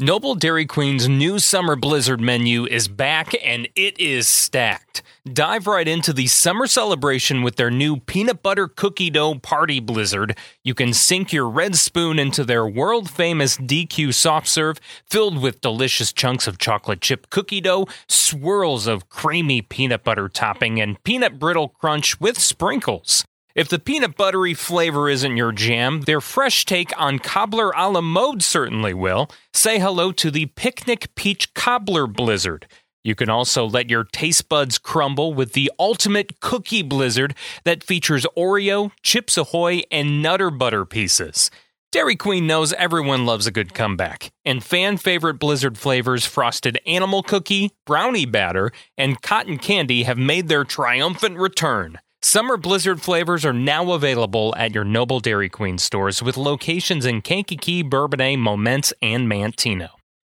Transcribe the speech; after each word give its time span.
Noble 0.00 0.36
Dairy 0.36 0.64
Queen's 0.64 1.08
new 1.08 1.40
summer 1.40 1.74
blizzard 1.74 2.20
menu 2.20 2.66
is 2.66 2.86
back 2.86 3.34
and 3.44 3.68
it 3.74 3.98
is 3.98 4.28
stacked. 4.28 5.02
Dive 5.32 5.66
right 5.66 5.88
into 5.88 6.12
the 6.12 6.28
summer 6.28 6.68
celebration 6.68 7.42
with 7.42 7.56
their 7.56 7.68
new 7.68 7.96
peanut 7.96 8.40
butter 8.40 8.68
cookie 8.68 9.10
dough 9.10 9.34
party 9.40 9.80
blizzard. 9.80 10.38
You 10.62 10.72
can 10.72 10.92
sink 10.92 11.32
your 11.32 11.50
red 11.50 11.74
spoon 11.74 12.20
into 12.20 12.44
their 12.44 12.64
world 12.64 13.10
famous 13.10 13.56
DQ 13.56 14.14
soft 14.14 14.46
serve 14.46 14.78
filled 15.04 15.42
with 15.42 15.60
delicious 15.60 16.12
chunks 16.12 16.46
of 16.46 16.58
chocolate 16.58 17.00
chip 17.00 17.28
cookie 17.28 17.60
dough, 17.60 17.88
swirls 18.06 18.86
of 18.86 19.08
creamy 19.08 19.62
peanut 19.62 20.04
butter 20.04 20.28
topping, 20.28 20.80
and 20.80 21.02
peanut 21.02 21.40
brittle 21.40 21.70
crunch 21.70 22.20
with 22.20 22.38
sprinkles. 22.38 23.24
If 23.58 23.68
the 23.68 23.80
peanut 23.80 24.16
buttery 24.16 24.54
flavor 24.54 25.08
isn't 25.08 25.36
your 25.36 25.50
jam, 25.50 26.02
their 26.02 26.20
fresh 26.20 26.64
take 26.64 26.92
on 26.96 27.18
cobbler 27.18 27.72
a 27.72 27.90
la 27.90 28.00
mode 28.00 28.40
certainly 28.40 28.94
will. 28.94 29.28
Say 29.52 29.80
hello 29.80 30.12
to 30.12 30.30
the 30.30 30.46
Picnic 30.46 31.12
Peach 31.16 31.52
Cobbler 31.54 32.06
Blizzard. 32.06 32.68
You 33.02 33.16
can 33.16 33.28
also 33.28 33.66
let 33.66 33.90
your 33.90 34.04
taste 34.04 34.48
buds 34.48 34.78
crumble 34.78 35.34
with 35.34 35.54
the 35.54 35.72
ultimate 35.76 36.38
cookie 36.38 36.82
blizzard 36.82 37.34
that 37.64 37.82
features 37.82 38.24
Oreo, 38.36 38.92
Chips 39.02 39.36
Ahoy, 39.36 39.82
and 39.90 40.22
Nutter 40.22 40.52
Butter 40.52 40.84
pieces. 40.84 41.50
Dairy 41.90 42.14
Queen 42.14 42.46
knows 42.46 42.72
everyone 42.74 43.26
loves 43.26 43.48
a 43.48 43.50
good 43.50 43.74
comeback, 43.74 44.30
and 44.44 44.62
fan 44.62 44.98
favorite 44.98 45.40
blizzard 45.40 45.76
flavors 45.76 46.24
frosted 46.24 46.78
animal 46.86 47.24
cookie, 47.24 47.72
brownie 47.84 48.24
batter, 48.24 48.70
and 48.96 49.20
cotton 49.20 49.58
candy 49.58 50.04
have 50.04 50.16
made 50.16 50.46
their 50.46 50.62
triumphant 50.62 51.38
return. 51.38 51.98
Summer 52.20 52.56
Blizzard 52.56 53.00
flavors 53.00 53.44
are 53.44 53.52
now 53.52 53.92
available 53.92 54.52
at 54.56 54.74
your 54.74 54.82
Noble 54.82 55.20
Dairy 55.20 55.48
Queen 55.48 55.78
stores 55.78 56.20
with 56.20 56.36
locations 56.36 57.06
in 57.06 57.22
Kankakee, 57.22 57.84
Bourbonnais, 57.84 58.36
Momence, 58.36 58.92
and 59.00 59.30
Manteno. 59.30 59.90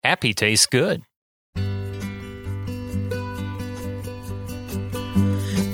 Happy 0.04 0.34
tastes 0.34 0.66
good. 0.66 1.02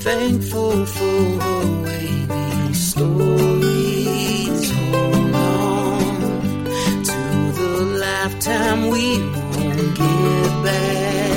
Thankful 0.00 0.86
for 0.86 1.40
awaiting 1.42 2.72
stories. 2.72 4.70
Hold 4.70 5.34
on 5.34 6.24
to 7.02 7.52
the 7.52 7.98
lifetime 8.00 8.90
we 8.90 9.18
won't 9.20 9.96
get 9.96 10.62
back. 10.62 11.35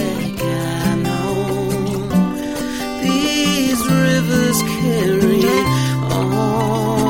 Rivers 3.90 4.62
carry 4.64 5.46
on. 6.12 7.09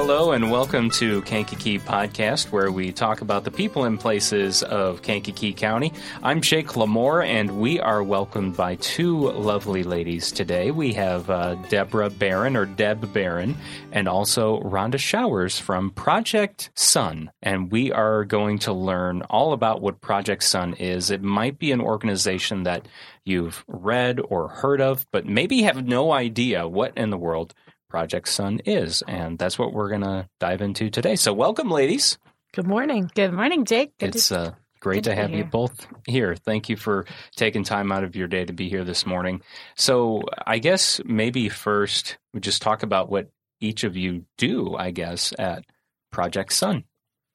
Hello 0.00 0.30
and 0.30 0.48
welcome 0.52 0.90
to 0.90 1.22
Kankakee 1.22 1.80
Podcast, 1.80 2.52
where 2.52 2.70
we 2.70 2.92
talk 2.92 3.20
about 3.20 3.42
the 3.42 3.50
people 3.50 3.82
and 3.82 3.98
places 3.98 4.62
of 4.62 5.02
Kankakee 5.02 5.52
County. 5.52 5.92
I'm 6.22 6.40
Jake 6.40 6.68
LaMore, 6.68 7.26
and 7.26 7.58
we 7.58 7.80
are 7.80 8.00
welcomed 8.04 8.56
by 8.56 8.76
two 8.76 9.32
lovely 9.32 9.82
ladies 9.82 10.30
today. 10.30 10.70
We 10.70 10.92
have 10.92 11.28
uh, 11.28 11.56
Deborah 11.68 12.10
Baron, 12.10 12.56
or 12.56 12.64
Deb 12.64 13.12
Baron, 13.12 13.56
and 13.90 14.06
also 14.06 14.60
Rhonda 14.60 15.00
Showers 15.00 15.58
from 15.58 15.90
Project 15.90 16.70
Sun. 16.76 17.32
And 17.42 17.72
we 17.72 17.90
are 17.90 18.24
going 18.24 18.60
to 18.60 18.72
learn 18.72 19.22
all 19.22 19.52
about 19.52 19.82
what 19.82 20.00
Project 20.00 20.44
Sun 20.44 20.74
is. 20.74 21.10
It 21.10 21.22
might 21.22 21.58
be 21.58 21.72
an 21.72 21.80
organization 21.80 22.62
that 22.62 22.86
you've 23.24 23.64
read 23.66 24.20
or 24.20 24.46
heard 24.46 24.80
of, 24.80 25.08
but 25.10 25.26
maybe 25.26 25.62
have 25.62 25.84
no 25.84 26.12
idea 26.12 26.68
what 26.68 26.96
in 26.96 27.10
the 27.10 27.18
world 27.18 27.52
Project 27.88 28.28
Sun 28.28 28.60
is. 28.64 29.02
And 29.06 29.38
that's 29.38 29.58
what 29.58 29.72
we're 29.72 29.88
going 29.88 30.02
to 30.02 30.28
dive 30.40 30.60
into 30.60 30.90
today. 30.90 31.16
So, 31.16 31.32
welcome, 31.32 31.70
ladies. 31.70 32.18
Good 32.52 32.66
morning. 32.66 33.10
Good 33.14 33.32
morning, 33.32 33.64
Jake. 33.64 33.96
Good 33.98 34.16
it's 34.16 34.28
to, 34.28 34.38
uh, 34.38 34.50
great 34.80 34.96
good 34.96 35.04
to 35.04 35.10
to 35.10 35.16
be 35.16 35.22
have 35.22 35.30
you 35.32 35.44
both 35.44 35.86
here. 36.06 36.34
Thank 36.34 36.68
you 36.68 36.76
for 36.76 37.06
taking 37.36 37.64
time 37.64 37.92
out 37.92 38.04
of 38.04 38.16
your 38.16 38.28
day 38.28 38.44
to 38.44 38.52
be 38.52 38.68
here 38.68 38.84
this 38.84 39.06
morning. 39.06 39.42
So, 39.76 40.22
I 40.46 40.58
guess 40.58 41.00
maybe 41.04 41.48
first 41.48 42.18
we 42.32 42.40
just 42.40 42.62
talk 42.62 42.82
about 42.82 43.10
what 43.10 43.28
each 43.60 43.84
of 43.84 43.96
you 43.96 44.24
do, 44.36 44.76
I 44.76 44.90
guess, 44.90 45.32
at 45.38 45.64
Project 46.10 46.52
Sun. 46.52 46.84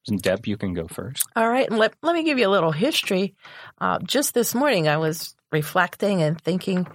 And 0.06 0.20
Deb, 0.20 0.46
you 0.46 0.56
can 0.56 0.74
go 0.74 0.86
first. 0.86 1.24
All 1.34 1.48
right, 1.48 1.68
and 1.68 1.78
let, 1.78 1.94
let 2.02 2.14
me 2.14 2.24
give 2.24 2.38
you 2.38 2.46
a 2.46 2.50
little 2.50 2.72
history. 2.72 3.34
Uh, 3.80 3.98
just 4.00 4.34
this 4.34 4.54
morning, 4.54 4.86
I 4.86 4.98
was 4.98 5.34
reflecting 5.50 6.20
and 6.20 6.38
thinking 6.38 6.86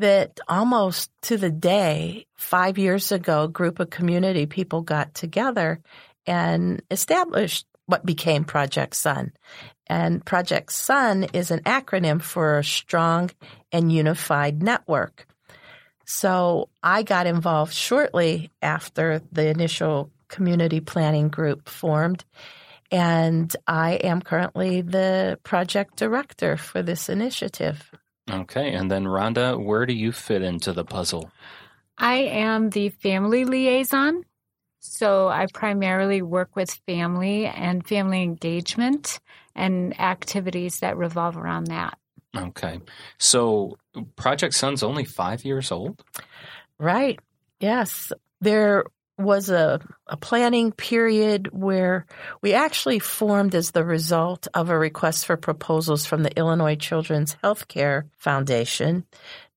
that 0.00 0.40
almost 0.48 1.10
to 1.22 1.36
the 1.36 1.50
day, 1.50 2.26
five 2.36 2.78
years 2.78 3.12
ago, 3.12 3.44
a 3.44 3.48
group 3.48 3.80
of 3.80 3.90
community 3.90 4.46
people 4.46 4.82
got 4.82 5.14
together 5.14 5.80
and 6.26 6.82
established 6.90 7.66
what 7.86 8.04
became 8.04 8.44
Project 8.44 8.96
Sun. 8.96 9.32
And 9.86 10.24
Project 10.24 10.72
Sun 10.72 11.24
is 11.32 11.50
an 11.50 11.60
acronym 11.60 12.22
for 12.22 12.58
a 12.58 12.64
strong 12.64 13.30
and 13.72 13.92
unified 13.92 14.62
network. 14.62 15.26
So 16.06 16.68
I 16.82 17.02
got 17.02 17.26
involved 17.26 17.74
shortly 17.74 18.50
after 18.62 19.20
the 19.32 19.48
initial 19.48 20.10
community 20.28 20.80
planning 20.80 21.28
group 21.28 21.68
formed. 21.68 22.24
And 22.90 23.54
I 23.66 23.94
am 23.94 24.22
currently 24.22 24.80
the 24.80 25.38
project 25.44 25.96
director 25.96 26.56
for 26.56 26.82
this 26.82 27.08
initiative. 27.08 27.90
Okay. 28.30 28.72
And 28.72 28.90
then, 28.90 29.04
Rhonda, 29.04 29.62
where 29.62 29.86
do 29.86 29.92
you 29.92 30.12
fit 30.12 30.42
into 30.42 30.72
the 30.72 30.84
puzzle? 30.84 31.30
I 31.98 32.16
am 32.16 32.70
the 32.70 32.90
family 32.90 33.44
liaison. 33.44 34.24
So 34.80 35.28
I 35.28 35.46
primarily 35.52 36.22
work 36.22 36.56
with 36.56 36.70
family 36.86 37.44
and 37.46 37.86
family 37.86 38.22
engagement 38.22 39.20
and 39.54 39.98
activities 40.00 40.80
that 40.80 40.96
revolve 40.96 41.36
around 41.36 41.64
that. 41.66 41.98
Okay. 42.34 42.80
So, 43.18 43.76
Project 44.16 44.54
Sun's 44.54 44.82
only 44.82 45.04
five 45.04 45.44
years 45.44 45.70
old? 45.70 46.02
Right. 46.78 47.18
Yes. 47.58 48.12
There 48.40 48.84
was 49.22 49.50
a, 49.50 49.80
a 50.06 50.16
planning 50.16 50.72
period 50.72 51.48
where 51.52 52.06
we 52.42 52.54
actually 52.54 52.98
formed 52.98 53.54
as 53.54 53.70
the 53.70 53.84
result 53.84 54.48
of 54.54 54.70
a 54.70 54.78
request 54.78 55.26
for 55.26 55.36
proposals 55.36 56.06
from 56.06 56.22
the 56.22 56.36
Illinois 56.36 56.76
Children's 56.76 57.36
Healthcare 57.42 58.04
Foundation 58.18 59.04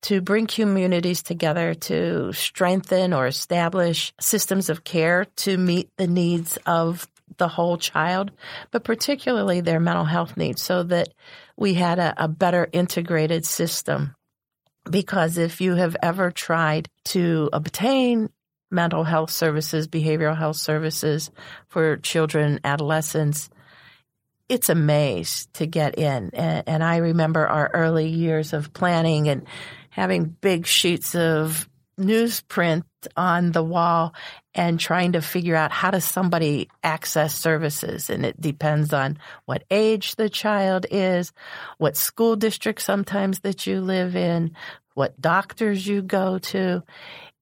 to 0.02 0.20
bring 0.20 0.46
communities 0.46 1.22
together 1.22 1.74
to 1.74 2.32
strengthen 2.32 3.12
or 3.12 3.26
establish 3.26 4.12
systems 4.20 4.68
of 4.68 4.84
care 4.84 5.24
to 5.36 5.56
meet 5.56 5.88
the 5.96 6.06
needs 6.06 6.58
of 6.66 7.08
the 7.38 7.48
whole 7.48 7.78
child, 7.78 8.30
but 8.70 8.84
particularly 8.84 9.60
their 9.60 9.80
mental 9.80 10.04
health 10.04 10.36
needs, 10.36 10.62
so 10.62 10.82
that 10.82 11.08
we 11.56 11.74
had 11.74 11.98
a, 11.98 12.24
a 12.24 12.28
better 12.28 12.68
integrated 12.72 13.44
system. 13.44 14.14
Because 14.88 15.38
if 15.38 15.62
you 15.62 15.74
have 15.76 15.96
ever 16.02 16.30
tried 16.30 16.90
to 17.06 17.48
obtain 17.52 18.28
mental 18.74 19.04
health 19.04 19.30
services, 19.30 19.88
behavioral 19.88 20.36
health 20.36 20.56
services 20.56 21.30
for 21.68 21.96
children, 21.96 22.60
adolescents, 22.64 23.48
it's 24.48 24.68
a 24.68 24.74
maze 24.74 25.48
to 25.54 25.66
get 25.66 25.98
in. 25.98 26.30
And, 26.34 26.64
and 26.66 26.84
I 26.84 26.98
remember 26.98 27.46
our 27.46 27.70
early 27.72 28.08
years 28.08 28.52
of 28.52 28.72
planning 28.72 29.28
and 29.28 29.46
having 29.90 30.24
big 30.24 30.66
sheets 30.66 31.14
of 31.14 31.68
newsprint 31.98 32.82
on 33.16 33.52
the 33.52 33.62
wall 33.62 34.14
and 34.54 34.78
trying 34.78 35.12
to 35.12 35.20
figure 35.20 35.56
out 35.56 35.72
how 35.72 35.90
does 35.90 36.04
somebody 36.04 36.68
access 36.82 37.34
services. 37.34 38.10
And 38.10 38.26
it 38.26 38.40
depends 38.40 38.92
on 38.92 39.18
what 39.44 39.64
age 39.70 40.16
the 40.16 40.28
child 40.28 40.86
is 40.90 41.32
what 41.78 41.96
school 41.96 42.36
district 42.36 42.82
sometimes 42.82 43.40
that 43.40 43.66
you 43.66 43.80
live 43.80 44.16
in 44.16 44.52
what 44.94 45.20
doctors 45.20 45.86
you 45.86 46.02
go 46.02 46.38
to. 46.38 46.82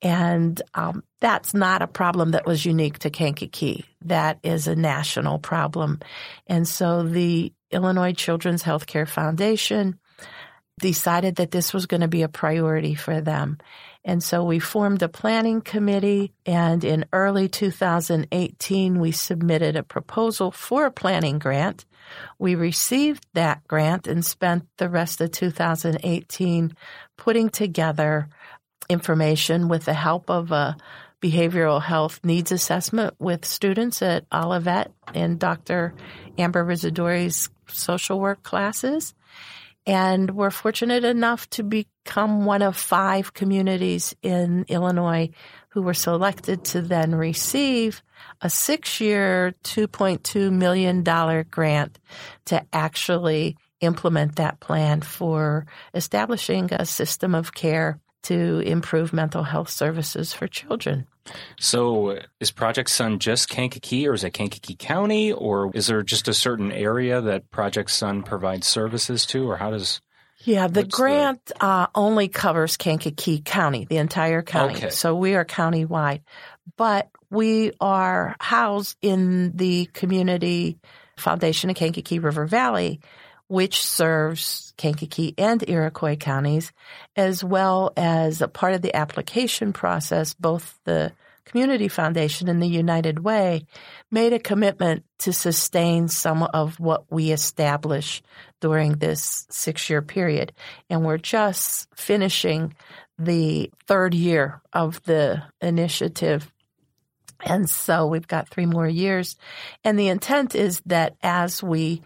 And 0.00 0.60
um, 0.74 1.04
that's 1.22 1.54
not 1.54 1.82
a 1.82 1.86
problem 1.86 2.32
that 2.32 2.46
was 2.46 2.66
unique 2.66 2.98
to 2.98 3.08
Kankakee. 3.08 3.84
That 4.06 4.40
is 4.42 4.66
a 4.66 4.74
national 4.74 5.38
problem. 5.38 6.00
And 6.48 6.66
so 6.66 7.04
the 7.04 7.52
Illinois 7.70 8.12
Children's 8.12 8.64
Healthcare 8.64 9.08
Foundation 9.08 10.00
decided 10.80 11.36
that 11.36 11.52
this 11.52 11.72
was 11.72 11.86
going 11.86 12.00
to 12.00 12.08
be 12.08 12.22
a 12.22 12.28
priority 12.28 12.96
for 12.96 13.20
them. 13.20 13.58
And 14.04 14.20
so 14.20 14.42
we 14.42 14.58
formed 14.58 15.02
a 15.02 15.08
planning 15.08 15.60
committee 15.60 16.32
and 16.44 16.82
in 16.82 17.04
early 17.12 17.48
2018 17.48 18.98
we 18.98 19.12
submitted 19.12 19.76
a 19.76 19.84
proposal 19.84 20.50
for 20.50 20.86
a 20.86 20.90
planning 20.90 21.38
grant. 21.38 21.84
We 22.40 22.56
received 22.56 23.24
that 23.34 23.62
grant 23.68 24.08
and 24.08 24.26
spent 24.26 24.66
the 24.78 24.88
rest 24.88 25.20
of 25.20 25.30
2018 25.30 26.74
putting 27.16 27.48
together 27.48 28.28
information 28.88 29.68
with 29.68 29.84
the 29.84 29.94
help 29.94 30.28
of 30.28 30.50
a 30.50 30.76
behavioral 31.22 31.80
health 31.80 32.20
needs 32.24 32.52
assessment 32.52 33.14
with 33.18 33.44
students 33.44 34.02
at 34.02 34.26
Olivet 34.32 34.92
and 35.14 35.38
Dr. 35.38 35.94
Amber 36.36 36.64
Rizzadori's 36.64 37.48
social 37.68 38.18
work 38.20 38.42
classes. 38.42 39.14
And 39.86 40.30
we're 40.30 40.50
fortunate 40.50 41.04
enough 41.04 41.48
to 41.50 41.62
become 41.62 42.44
one 42.44 42.62
of 42.62 42.76
five 42.76 43.34
communities 43.34 44.14
in 44.22 44.64
Illinois 44.68 45.30
who 45.70 45.82
were 45.82 45.94
selected 45.94 46.64
to 46.64 46.82
then 46.82 47.14
receive 47.14 48.02
a 48.40 48.50
six 48.50 49.00
year, 49.00 49.54
$2.2 49.64 50.52
million 50.52 51.02
grant 51.50 51.98
to 52.46 52.64
actually 52.72 53.56
implement 53.80 54.36
that 54.36 54.60
plan 54.60 55.00
for 55.00 55.66
establishing 55.94 56.68
a 56.72 56.86
system 56.86 57.34
of 57.34 57.52
care 57.52 57.98
to 58.22 58.60
improve 58.60 59.12
mental 59.12 59.42
health 59.42 59.68
services 59.68 60.32
for 60.32 60.46
children. 60.46 61.06
So, 61.58 62.18
is 62.40 62.50
Project 62.50 62.90
Sun 62.90 63.18
just 63.18 63.48
Kankakee, 63.48 64.08
or 64.08 64.14
is 64.14 64.24
it 64.24 64.30
Kankakee 64.32 64.74
County, 64.74 65.32
or 65.32 65.70
is 65.74 65.86
there 65.86 66.02
just 66.02 66.28
a 66.28 66.34
certain 66.34 66.72
area 66.72 67.20
that 67.20 67.50
Project 67.50 67.90
Sun 67.90 68.24
provides 68.24 68.66
services 68.66 69.24
to, 69.26 69.48
or 69.48 69.56
how 69.56 69.70
does? 69.70 70.00
Yeah, 70.44 70.66
the 70.66 70.84
grant 70.84 71.52
uh, 71.60 71.86
only 71.94 72.26
covers 72.28 72.76
Kankakee 72.76 73.40
County, 73.40 73.84
the 73.84 73.98
entire 73.98 74.42
county. 74.42 74.74
Okay. 74.74 74.90
So 74.90 75.14
we 75.14 75.36
are 75.36 75.44
county-wide, 75.44 76.22
but 76.76 77.08
we 77.30 77.72
are 77.80 78.34
housed 78.40 78.96
in 79.02 79.56
the 79.56 79.86
Community 79.92 80.78
Foundation 81.16 81.70
of 81.70 81.76
Kankakee 81.76 82.18
River 82.18 82.46
Valley, 82.46 83.00
which 83.52 83.84
serves 83.84 84.72
Kankakee 84.78 85.34
and 85.36 85.62
Iroquois 85.68 86.16
counties, 86.16 86.72
as 87.16 87.44
well 87.44 87.92
as 87.98 88.40
a 88.40 88.48
part 88.48 88.72
of 88.72 88.80
the 88.80 88.96
application 88.96 89.74
process, 89.74 90.32
both 90.32 90.80
the 90.84 91.12
Community 91.44 91.88
Foundation 91.88 92.48
and 92.48 92.62
the 92.62 92.66
United 92.66 93.18
Way 93.18 93.66
made 94.10 94.32
a 94.32 94.38
commitment 94.38 95.04
to 95.18 95.34
sustain 95.34 96.08
some 96.08 96.42
of 96.42 96.80
what 96.80 97.04
we 97.10 97.30
establish 97.30 98.22
during 98.62 98.92
this 98.92 99.46
six 99.50 99.90
year 99.90 100.00
period. 100.00 100.54
And 100.88 101.04
we're 101.04 101.18
just 101.18 101.94
finishing 101.94 102.72
the 103.18 103.70
third 103.86 104.14
year 104.14 104.62
of 104.72 105.02
the 105.02 105.42
initiative. 105.60 106.50
And 107.44 107.68
so 107.68 108.06
we've 108.06 108.26
got 108.26 108.48
three 108.48 108.64
more 108.64 108.88
years. 108.88 109.36
And 109.84 109.98
the 109.98 110.08
intent 110.08 110.54
is 110.54 110.80
that 110.86 111.16
as 111.22 111.62
we 111.62 112.00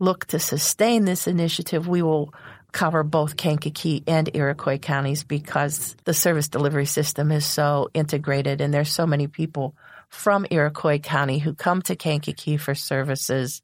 look 0.00 0.26
to 0.26 0.40
sustain 0.40 1.04
this 1.04 1.28
initiative, 1.28 1.86
we 1.86 2.02
will 2.02 2.34
cover 2.72 3.02
both 3.02 3.36
Kankakee 3.36 4.02
and 4.06 4.30
Iroquois 4.34 4.78
counties 4.78 5.24
because 5.24 5.96
the 6.04 6.14
service 6.14 6.48
delivery 6.48 6.86
system 6.86 7.30
is 7.30 7.44
so 7.44 7.88
integrated 7.94 8.60
and 8.60 8.72
there's 8.72 8.92
so 8.92 9.06
many 9.06 9.26
people 9.26 9.74
from 10.08 10.46
Iroquois 10.50 10.98
County 10.98 11.38
who 11.38 11.54
come 11.54 11.82
to 11.82 11.96
Kankakee 11.96 12.56
for 12.56 12.74
services. 12.74 13.62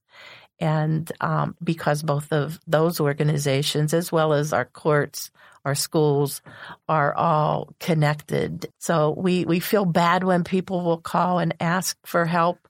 And 0.58 1.10
um, 1.20 1.56
because 1.62 2.02
both 2.02 2.32
of 2.32 2.58
those 2.66 3.00
organizations, 3.00 3.92
as 3.92 4.10
well 4.10 4.32
as 4.32 4.52
our 4.52 4.64
courts, 4.64 5.30
our 5.66 5.74
schools, 5.74 6.42
are 6.88 7.12
all 7.12 7.74
connected. 7.80 8.68
So 8.78 9.14
we, 9.18 9.44
we 9.44 9.58
feel 9.58 9.84
bad 9.84 10.22
when 10.22 10.44
people 10.44 10.84
will 10.84 11.00
call 11.00 11.40
and 11.40 11.54
ask 11.58 11.98
for 12.06 12.24
help. 12.24 12.68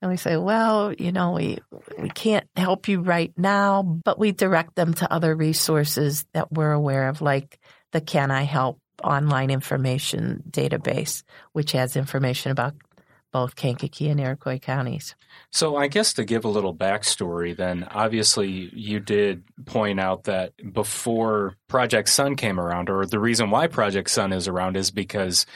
And 0.00 0.10
we 0.10 0.16
say, 0.16 0.38
well, 0.38 0.92
you 0.92 1.12
know, 1.12 1.32
we, 1.32 1.58
we 2.00 2.08
can't 2.08 2.48
help 2.56 2.88
you 2.88 3.02
right 3.02 3.32
now, 3.36 3.82
but 3.82 4.18
we 4.18 4.32
direct 4.32 4.76
them 4.76 4.94
to 4.94 5.12
other 5.12 5.36
resources 5.36 6.24
that 6.32 6.50
we're 6.50 6.72
aware 6.72 7.10
of, 7.10 7.20
like 7.20 7.60
the 7.92 8.00
Can 8.00 8.30
I 8.30 8.42
Help 8.44 8.80
online 9.04 9.50
information 9.50 10.42
database, 10.50 11.22
which 11.52 11.72
has 11.72 11.96
information 11.96 12.50
about 12.50 12.74
both 13.32 13.56
Kankakee 13.56 14.08
and 14.08 14.20
Iroquois 14.20 14.58
counties. 14.58 15.14
So, 15.50 15.76
I 15.76 15.88
guess 15.88 16.12
to 16.14 16.24
give 16.24 16.44
a 16.44 16.48
little 16.48 16.74
backstory, 16.74 17.56
then 17.56 17.86
obviously 17.90 18.70
you 18.72 19.00
did 19.00 19.44
point 19.66 20.00
out 20.00 20.24
that 20.24 20.52
before 20.72 21.54
Project 21.68 22.08
Sun 22.08 22.36
came 22.36 22.58
around, 22.58 22.90
or 22.90 23.06
the 23.06 23.18
reason 23.18 23.50
why 23.50 23.66
Project 23.66 24.10
Sun 24.10 24.32
is 24.32 24.48
around 24.48 24.76
is 24.76 24.90
because 24.90 25.46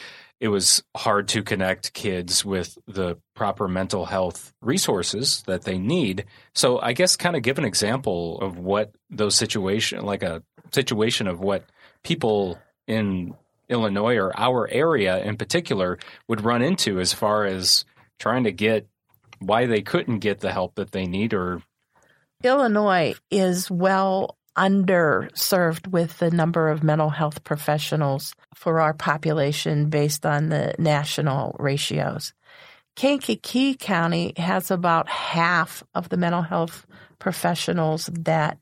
it 0.41 0.49
was 0.49 0.83
hard 0.97 1.29
to 1.29 1.43
connect 1.43 1.93
kids 1.93 2.45
with 2.45 2.77
the 2.89 3.17
proper 3.35 3.69
mental 3.69 4.07
health 4.07 4.53
resources 4.61 5.43
that 5.47 5.63
they 5.63 5.79
need. 5.79 6.25
So, 6.55 6.81
I 6.81 6.93
guess 6.93 7.17
kind 7.17 7.37
of 7.37 7.43
give 7.43 7.59
an 7.59 7.65
example 7.65 8.41
of 8.41 8.59
what 8.59 8.93
those 9.11 9.37
situation, 9.37 10.05
like 10.05 10.23
a 10.23 10.43
situation 10.73 11.27
of 11.27 11.41
what 11.41 11.65
people 12.03 12.59
in 12.87 13.35
Illinois 13.73 14.17
or 14.17 14.39
our 14.39 14.69
area 14.71 15.19
in 15.25 15.37
particular 15.37 15.99
would 16.29 16.45
run 16.45 16.63
into 16.63 17.01
as 17.01 17.13
far 17.13 17.45
as 17.45 17.85
trying 18.19 18.45
to 18.45 18.53
get 18.53 18.87
why 19.41 19.67
they 19.67 19.83
couldn't 19.83 20.21
get 20.21 20.41
the 20.41 20.53
help 20.53 20.77
that 20.77 20.93
they 20.93 21.07
need 21.07 21.35
or 21.35 21.63
Illinois 22.45 23.15
is 23.31 23.71
well 23.71 24.37
underserved 24.57 25.87
with 25.89 26.19
the 26.19 26.31
number 26.31 26.69
of 26.69 26.83
mental 26.83 27.09
health 27.09 27.43
professionals 27.45 28.35
for 28.55 28.81
our 28.81 28.93
population 28.93 29.89
based 29.89 30.27
on 30.27 30.49
the 30.49 30.75
national 30.79 31.57
ratios. 31.59 32.35
Kankakee 32.95 33.75
County 33.75 34.35
has 34.37 34.71
about 34.71 35.09
half 35.09 35.83
of 35.95 36.11
the 36.11 36.19
mental 36.19 36.43
health 36.43 36.87
professionals 37.19 38.11
that 38.13 38.59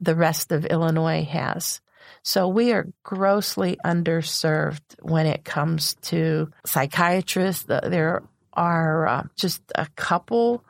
the 0.00 0.14
rest 0.14 0.52
of 0.52 0.66
Illinois 0.66 1.24
has. 1.24 1.80
So 2.24 2.48
we 2.48 2.72
are 2.72 2.88
grossly 3.02 3.78
underserved 3.84 4.80
when 5.02 5.26
it 5.26 5.44
comes 5.44 5.94
to 6.02 6.50
psychiatrists. 6.64 7.64
There 7.64 8.22
are 8.54 9.06
uh, 9.06 9.22
just 9.36 9.62
a 9.74 9.86
couple 9.94 10.64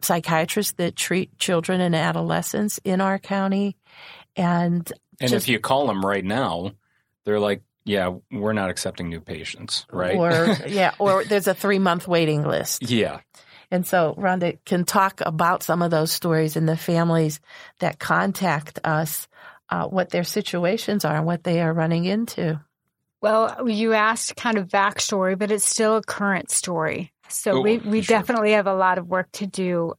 psychiatrists 0.00 0.74
that 0.74 0.94
treat 0.94 1.36
children 1.38 1.80
and 1.80 1.96
adolescents 1.96 2.78
in 2.84 3.00
our 3.00 3.18
county. 3.18 3.76
And, 4.36 4.90
and 5.20 5.30
just, 5.30 5.46
if 5.46 5.48
you 5.48 5.58
call 5.58 5.88
them 5.88 6.06
right 6.06 6.24
now, 6.24 6.72
they're 7.24 7.40
like, 7.40 7.62
yeah, 7.84 8.14
we're 8.30 8.52
not 8.52 8.70
accepting 8.70 9.08
new 9.08 9.20
patients, 9.20 9.86
right? 9.90 10.16
Or, 10.16 10.56
yeah, 10.68 10.94
or 11.00 11.24
there's 11.24 11.48
a 11.48 11.54
three 11.54 11.80
month 11.80 12.06
waiting 12.06 12.44
list. 12.44 12.82
yeah. 12.88 13.20
And 13.70 13.84
so 13.84 14.14
Rhonda 14.16 14.58
can 14.64 14.84
talk 14.84 15.20
about 15.24 15.64
some 15.64 15.82
of 15.82 15.90
those 15.90 16.12
stories 16.12 16.56
and 16.56 16.68
the 16.68 16.76
families 16.76 17.40
that 17.80 17.98
contact 17.98 18.78
us, 18.84 19.26
uh, 19.70 19.86
what 19.86 20.10
their 20.10 20.24
situations 20.24 21.04
are 21.04 21.16
and 21.16 21.26
what 21.26 21.44
they 21.44 21.60
are 21.60 21.72
running 21.72 22.04
into. 22.04 22.60
Well, 23.20 23.68
you 23.68 23.94
asked 23.94 24.36
kind 24.36 24.58
of 24.58 24.68
backstory, 24.68 25.38
but 25.38 25.50
it's 25.50 25.64
still 25.64 25.96
a 25.96 26.02
current 26.02 26.50
story. 26.50 27.12
So 27.28 27.58
Oh, 27.58 27.60
we, 27.62 27.78
we 27.78 28.02
sure. 28.02 28.18
definitely 28.18 28.52
have 28.52 28.66
a 28.66 28.74
lot 28.74 28.98
of 28.98 29.08
work 29.08 29.30
to 29.32 29.46
do. 29.46 29.94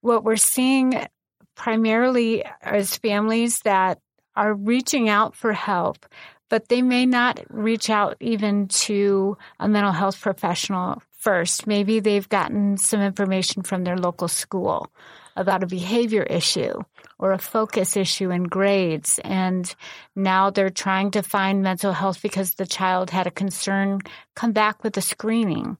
What 0.00 0.24
we're 0.24 0.36
seeing 0.36 1.06
primarily 1.54 2.44
is 2.72 2.96
families 2.96 3.60
that 3.60 4.00
are 4.34 4.54
reaching 4.54 5.08
out 5.08 5.36
for 5.36 5.52
help, 5.52 6.06
but 6.48 6.68
they 6.68 6.82
may 6.82 7.06
not 7.06 7.40
reach 7.50 7.90
out 7.90 8.16
even 8.20 8.68
to 8.68 9.36
a 9.60 9.68
mental 9.68 9.92
health 9.92 10.20
professional 10.20 11.02
first. 11.12 11.66
Maybe 11.66 12.00
they've 12.00 12.28
gotten 12.28 12.76
some 12.76 13.00
information 13.00 13.62
from 13.62 13.84
their 13.84 13.96
local 13.96 14.28
school 14.28 14.90
about 15.36 15.62
a 15.62 15.66
behavior 15.66 16.22
issue 16.22 16.82
or 17.18 17.32
a 17.32 17.38
focus 17.38 17.96
issue 17.96 18.30
in 18.30 18.44
grades. 18.44 19.18
And 19.24 19.72
now 20.14 20.50
they're 20.50 20.70
trying 20.70 21.12
to 21.12 21.22
find 21.22 21.62
mental 21.62 21.92
health 21.92 22.22
because 22.22 22.54
the 22.54 22.66
child 22.66 23.10
had 23.10 23.26
a 23.26 23.32
concern 23.32 24.00
come 24.34 24.52
back 24.52 24.82
with 24.84 24.96
a 24.96 25.02
screening. 25.02 25.78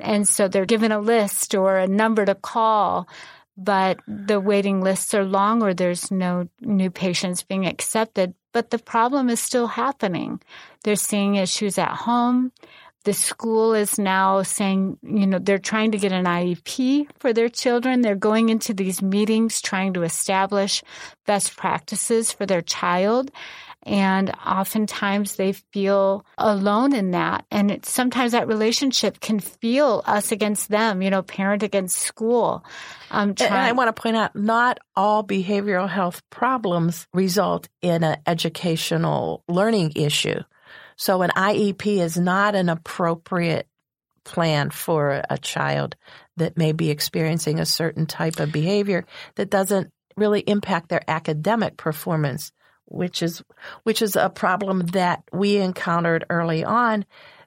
And 0.00 0.26
so 0.26 0.48
they're 0.48 0.66
given 0.66 0.92
a 0.92 1.00
list 1.00 1.54
or 1.54 1.76
a 1.76 1.86
number 1.86 2.24
to 2.24 2.34
call, 2.34 3.08
but 3.56 3.98
the 4.06 4.38
waiting 4.38 4.80
lists 4.80 5.14
are 5.14 5.24
long 5.24 5.62
or 5.62 5.74
there's 5.74 6.10
no 6.10 6.48
new 6.60 6.90
patients 6.90 7.42
being 7.42 7.66
accepted. 7.66 8.34
But 8.52 8.70
the 8.70 8.78
problem 8.78 9.28
is 9.28 9.40
still 9.40 9.66
happening. 9.66 10.40
They're 10.84 10.96
seeing 10.96 11.34
issues 11.34 11.78
at 11.78 11.90
home. 11.90 12.52
The 13.04 13.12
school 13.14 13.74
is 13.74 13.98
now 13.98 14.42
saying, 14.42 14.98
you 15.02 15.26
know, 15.26 15.38
they're 15.38 15.58
trying 15.58 15.92
to 15.92 15.98
get 15.98 16.12
an 16.12 16.24
IEP 16.24 17.08
for 17.18 17.32
their 17.32 17.48
children. 17.48 18.02
They're 18.02 18.16
going 18.16 18.48
into 18.48 18.74
these 18.74 19.00
meetings 19.00 19.60
trying 19.60 19.94
to 19.94 20.02
establish 20.02 20.82
best 21.26 21.56
practices 21.56 22.32
for 22.32 22.44
their 22.44 22.60
child. 22.62 23.30
And 23.84 24.30
oftentimes 24.44 25.36
they 25.36 25.52
feel 25.52 26.26
alone 26.36 26.94
in 26.94 27.12
that. 27.12 27.46
And 27.50 27.70
it, 27.70 27.86
sometimes 27.86 28.32
that 28.32 28.48
relationship 28.48 29.20
can 29.20 29.38
feel 29.40 30.02
us 30.04 30.32
against 30.32 30.68
them, 30.68 31.00
you 31.00 31.08
know, 31.08 31.22
parent 31.22 31.62
against 31.62 31.96
school. 31.98 32.64
Um, 33.10 33.34
And 33.38 33.54
I 33.54 33.72
want 33.72 33.94
to 33.94 34.00
point 34.02 34.16
out 34.16 34.36
not 34.36 34.78
all 34.96 35.24
behavioral 35.24 35.88
health 35.88 36.22
problems 36.28 37.06
result 37.14 37.68
in 37.80 38.02
an 38.04 38.18
educational 38.26 39.44
learning 39.48 39.92
issue. 39.94 40.40
So 40.98 41.22
an 41.22 41.30
IEP 41.30 41.98
is 41.98 42.18
not 42.18 42.54
an 42.54 42.68
appropriate 42.68 43.68
plan 44.24 44.68
for 44.68 45.22
a 45.30 45.38
child 45.38 45.96
that 46.36 46.58
may 46.58 46.72
be 46.72 46.90
experiencing 46.90 47.60
a 47.60 47.66
certain 47.66 48.04
type 48.04 48.40
of 48.40 48.52
behavior 48.52 49.06
that 49.36 49.48
doesn't 49.48 49.90
really 50.16 50.40
impact 50.40 50.88
their 50.88 51.02
academic 51.08 51.76
performance, 51.76 52.52
which 52.84 53.22
is 53.22 53.42
which 53.84 54.02
is 54.02 54.16
a 54.16 54.28
problem 54.28 54.80
that 54.88 55.22
we 55.32 55.56
encountered 55.56 56.26
early 56.28 56.64
on 56.64 57.04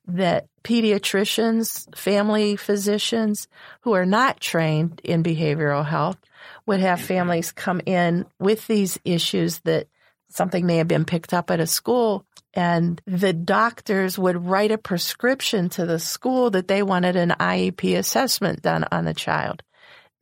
that 0.08 0.48
pediatricians, 0.64 1.94
family 1.96 2.56
physicians 2.56 3.50
who 3.82 3.94
are 3.94 4.06
not 4.06 4.40
trained 4.40 5.02
in 5.04 5.24
behavioral 5.24 5.86
health 5.86 6.18
would 6.66 6.80
have 6.80 7.02
families 7.02 7.52
come 7.52 7.82
in 7.86 8.26
with 8.40 8.66
these 8.68 8.98
issues 9.04 9.60
that 9.60 9.88
something 10.30 10.66
may 10.66 10.78
have 10.78 10.88
been 10.88 11.06
picked 11.06 11.34
up 11.34 11.52
at 11.52 11.60
a 11.60 11.68
school 11.68 12.26
and 12.54 13.02
the 13.06 13.34
doctors 13.34 14.20
would 14.20 14.46
write 14.46 14.72
a 14.72 14.78
prescription 14.78 15.70
to 15.70 15.86
the 15.86 16.00
school 16.00 16.50
that 16.52 16.68
they 16.68 16.84
wanted 16.84 17.16
an 17.16 17.34
IEP 17.40 17.98
assessment 17.98 18.62
done 18.62 18.86
on 18.92 19.06
the 19.06 19.14
child. 19.14 19.64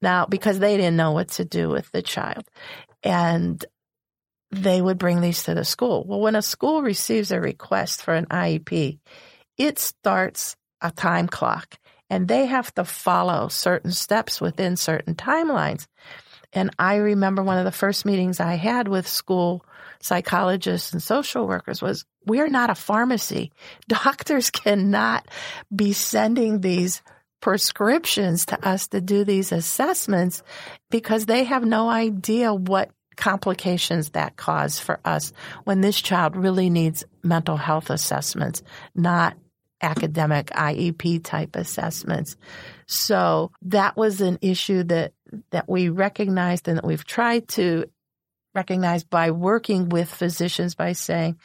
Now, 0.02 0.26
because 0.26 0.60
they 0.60 0.78
didn't 0.78 0.96
know 0.96 1.12
what 1.12 1.30
to 1.30 1.46
do 1.46 1.70
with 1.70 1.92
the 1.92 2.02
child. 2.02 2.44
And 3.04 3.64
they 4.52 4.82
would 4.82 4.98
bring 4.98 5.22
these 5.22 5.44
to 5.44 5.54
the 5.54 5.66
school. 5.66 6.06
Well, 6.08 6.22
when 6.22 6.36
a 6.36 6.42
school 6.42 6.82
receives 6.82 7.32
a 7.32 7.40
request 7.40 8.02
for 8.02 8.14
an 8.14 8.26
IEP, 8.28 9.00
it 9.58 9.80
starts 9.80 10.56
a 10.82 10.92
time 10.92 11.28
clock 11.28 11.78
and 12.10 12.28
they 12.28 12.46
have 12.48 12.74
to 12.76 12.84
follow 12.84 13.48
certain 13.50 13.92
steps 13.92 14.42
within 14.42 14.76
certain 14.76 15.16
timelines. 15.16 15.88
And 16.54 16.72
I 16.80 16.96
remember 16.96 17.44
one 17.44 17.60
of 17.60 17.66
the 17.66 17.72
first 17.72 18.06
meetings 18.06 18.40
I 18.40 18.56
had 18.56 18.88
with 18.88 19.08
school 19.08 19.64
psychologists 20.02 20.94
and 20.94 21.04
social 21.04 21.48
workers 21.48 21.82
was 21.82 22.06
we're 22.30 22.50
not 22.50 22.70
a 22.70 22.76
pharmacy. 22.76 23.52
Doctors 23.88 24.50
cannot 24.52 25.28
be 25.76 25.94
sending 25.94 26.62
these 26.62 27.02
prescriptions 27.42 28.46
to 28.48 28.68
us 28.68 28.88
to 28.90 29.02
do 29.02 29.24
these 29.24 29.52
assessments 29.52 30.44
because 30.92 31.26
they 31.26 31.46
have 31.46 31.66
no 31.66 31.90
idea 31.90 32.54
what 32.54 32.92
complications 33.16 34.12
that 34.12 34.36
cause 34.36 34.80
for 34.80 35.00
us 35.04 35.34
when 35.64 35.82
this 35.82 36.00
child 36.00 36.36
really 36.36 36.70
needs 36.70 37.04
mental 37.24 37.58
health 37.58 37.90
assessments, 37.90 38.62
not 38.96 39.36
academic 39.82 40.48
IEP 40.48 41.24
type 41.24 41.56
assessments. 41.56 42.36
So 42.88 43.52
that 43.64 43.96
was 43.98 44.22
an 44.22 44.40
issue 44.42 44.84
that, 44.84 45.14
that 45.52 45.70
we 45.70 45.90
recognized 45.90 46.68
and 46.68 46.78
that 46.78 46.86
we've 46.86 47.06
tried 47.06 47.48
to 47.50 47.90
recognize 48.54 49.04
by 49.04 49.32
working 49.32 49.90
with 49.90 50.14
physicians 50.14 50.76
by 50.76 50.94
saying, 50.94 51.38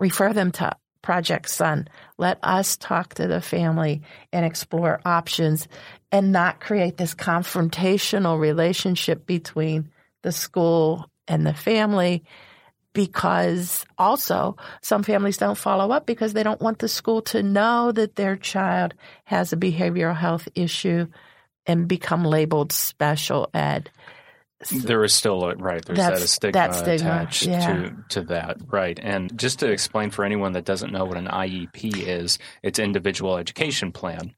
refer 0.00 0.32
them 0.32 0.50
to 0.52 0.76
Project 1.02 1.48
Sun. 1.48 1.88
Let 2.18 2.38
us 2.42 2.76
talk 2.76 3.14
to 3.14 3.26
the 3.26 3.40
family 3.40 4.02
and 4.32 4.44
explore 4.44 5.00
options 5.04 5.68
and 6.10 6.32
not 6.32 6.60
create 6.60 6.96
this 6.96 7.14
confrontational 7.14 8.38
relationship 8.38 9.26
between 9.26 9.90
the 10.22 10.32
school 10.32 11.08
and 11.28 11.46
the 11.46 11.54
family 11.54 12.24
because 12.92 13.84
also 13.96 14.56
some 14.82 15.02
families 15.02 15.36
don't 15.36 15.56
follow 15.56 15.92
up 15.92 16.06
because 16.06 16.32
they 16.32 16.42
don't 16.42 16.60
want 16.60 16.80
the 16.80 16.88
school 16.88 17.22
to 17.22 17.42
know 17.42 17.92
that 17.92 18.16
their 18.16 18.36
child 18.36 18.94
has 19.24 19.52
a 19.52 19.56
behavioral 19.56 20.16
health 20.16 20.48
issue 20.54 21.06
and 21.66 21.86
become 21.86 22.24
labeled 22.24 22.72
special 22.72 23.48
ed. 23.54 23.90
There 24.70 25.02
is 25.04 25.14
still 25.14 25.44
a 25.44 25.54
right. 25.54 25.82
There's 25.82 25.98
that 25.98 26.18
stigma, 26.18 26.52
that 26.52 26.74
stigma, 26.74 26.92
attached 26.92 27.46
yeah. 27.46 27.66
to 27.66 27.96
to 28.10 28.22
that, 28.24 28.58
right? 28.66 28.98
And 29.02 29.38
just 29.38 29.60
to 29.60 29.70
explain 29.70 30.10
for 30.10 30.22
anyone 30.22 30.52
that 30.52 30.66
doesn't 30.66 30.92
know 30.92 31.06
what 31.06 31.16
an 31.16 31.28
IEP 31.28 31.96
is, 31.96 32.38
it's 32.62 32.78
individual 32.78 33.38
education 33.38 33.90
plan, 33.90 34.34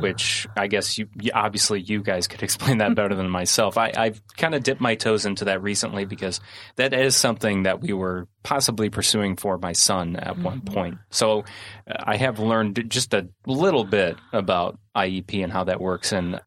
which 0.00 0.48
I 0.56 0.66
guess 0.66 0.98
you 0.98 1.06
obviously 1.32 1.80
you 1.82 2.02
guys 2.02 2.26
could 2.26 2.42
explain 2.50 2.78
that 2.78 2.96
better 2.96 3.14
than 3.14 3.30
myself. 3.30 3.78
I, 3.78 3.92
I've 3.96 4.20
kind 4.36 4.56
of 4.56 4.64
dipped 4.64 4.80
my 4.80 4.96
toes 4.96 5.24
into 5.24 5.44
that 5.44 5.62
recently 5.62 6.04
because 6.04 6.40
that 6.74 6.92
is 6.92 7.14
something 7.14 7.62
that 7.62 7.80
we 7.80 7.92
were 7.92 8.26
possibly 8.42 8.90
pursuing 8.90 9.36
for 9.36 9.56
my 9.56 9.72
son 9.72 10.16
at 10.16 10.36
one 10.36 10.62
point. 10.62 10.98
So 11.10 11.44
uh, 11.88 11.94
I 11.96 12.16
have 12.16 12.40
learned 12.40 12.86
just 12.88 13.14
a 13.14 13.28
little 13.46 13.84
bit 13.84 14.16
about 14.32 14.80
IEP 14.96 15.44
and 15.44 15.52
how 15.52 15.62
that 15.64 15.80
works 15.80 16.10
and. 16.10 16.40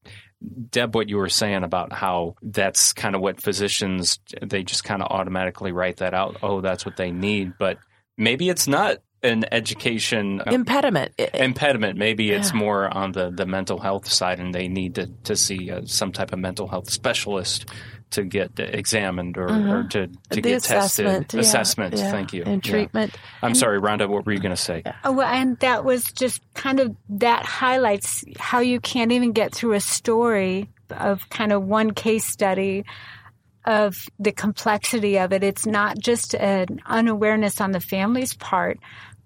Deb, 0.71 0.95
what 0.95 1.09
you 1.09 1.17
were 1.17 1.29
saying 1.29 1.63
about 1.63 1.93
how 1.93 2.35
that's 2.41 2.93
kind 2.93 3.15
of 3.15 3.21
what 3.21 3.41
physicians 3.41 4.19
they 4.41 4.63
just 4.63 4.83
kind 4.83 5.01
of 5.01 5.09
automatically 5.09 5.71
write 5.71 5.97
that 5.97 6.13
out. 6.13 6.37
Oh, 6.43 6.61
that's 6.61 6.85
what 6.85 6.97
they 6.97 7.11
need, 7.11 7.53
but 7.57 7.77
maybe 8.17 8.49
it's 8.49 8.67
not 8.67 8.97
an 9.23 9.45
education 9.53 10.41
uh, 10.41 10.51
Impediment. 10.51 11.13
impediment. 11.33 11.97
Maybe 11.97 12.31
it's 12.31 12.53
more 12.53 12.93
on 12.93 13.13
the, 13.13 13.31
the 13.31 13.45
mental 13.45 13.79
health 13.79 14.11
side, 14.11 14.39
and 14.39 14.53
they 14.53 14.67
need 14.67 14.95
to 14.95 15.07
to 15.23 15.35
see 15.35 15.71
uh, 15.71 15.81
some 15.85 16.11
type 16.11 16.33
of 16.33 16.39
mental 16.39 16.67
health 16.67 16.89
specialist 16.89 17.65
to 18.13 18.23
get 18.23 18.51
examined 18.57 19.37
or, 19.37 19.45
or 19.47 19.83
to, 19.83 20.07
to 20.07 20.07
Mm-hmm. 20.07 20.35
the 20.35 20.41
get 20.41 20.57
assessment. 20.57 21.29
tested. 21.29 21.33
yeah, 21.37 21.41
Assessments. 21.41 22.01
yeah, 22.01 22.11
Thank 22.11 22.33
you. 22.33 22.43
And 22.45 22.65
Yeah. 22.65 22.71
treatment. 22.71 23.15
I'm 23.41 23.53
sorry, 23.55 23.79
Rhonda. 23.79 24.07
What 24.09 24.25
were 24.25 24.31
you 24.31 24.39
going 24.39 24.55
to 24.55 24.61
say? 24.61 24.81
Oh, 25.03 25.11
well, 25.11 25.27
and 25.27 25.57
that 25.59 25.83
was 25.85 26.05
just 26.11 26.41
kind 26.53 26.79
of 26.79 26.95
that 27.09 27.45
highlights 27.45 28.23
how 28.39 28.59
you 28.59 28.79
can't 28.79 29.11
even 29.11 29.31
get 29.31 29.53
through 29.53 29.73
a 29.73 29.79
story 29.79 30.69
of 30.89 31.27
kind 31.29 31.51
of 31.51 31.63
one 31.63 31.91
case 31.91 32.25
study 32.25 32.85
of 33.65 33.95
the 34.19 34.31
complexity 34.31 35.17
of 35.19 35.31
it. 35.33 35.43
It's 35.43 35.65
not 35.65 35.97
just 35.97 36.35
an 36.35 36.81
unawareness 36.85 37.61
on 37.61 37.71
the 37.71 37.79
family's 37.79 38.33
part. 38.33 38.77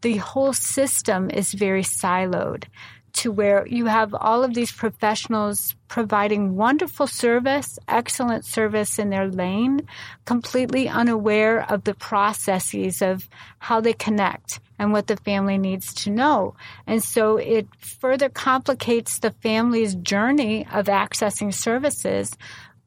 The 0.01 0.17
whole 0.17 0.53
system 0.53 1.29
is 1.31 1.53
very 1.53 1.81
siloed 1.83 2.65
to 3.13 3.31
where 3.31 3.65
you 3.67 3.85
have 3.85 4.13
all 4.13 4.43
of 4.43 4.53
these 4.53 4.71
professionals 4.71 5.75
providing 5.87 6.55
wonderful 6.55 7.07
service, 7.07 7.79
excellent 7.87 8.45
service 8.45 8.99
in 8.99 9.09
their 9.09 9.27
lane, 9.27 9.87
completely 10.25 10.87
unaware 10.87 11.69
of 11.71 11.83
the 11.83 11.93
processes 11.93 13.01
of 13.01 13.27
how 13.59 13.81
they 13.81 13.93
connect 13.93 14.59
and 14.77 14.93
what 14.93 15.07
the 15.07 15.17
family 15.17 15.57
needs 15.57 15.93
to 15.93 16.11
know. 16.11 16.55
And 16.85 17.03
so 17.03 17.37
it 17.37 17.67
further 17.79 18.29
complicates 18.29 19.19
the 19.19 19.31
family's 19.31 19.95
journey 19.95 20.67
of 20.71 20.85
accessing 20.85 21.53
services 21.53 22.35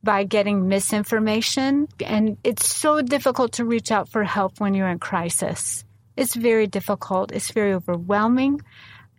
by 0.02 0.24
getting 0.24 0.68
misinformation. 0.68 1.88
And 2.04 2.36
it's 2.44 2.74
so 2.74 3.02
difficult 3.02 3.52
to 3.54 3.64
reach 3.64 3.90
out 3.90 4.08
for 4.08 4.24
help 4.24 4.60
when 4.60 4.74
you're 4.74 4.88
in 4.88 4.98
crisis. 4.98 5.84
It's 6.16 6.34
very 6.34 6.66
difficult. 6.66 7.32
It's 7.32 7.50
very 7.50 7.72
overwhelming. 7.72 8.60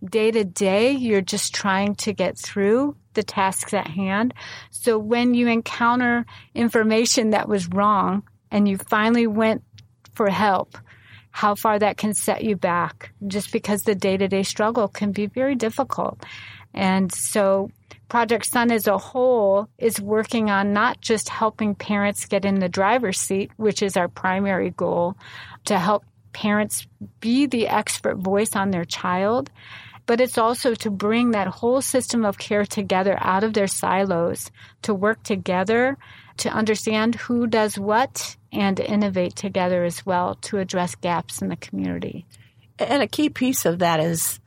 Day 0.04 0.32
to 0.32 0.44
day, 0.44 0.92
you're 0.92 1.22
just 1.22 1.54
trying 1.54 1.96
to 1.96 2.14
get 2.14 2.38
through 2.38 2.96
the 3.14 3.24
tasks 3.24 3.74
at 3.74 3.88
hand. 3.88 4.34
So 4.72 4.98
when 4.98 5.34
you 5.34 5.48
encounter 5.48 6.26
information 6.56 7.32
that 7.32 7.48
was 7.48 7.68
wrong 7.68 8.24
and 8.50 8.68
you 8.68 8.78
finally 8.78 9.28
went 9.28 9.64
for 10.14 10.30
help, 10.30 10.78
how 11.32 11.56
far 11.56 11.80
that 11.80 11.98
can 11.98 12.14
set 12.14 12.44
you 12.44 12.56
back 12.56 13.14
just 13.28 13.52
because 13.52 13.84
the 13.84 13.96
day 13.96 14.18
to 14.18 14.28
day 14.28 14.44
struggle 14.44 14.88
can 14.88 15.12
be 15.12 15.28
very 15.28 15.56
difficult. 15.56 16.24
And 16.74 17.12
so 17.14 17.70
Project 18.10 18.46
Sun 18.46 18.72
as 18.72 18.88
a 18.88 18.98
whole 18.98 19.70
is 19.78 20.02
working 20.02 20.50
on 20.50 20.74
not 20.74 21.00
just 21.00 21.30
helping 21.30 21.76
parents 21.76 22.26
get 22.26 22.44
in 22.44 22.60
the 22.60 22.68
driver's 22.68 23.20
seat, 23.20 23.52
which 23.58 23.82
is 23.82 23.96
our 23.96 24.10
primary 24.10 24.72
goal, 24.72 25.16
to 25.66 25.80
help 25.80 26.04
parents 26.34 26.88
be 27.20 27.46
the 27.46 27.68
expert 27.68 28.18
voice 28.18 28.56
on 28.56 28.72
their 28.72 28.86
child, 28.86 29.50
but 30.12 30.20
it's 30.20 30.38
also 30.38 30.76
to 30.76 30.92
bring 30.92 31.32
that 31.32 31.48
whole 31.48 31.82
system 31.82 32.26
of 32.26 32.38
care 32.38 32.66
together 32.66 33.18
out 33.22 33.46
of 33.46 33.54
their 33.54 33.66
silos, 33.66 34.52
to 34.82 34.94
work 34.94 35.24
together, 35.24 35.98
to 36.36 36.50
understand 36.50 37.16
who 37.16 37.48
does 37.48 37.80
what, 37.80 38.36
and 38.52 38.78
innovate 38.82 39.38
together 39.38 39.86
as 39.86 40.06
well 40.06 40.36
to 40.36 40.58
address 40.58 40.96
gaps 40.96 41.42
in 41.42 41.48
the 41.48 41.56
community. 41.56 42.26
And 42.78 43.02
a 43.02 43.08
key 43.08 43.30
piece 43.30 43.66
of 43.66 43.80
that 43.80 44.02
is 44.02 44.42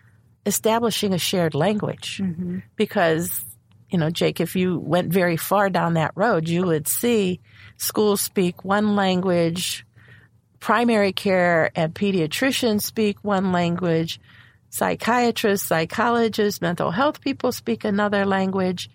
establishing 0.44 1.14
a 1.14 1.18
shared 1.18 1.54
language. 1.54 2.18
Mm-hmm. 2.22 2.58
Because, 2.76 3.42
you 3.88 3.96
know, 3.96 4.10
Jake, 4.10 4.40
if 4.40 4.56
you 4.56 4.78
went 4.78 5.10
very 5.10 5.38
far 5.38 5.70
down 5.70 5.94
that 5.94 6.12
road, 6.14 6.46
you 6.46 6.66
would 6.66 6.86
see 6.86 7.40
schools 7.78 8.20
speak 8.20 8.66
one 8.66 8.96
language, 8.96 9.86
primary 10.60 11.14
care 11.14 11.70
and 11.74 11.94
pediatricians 11.94 12.82
speak 12.82 13.16
one 13.22 13.50
language, 13.50 14.20
psychiatrists, 14.74 15.68
psychologists, 15.68 16.60
mental 16.60 16.90
health 16.90 17.20
people 17.20 17.52
speak 17.52 17.84
another 17.84 18.24
language. 18.24 18.90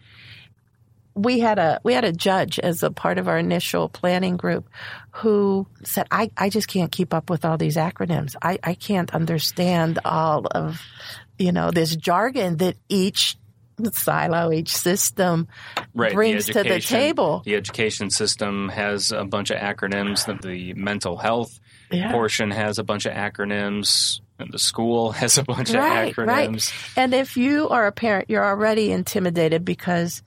We 1.16 1.40
had 1.40 1.58
a 1.58 1.80
we 1.84 1.94
had 1.94 2.06
a 2.06 2.12
judge 2.12 2.60
as 2.60 2.84
a 2.84 2.92
part 2.92 3.18
of 3.18 3.28
our 3.28 3.38
initial 3.38 3.90
planning 3.90 4.38
group 4.38 4.70
who 5.12 5.68
said, 5.84 6.08
I, 6.12 6.32
I 6.38 6.50
just 6.50 6.68
can't 6.68 6.92
keep 6.92 7.14
up 7.14 7.30
with 7.30 7.46
all 7.46 7.58
these 7.58 7.78
acronyms. 7.78 8.36
I, 8.42 8.60
I 8.64 8.74
can't 8.74 9.14
understand 9.14 10.00
all 10.06 10.46
of 10.46 10.82
you 11.38 11.54
know, 11.54 11.72
this 11.72 11.96
jargon 11.96 12.58
that 12.58 12.76
each 12.90 13.38
silo, 13.94 14.52
each 14.52 14.76
system 14.76 15.48
Right, 15.94 16.10
the 16.10 16.16
brings 16.16 16.46
to 16.48 16.64
the 16.64 16.82
table. 16.82 17.42
The 17.46 17.56
education 17.56 18.10
system 18.10 18.68
has 18.70 19.12
a 19.12 19.24
bunch 19.24 19.50
of 19.50 19.58
acronyms. 19.58 20.26
The, 20.26 20.48
the 20.48 20.74
mental 20.74 21.18
health 21.18 21.58
Yeah. 21.90 22.12
portion 22.12 22.52
has 22.52 22.78
a 22.78 22.84
bunch 22.84 23.06
of 23.06 23.14
acronyms. 23.14 24.20
And 24.40 24.52
the 24.52 24.60
school 24.60 25.12
has 25.14 25.38
a 25.38 25.44
bunch 25.44 25.72
Right, 25.72 26.12
of 26.18 26.18
right. 26.28 26.50
acronyms. 26.50 26.74
And 26.98 27.14
if 27.14 27.38
you 27.38 27.70
are 27.70 27.86
a 27.88 27.92
parent, 27.92 28.30
you're 28.30 28.46
already 28.46 28.92
intimidated 28.92 29.66
because 29.66 30.24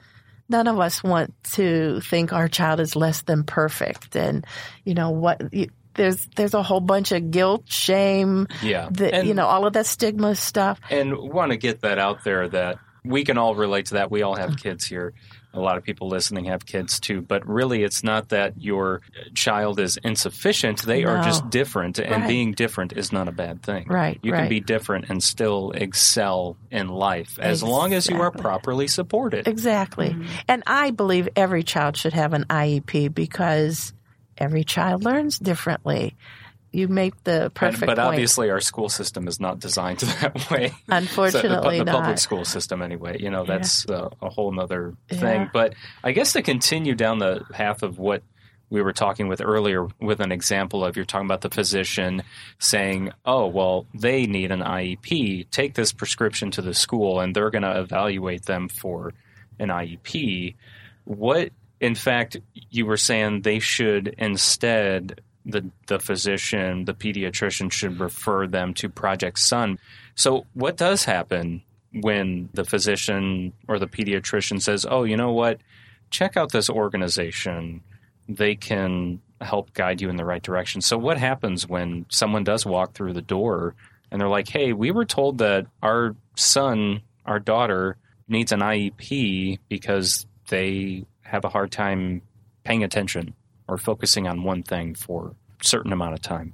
none 0.49 0.67
of 0.69 0.79
us 0.79 1.03
want 1.03 1.35
to 1.55 2.01
think 2.01 2.33
our 2.33 2.49
child 2.49 2.79
is 2.81 2.95
less 2.95 3.23
than 3.23 3.45
perfect. 3.45 4.15
And, 4.17 4.47
you 4.85 4.95
know, 4.95 5.11
what, 5.11 5.53
you, 5.53 5.69
there's, 5.95 6.27
there's 6.37 6.55
a 6.55 6.63
whole 6.63 6.81
bunch 6.81 7.13
of 7.13 7.31
guilt, 7.31 7.65
shame, 7.71 8.49
Yeah. 8.63 8.89
the, 8.91 9.15
and, 9.15 9.27
you 9.29 9.35
know, 9.35 9.47
all 9.47 9.67
of 9.67 9.73
that 9.75 9.87
stigma 9.87 10.35
stuff. 10.35 10.79
and 10.91 11.17
want 11.17 11.53
to 11.53 11.57
get 11.57 11.81
that 11.83 11.99
out 11.99 12.25
there 12.25 12.49
that 12.49 12.79
we 13.05 13.25
can 13.25 13.39
all 13.39 13.55
relate 13.55 13.87
to 13.87 13.95
that. 13.95 14.11
We 14.11 14.23
all 14.23 14.35
have 14.37 14.57
kids 14.59 14.85
here. 14.87 15.13
A 15.55 15.61
lot 15.61 15.77
of 15.77 15.85
people 15.85 16.09
listening 16.09 16.47
have 16.47 16.65
kids 16.65 16.99
too, 16.99 17.21
but 17.21 17.47
really 17.47 17.83
it's 17.83 18.03
not 18.03 18.31
that 18.31 18.61
your 18.61 19.03
child 19.35 19.79
is 19.81 19.99
insufficient. 20.03 20.83
They 20.83 21.05
are 21.05 21.23
just 21.23 21.51
different, 21.51 21.99
and 21.99 22.23
Right. 22.23 22.29
being 22.29 22.53
different 22.53 22.93
is 22.95 23.13
not 23.13 23.29
a 23.29 23.33
bad 23.33 23.63
thing. 23.63 23.87
Right, 23.89 24.19
You 24.23 24.33
can 24.33 24.49
be 24.49 24.61
different 24.61 25.11
and 25.11 25.23
still 25.23 25.73
excel 25.73 26.57
in 26.71 26.89
life 26.89 27.39
as 27.39 27.63
long 27.63 27.93
as 27.93 28.09
you 28.09 28.21
are 28.21 28.31
properly 28.31 28.87
supported. 28.89 29.47
Exactly. 29.47 30.11
Mm-hmm. 30.11 30.27
And 30.49 30.63
I 30.67 30.91
believe 30.91 31.29
every 31.37 31.63
child 31.63 31.97
should 31.97 32.15
have 32.15 32.33
an 32.33 32.45
IEP 32.49 33.13
because 33.13 33.93
every 34.39 34.65
child 34.65 35.05
learns 35.05 35.39
differently. 35.39 36.17
You 36.73 36.89
make 36.89 37.23
the 37.25 37.51
perfect 37.55 37.81
but 37.81 37.97
point. 37.97 37.99
obviously, 37.99 38.51
our 38.51 38.61
school 38.61 38.89
system 38.89 39.29
is 39.29 39.39
not 39.39 39.59
designed 39.61 39.99
that 40.01 40.51
way. 40.51 40.69
So 40.69 40.75
the, 40.89 40.97
Unfortunately, 40.97 41.79
the 41.81 41.85
public 41.85 42.19
school 42.19 42.45
system, 42.47 42.81
anyway. 42.83 43.19
You 43.21 43.31
know, 43.31 43.45
that's 43.45 43.85
a, 43.89 44.11
a 44.23 44.31
whole 44.31 44.51
nother 44.53 44.95
Yeah. 45.11 45.19
thing. 45.21 45.51
But 45.53 45.75
I 46.03 46.13
guess 46.13 46.33
to 46.33 46.43
continue 46.43 46.95
down 46.95 47.19
the 47.19 47.45
path 47.53 47.83
of 47.83 47.99
what 47.99 48.23
we 48.71 48.81
were 48.81 48.95
talking 48.95 49.29
with 49.29 49.43
earlier, 49.43 49.87
with 50.01 50.21
an 50.21 50.33
example 50.33 50.83
of 50.83 50.97
you're 50.97 51.05
talking 51.05 51.27
about 51.27 51.43
the 51.43 51.51
physician 51.51 52.23
saying, 52.59 53.13
"Oh, 53.27 53.47
well, 53.49 53.87
they 53.93 54.25
need 54.27 54.51
an 54.51 54.61
IEP. 54.63 55.51
Take 55.51 55.75
this 55.75 55.93
prescription 55.93 56.51
to 56.53 56.63
the 56.63 56.73
school, 56.73 57.21
and 57.21 57.37
they're 57.37 57.51
going 57.51 57.63
to 57.65 57.79
evaluate 57.81 58.47
them 58.47 58.69
for 58.71 59.13
an 59.59 59.69
IEP." 59.69 60.55
What, 61.05 61.51
in 61.81 61.95
fact, 61.95 62.39
you 62.71 62.87
were 62.87 62.97
saying 62.97 63.43
they 63.43 63.59
should 63.59 64.15
instead 64.17 65.21
the 65.45 65.71
the 65.87 65.99
physician, 65.99 66.85
the 66.85 66.95
pediatrician 66.95 67.71
should 67.73 67.99
refer 68.01 68.47
them 68.47 68.75
to 68.75 68.89
Project 68.89 69.39
Sun. 69.39 69.79
So 70.15 70.47
what 70.55 70.77
does 70.77 71.05
happen 71.05 71.63
when 71.93 72.49
the 72.55 72.65
physician 72.65 73.53
or 73.69 73.79
the 73.79 73.87
pediatrician 73.87 74.61
says, 74.61 74.87
"Oh, 74.89 75.05
you 75.05 75.17
know 75.17 75.33
what? 75.33 75.61
Check 76.11 76.37
out 76.37 76.53
this 76.53 76.71
organization. 76.71 77.83
They 78.29 78.55
can 78.55 79.21
help 79.41 79.75
guide 79.75 80.01
you 80.01 80.09
in 80.09 80.17
the 80.17 80.25
right 80.25 80.43
direction." 80.43 80.81
So 80.81 80.97
what 80.97 81.19
happens 81.19 81.69
when 81.69 82.07
someone 82.09 82.45
does 82.45 82.65
walk 82.65 82.95
through 82.95 83.15
the 83.15 83.23
door 83.23 83.75
and 84.11 84.21
they're 84.21 84.29
like, 84.29 84.49
"Hey, 84.49 84.73
we 84.73 84.91
were 84.91 85.05
told 85.05 85.39
that 85.39 85.67
our 85.83 86.15
son, 86.37 87.03
our 87.27 87.41
daughter 87.41 87.97
needs 88.29 88.53
an 88.53 88.61
IEP 88.61 89.59
because 89.69 90.27
they 90.49 91.05
have 91.23 91.45
a 91.45 91.49
hard 91.49 91.73
time 91.73 92.23
paying 92.65 92.85
attention 92.85 93.35
or 93.69 93.79
focusing 93.79 94.27
on 94.27 94.43
one 94.43 94.63
thing 94.63 94.95
for 94.95 95.35
a 95.61 95.65
certain 95.65 95.93
amount 95.93 96.15
of 96.15 96.21
time." 96.23 96.53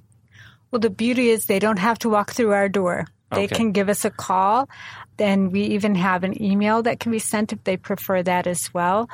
Well, 0.71 0.81
the 0.81 0.91
beauty 0.91 1.31
is 1.31 1.47
they 1.47 1.59
don't 1.59 1.79
have 1.79 1.99
to 2.01 2.09
walk 2.09 2.33
through 2.33 2.53
our 2.53 2.69
door. 2.69 3.07
They 3.31 3.45
Okay. 3.45 3.57
can 3.57 3.73
give 3.73 3.89
us 3.89 4.05
a 4.05 4.11
call. 4.11 4.69
Then 5.17 5.51
we 5.51 5.63
even 5.63 5.95
have 5.95 6.25
an 6.25 6.41
email 6.43 6.83
that 6.83 7.01
can 7.01 7.13
be 7.13 7.19
sent 7.19 7.53
if 7.53 7.63
they 7.65 7.77
prefer 7.77 8.23
that 8.23 8.47
as 8.47 8.73
well. 8.73 9.09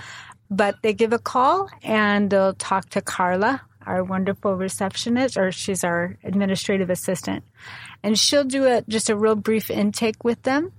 But 0.51 0.77
they 0.83 0.93
give 0.93 1.13
a 1.13 1.19
call 1.19 1.69
and 1.83 2.31
they'll 2.31 2.55
talk 2.55 2.91
to 2.91 3.01
Carla, 3.01 3.63
our 3.87 4.05
wonderful 4.05 4.55
receptionist, 4.55 5.37
or 5.37 5.51
she's 5.51 5.83
our 5.83 6.17
administrative 6.23 6.91
assistant. 6.91 7.45
And 8.03 8.19
she'll 8.19 8.45
do 8.45 8.67
a, 8.67 8.83
just 8.89 9.11
a 9.11 9.17
real 9.17 9.35
brief 9.37 9.71
intake 9.71 10.23
with 10.23 10.43
them. 10.43 10.71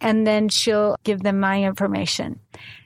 And 0.00 0.26
then 0.26 0.48
she'll 0.48 0.96
give 1.04 1.22
them 1.22 1.40
my 1.40 1.62
information. 1.62 2.38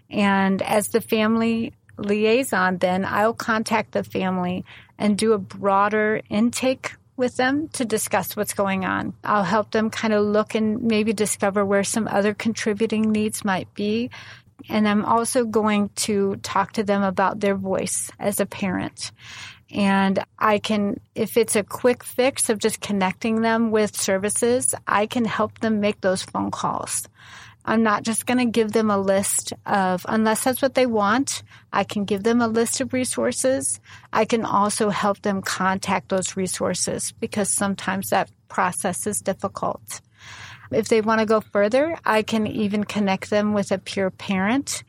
And 0.09 0.63
as 0.63 0.89
the 0.89 1.01
family 1.01 1.75
liaison, 2.01 2.79
then 2.79 3.05
I'll 3.05 3.35
contact 3.35 3.93
the 3.93 4.05
family 4.05 4.65
and 4.99 5.17
do 5.17 5.33
a 5.33 5.39
broader 5.39 6.21
intake 6.29 6.93
with 7.17 7.37
them 7.37 7.69
to 7.69 7.85
discuss 7.85 8.35
what's 8.35 8.55
going 8.55 8.85
on. 8.85 9.15
I'll 9.23 9.45
help 9.45 9.71
them 9.71 9.91
kind 9.91 10.15
of 10.15 10.25
look 10.25 10.55
and 10.55 10.83
maybe 10.83 11.13
discover 11.13 11.65
where 11.65 11.85
some 11.85 12.09
other 12.09 12.35
contributing 12.35 13.13
needs 13.13 13.45
might 13.45 13.73
be. 13.75 14.11
And 14.69 14.89
I'm 14.89 15.05
also 15.05 15.45
going 15.45 15.91
to 15.97 16.37
talk 16.37 16.73
to 16.73 16.83
them 16.83 17.03
about 17.03 17.41
their 17.41 17.55
voice 17.55 18.11
as 18.19 18.41
a 18.41 18.47
parent. 18.47 19.13
And 19.73 20.25
I 20.39 20.59
can, 20.59 21.01
if 21.15 21.37
it's 21.37 21.57
a 21.57 21.63
quick 21.63 22.03
fix 22.03 22.49
of 22.49 22.59
just 22.59 22.81
connecting 22.81 23.43
them 23.43 23.71
with 23.71 23.97
services, 23.97 24.75
I 24.87 25.07
can 25.07 25.25
help 25.25 25.61
them 25.61 25.81
make 25.81 26.01
those 26.01 26.23
phone 26.23 26.51
calls. 26.51 27.09
I'm 27.71 27.85
not 27.85 28.03
just 28.03 28.27
going 28.27 28.39
to 28.39 28.47
give 28.47 28.73
them 28.73 28.91
a 28.91 28.99
list 28.99 29.53
of, 29.65 30.05
unless 30.09 30.43
that's 30.43 30.61
what 30.61 30.75
they 30.75 30.87
want, 30.87 31.45
I 31.73 31.85
can 31.85 32.05
give 32.05 32.25
them 32.25 32.41
a 32.41 32.49
list 32.49 32.81
of 32.81 32.93
resources. 32.93 33.79
I 34.13 34.25
can 34.25 34.45
also 34.45 34.91
help 34.91 35.23
them 35.23 35.41
contact 35.41 36.09
those 36.09 36.37
resources 36.37 37.13
because 37.21 37.49
sometimes 37.49 38.11
that 38.11 38.29
process 38.49 39.07
is 39.07 39.21
difficult. 39.21 40.01
If 40.73 40.89
they 40.89 41.01
want 41.01 41.21
to 41.21 41.27
go 41.27 41.41
further, 41.41 41.97
I 42.05 42.23
can 42.23 42.49
even 42.49 42.83
connect 42.83 43.31
them 43.31 43.55
with 43.55 43.71
a 43.71 43.79
peer 43.79 44.11
parent 44.11 44.83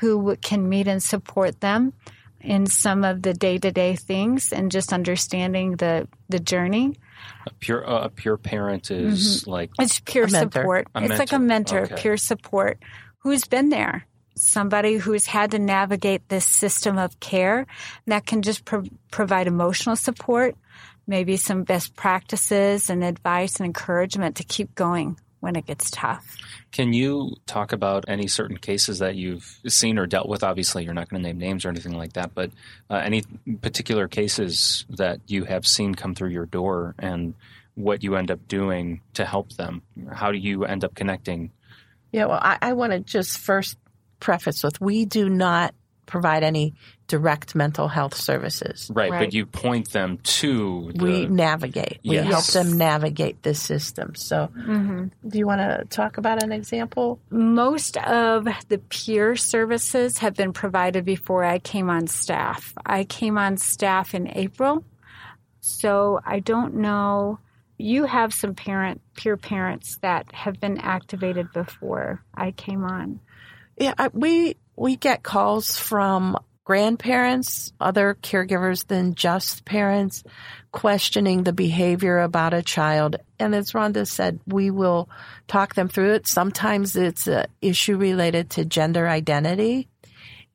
who 0.00 0.36
can 0.42 0.68
meet 0.68 0.88
and 0.88 1.02
support 1.02 1.62
them 1.62 1.94
in 2.42 2.66
some 2.66 3.02
of 3.02 3.22
the 3.22 3.32
day-to-day 3.32 3.96
things 3.96 4.52
and 4.52 4.70
just 4.70 4.92
understanding 4.92 5.76
the 5.76 6.06
the 6.28 6.38
journey. 6.38 6.96
A 7.46 7.50
pure 7.54 7.80
a 7.80 8.08
pure 8.08 8.36
parent 8.36 8.90
is 8.90 9.42
mm-hmm. 9.42 9.50
like 9.50 9.70
It's 9.78 10.00
peer 10.00 10.24
A 10.24 10.30
support. 10.30 10.88
It's 10.94 11.18
like 11.18 11.32
a 11.32 11.38
mentor. 11.38 11.80
mentor, 11.80 11.94
Okay. 11.94 12.02
peer 12.02 12.16
support, 12.16 12.78
who's 13.18 13.44
been 13.44 13.68
there. 13.68 14.06
Somebody 14.36 14.96
who's 14.96 15.26
had 15.26 15.52
to 15.52 15.58
navigate 15.58 16.28
this 16.28 16.46
system 16.46 16.98
of 16.98 17.18
care 17.20 17.66
that 18.06 18.26
can 18.26 18.42
just 18.42 18.64
pro- 18.64 18.84
provide 19.10 19.46
emotional 19.46 19.96
support, 19.96 20.56
maybe 21.06 21.36
some 21.38 21.62
best 21.62 21.96
practices 21.96 22.90
and 22.90 23.02
advice 23.02 23.56
and 23.58 23.66
encouragement 23.66 24.36
to 24.36 24.44
keep 24.44 24.74
going 24.74 25.18
when 25.46 25.54
it 25.54 25.64
gets 25.64 25.92
tough. 25.92 26.36
Can 26.72 26.92
you 26.92 27.36
talk 27.46 27.72
about 27.72 28.04
any 28.08 28.26
certain 28.26 28.56
cases 28.56 28.98
that 28.98 29.14
you've 29.14 29.60
seen 29.68 29.96
or 29.96 30.08
dealt 30.08 30.28
with? 30.28 30.42
Obviously, 30.42 30.84
you're 30.84 30.92
not 30.92 31.08
going 31.08 31.22
to 31.22 31.28
name 31.28 31.38
names 31.38 31.64
or 31.64 31.68
anything 31.68 31.96
like 31.96 32.14
that, 32.14 32.34
but 32.34 32.50
uh, 32.90 32.96
any 32.96 33.22
particular 33.62 34.08
cases 34.08 34.84
that 34.90 35.20
you 35.28 35.44
have 35.44 35.64
seen 35.64 35.94
come 35.94 36.16
through 36.16 36.30
your 36.30 36.46
door 36.46 36.96
and 36.98 37.34
what 37.76 38.02
you 38.02 38.16
end 38.16 38.32
up 38.32 38.48
doing 38.48 39.02
to 39.14 39.24
help 39.24 39.52
them? 39.52 39.82
How 40.12 40.32
do 40.32 40.38
you 40.38 40.64
end 40.64 40.82
up 40.82 40.96
connecting? 40.96 41.52
Yeah, 42.10 42.24
well, 42.24 42.40
I, 42.42 42.58
I 42.60 42.72
want 42.72 42.92
to 42.92 42.98
just 42.98 43.38
first 43.38 43.78
preface 44.18 44.64
with 44.64 44.80
we 44.80 45.04
do 45.04 45.28
not 45.28 45.74
provide 46.06 46.42
any 46.44 46.74
direct 47.08 47.54
mental 47.54 47.88
health 47.88 48.14
services. 48.14 48.90
Right, 48.94 49.10
Right. 49.10 49.20
but 49.26 49.34
you 49.34 49.44
point 49.46 49.90
them 49.92 50.18
to 50.22 50.90
the, 50.94 51.04
We 51.04 51.26
navigate. 51.26 51.98
We 52.04 52.16
help 52.16 52.46
them 52.46 52.78
navigate 52.78 53.42
this 53.42 53.60
system. 53.62 54.14
So, 54.14 54.48
Mm-hmm. 54.56 55.28
do 55.28 55.38
you 55.38 55.46
want 55.46 55.60
to 55.60 55.84
talk 55.88 56.18
about 56.18 56.42
an 56.42 56.50
example? 56.52 57.20
Most 57.30 57.96
of 57.98 58.46
the 58.68 58.78
peer 58.78 59.36
services 59.36 60.18
have 60.18 60.34
been 60.34 60.52
provided 60.52 61.04
before 61.04 61.44
I 61.44 61.58
came 61.58 61.90
on 61.90 62.06
staff. 62.06 62.72
I 62.84 63.04
came 63.04 63.36
on 63.38 63.56
staff 63.56 64.14
in 64.14 64.28
April, 64.36 64.84
so 65.60 66.20
I 66.24 66.40
don't 66.40 66.76
know. 66.76 67.38
You 67.78 68.04
have 68.04 68.32
some 68.32 68.54
parent 68.54 69.00
peer 69.16 69.36
parents 69.36 69.98
that 69.98 70.32
have 70.32 70.58
been 70.60 70.78
activated 70.78 71.52
before 71.52 72.22
I 72.34 72.52
came 72.52 72.84
on. 72.84 73.20
Yeah, 73.78 73.92
I, 73.98 74.08
we 74.08 74.56
we 74.76 74.96
get 74.96 75.22
calls 75.22 75.78
from 75.78 76.36
grandparents, 76.64 77.72
other 77.80 78.16
caregivers 78.22 78.86
than 78.88 79.14
just 79.14 79.64
parents, 79.64 80.24
questioning 80.72 81.44
the 81.44 81.52
behavior 81.52 82.18
about 82.18 82.52
a 82.52 82.62
child. 82.62 83.16
And 83.38 83.54
as 83.54 83.70
Rhonda 83.70 84.06
said, 84.06 84.40
we 84.46 84.70
will 84.70 85.08
talk 85.46 85.74
them 85.74 85.88
through 85.88 86.14
it. 86.14 86.26
Sometimes 86.26 86.96
it's 86.96 87.28
an 87.28 87.46
issue 87.62 87.96
related 87.96 88.50
to 88.50 88.64
gender 88.64 89.06
identity, 89.08 89.88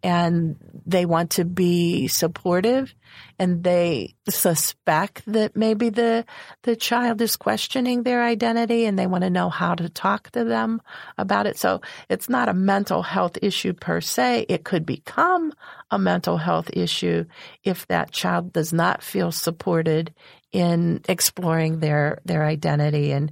and 0.03 0.55
they 0.85 1.05
want 1.05 1.31
to 1.31 1.45
be 1.45 2.07
supportive, 2.07 2.93
and 3.37 3.63
they 3.63 4.15
suspect 4.27 5.23
that 5.27 5.55
maybe 5.55 5.89
the 5.89 6.25
the 6.63 6.75
child 6.75 7.21
is 7.21 7.35
questioning 7.35 8.03
their 8.03 8.23
identity, 8.23 8.85
and 8.85 8.97
they 8.97 9.07
want 9.07 9.23
to 9.23 9.29
know 9.29 9.49
how 9.49 9.75
to 9.75 9.89
talk 9.89 10.31
to 10.31 10.43
them 10.43 10.81
about 11.17 11.47
it. 11.47 11.57
So 11.57 11.81
it's 12.09 12.29
not 12.29 12.49
a 12.49 12.53
mental 12.53 13.03
health 13.03 13.37
issue 13.41 13.73
per 13.73 14.01
se. 14.01 14.45
It 14.49 14.63
could 14.63 14.85
become 14.85 15.53
a 15.91 15.99
mental 15.99 16.37
health 16.37 16.69
issue 16.73 17.25
if 17.63 17.87
that 17.87 18.11
child 18.11 18.53
does 18.53 18.73
not 18.73 19.03
feel 19.03 19.31
supported 19.31 20.13
in 20.51 21.01
exploring 21.07 21.79
their 21.79 22.19
their 22.25 22.43
identity 22.43 23.11
and 23.11 23.31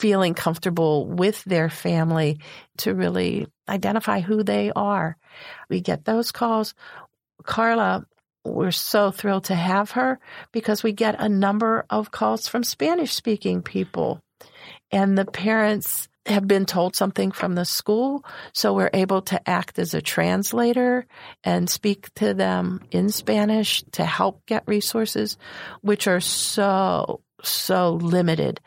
feeling 0.00 0.34
comfortable 0.34 1.06
with 1.06 1.44
their 1.44 1.68
family 1.68 2.40
to 2.78 2.94
really 2.94 3.46
identify 3.68 4.20
who 4.20 4.42
they 4.42 4.72
are. 4.74 5.16
We 5.68 5.80
get 5.80 6.04
those 6.04 6.32
calls. 6.32 6.74
Carla, 7.44 8.06
we're 8.44 8.70
so 8.70 9.10
thrilled 9.10 9.44
to 9.44 9.54
have 9.54 9.92
her 9.92 10.18
because 10.52 10.82
we 10.82 10.92
get 10.92 11.20
a 11.20 11.28
number 11.28 11.84
of 11.90 12.10
calls 12.10 12.48
from 12.48 12.64
Spanish 12.64 13.12
speaking 13.12 13.62
people 13.62 14.22
and 14.90 15.16
the 15.16 15.24
parents 15.24 16.08
have 16.26 16.46
been 16.46 16.66
told 16.66 16.94
something 16.94 17.32
from 17.32 17.54
the 17.54 17.64
school, 17.64 18.24
so 18.52 18.74
we're 18.74 18.90
able 18.92 19.22
to 19.22 19.48
act 19.48 19.78
as 19.78 19.94
a 19.94 20.02
translator 20.02 21.06
and 21.42 21.68
speak 21.68 22.12
to 22.14 22.34
them 22.34 22.80
in 22.90 23.08
Spanish 23.08 23.82
to 23.92 24.04
help 24.04 24.44
get 24.46 24.64
resources, 24.66 25.38
which 25.80 26.06
are 26.06 26.20
so, 26.20 27.20
so 27.42 27.94
limited 27.94 28.60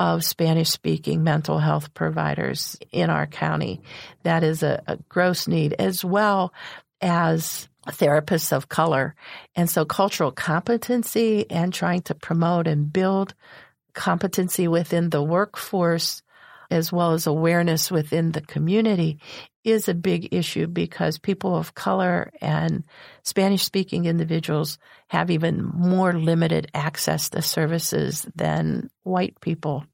of 0.00 0.24
Spanish 0.24 0.70
speaking 0.70 1.22
mental 1.22 1.58
health 1.58 1.92
providers 1.92 2.78
in 2.90 3.10
our 3.10 3.26
county. 3.26 3.82
That 4.22 4.42
is 4.42 4.62
a, 4.62 4.82
a 4.86 4.96
gross 5.10 5.46
need 5.46 5.74
as 5.74 6.02
well 6.02 6.54
as 7.02 7.68
therapists 7.86 8.50
of 8.50 8.70
color. 8.70 9.14
And 9.54 9.68
so 9.68 9.84
cultural 9.84 10.32
competency 10.32 11.48
and 11.50 11.72
trying 11.72 12.00
to 12.02 12.14
promote 12.14 12.66
and 12.66 12.90
build 12.90 13.34
competency 13.92 14.66
within 14.68 15.10
the 15.10 15.22
workforce 15.22 16.22
as 16.70 16.92
well 16.92 17.12
as 17.12 17.26
awareness 17.26 17.90
within 17.90 18.32
the 18.32 18.40
community 18.40 19.18
is 19.64 19.88
a 19.88 19.94
big 19.94 20.32
issue 20.32 20.66
because 20.66 21.18
people 21.18 21.54
of 21.54 21.74
color 21.74 22.32
and 22.40 22.84
Spanish 23.22 23.64
speaking 23.64 24.06
individuals 24.06 24.78
have 25.08 25.30
even 25.30 25.62
more 25.62 26.12
limited 26.12 26.70
access 26.72 27.30
to 27.30 27.42
services 27.42 28.26
than 28.34 28.88
white 29.02 29.40
people. 29.40 29.84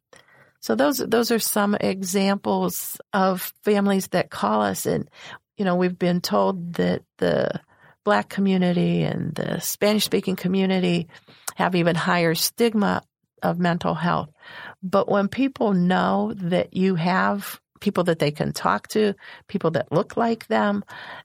So 0.61 0.75
those 0.75 0.99
those 0.99 1.31
are 1.31 1.39
some 1.39 1.75
examples 1.75 2.99
of 3.13 3.53
families 3.65 4.09
that 4.09 4.31
call 4.31 4.63
us 4.63 4.87
and 4.87 5.09
you 5.57 5.65
know 5.65 5.77
we've 5.77 5.99
been 5.99 6.21
told 6.21 6.75
that 6.75 7.03
the 7.19 7.61
black 8.05 8.29
community 8.29 9.03
and 9.03 9.35
the 9.35 9.61
Spanish 9.61 10.05
speaking 10.05 10.37
community 10.37 11.09
have 11.57 11.75
even 11.75 11.97
higher 11.97 12.35
stigma 12.35 13.03
of 13.43 13.59
mental 13.59 13.95
health. 13.95 14.31
But 14.83 15.09
when 15.09 15.29
people 15.29 15.73
know 15.73 16.33
that 16.37 16.75
you 16.75 16.95
have 16.95 17.61
people 17.81 18.05
that 18.05 18.19
they 18.19 18.31
can 18.31 18.53
talk 18.53 18.89
to, 18.89 19.15
people 19.49 19.73
that 19.73 19.93
look 19.93 20.17
like 20.17 20.47
them, 20.47 20.85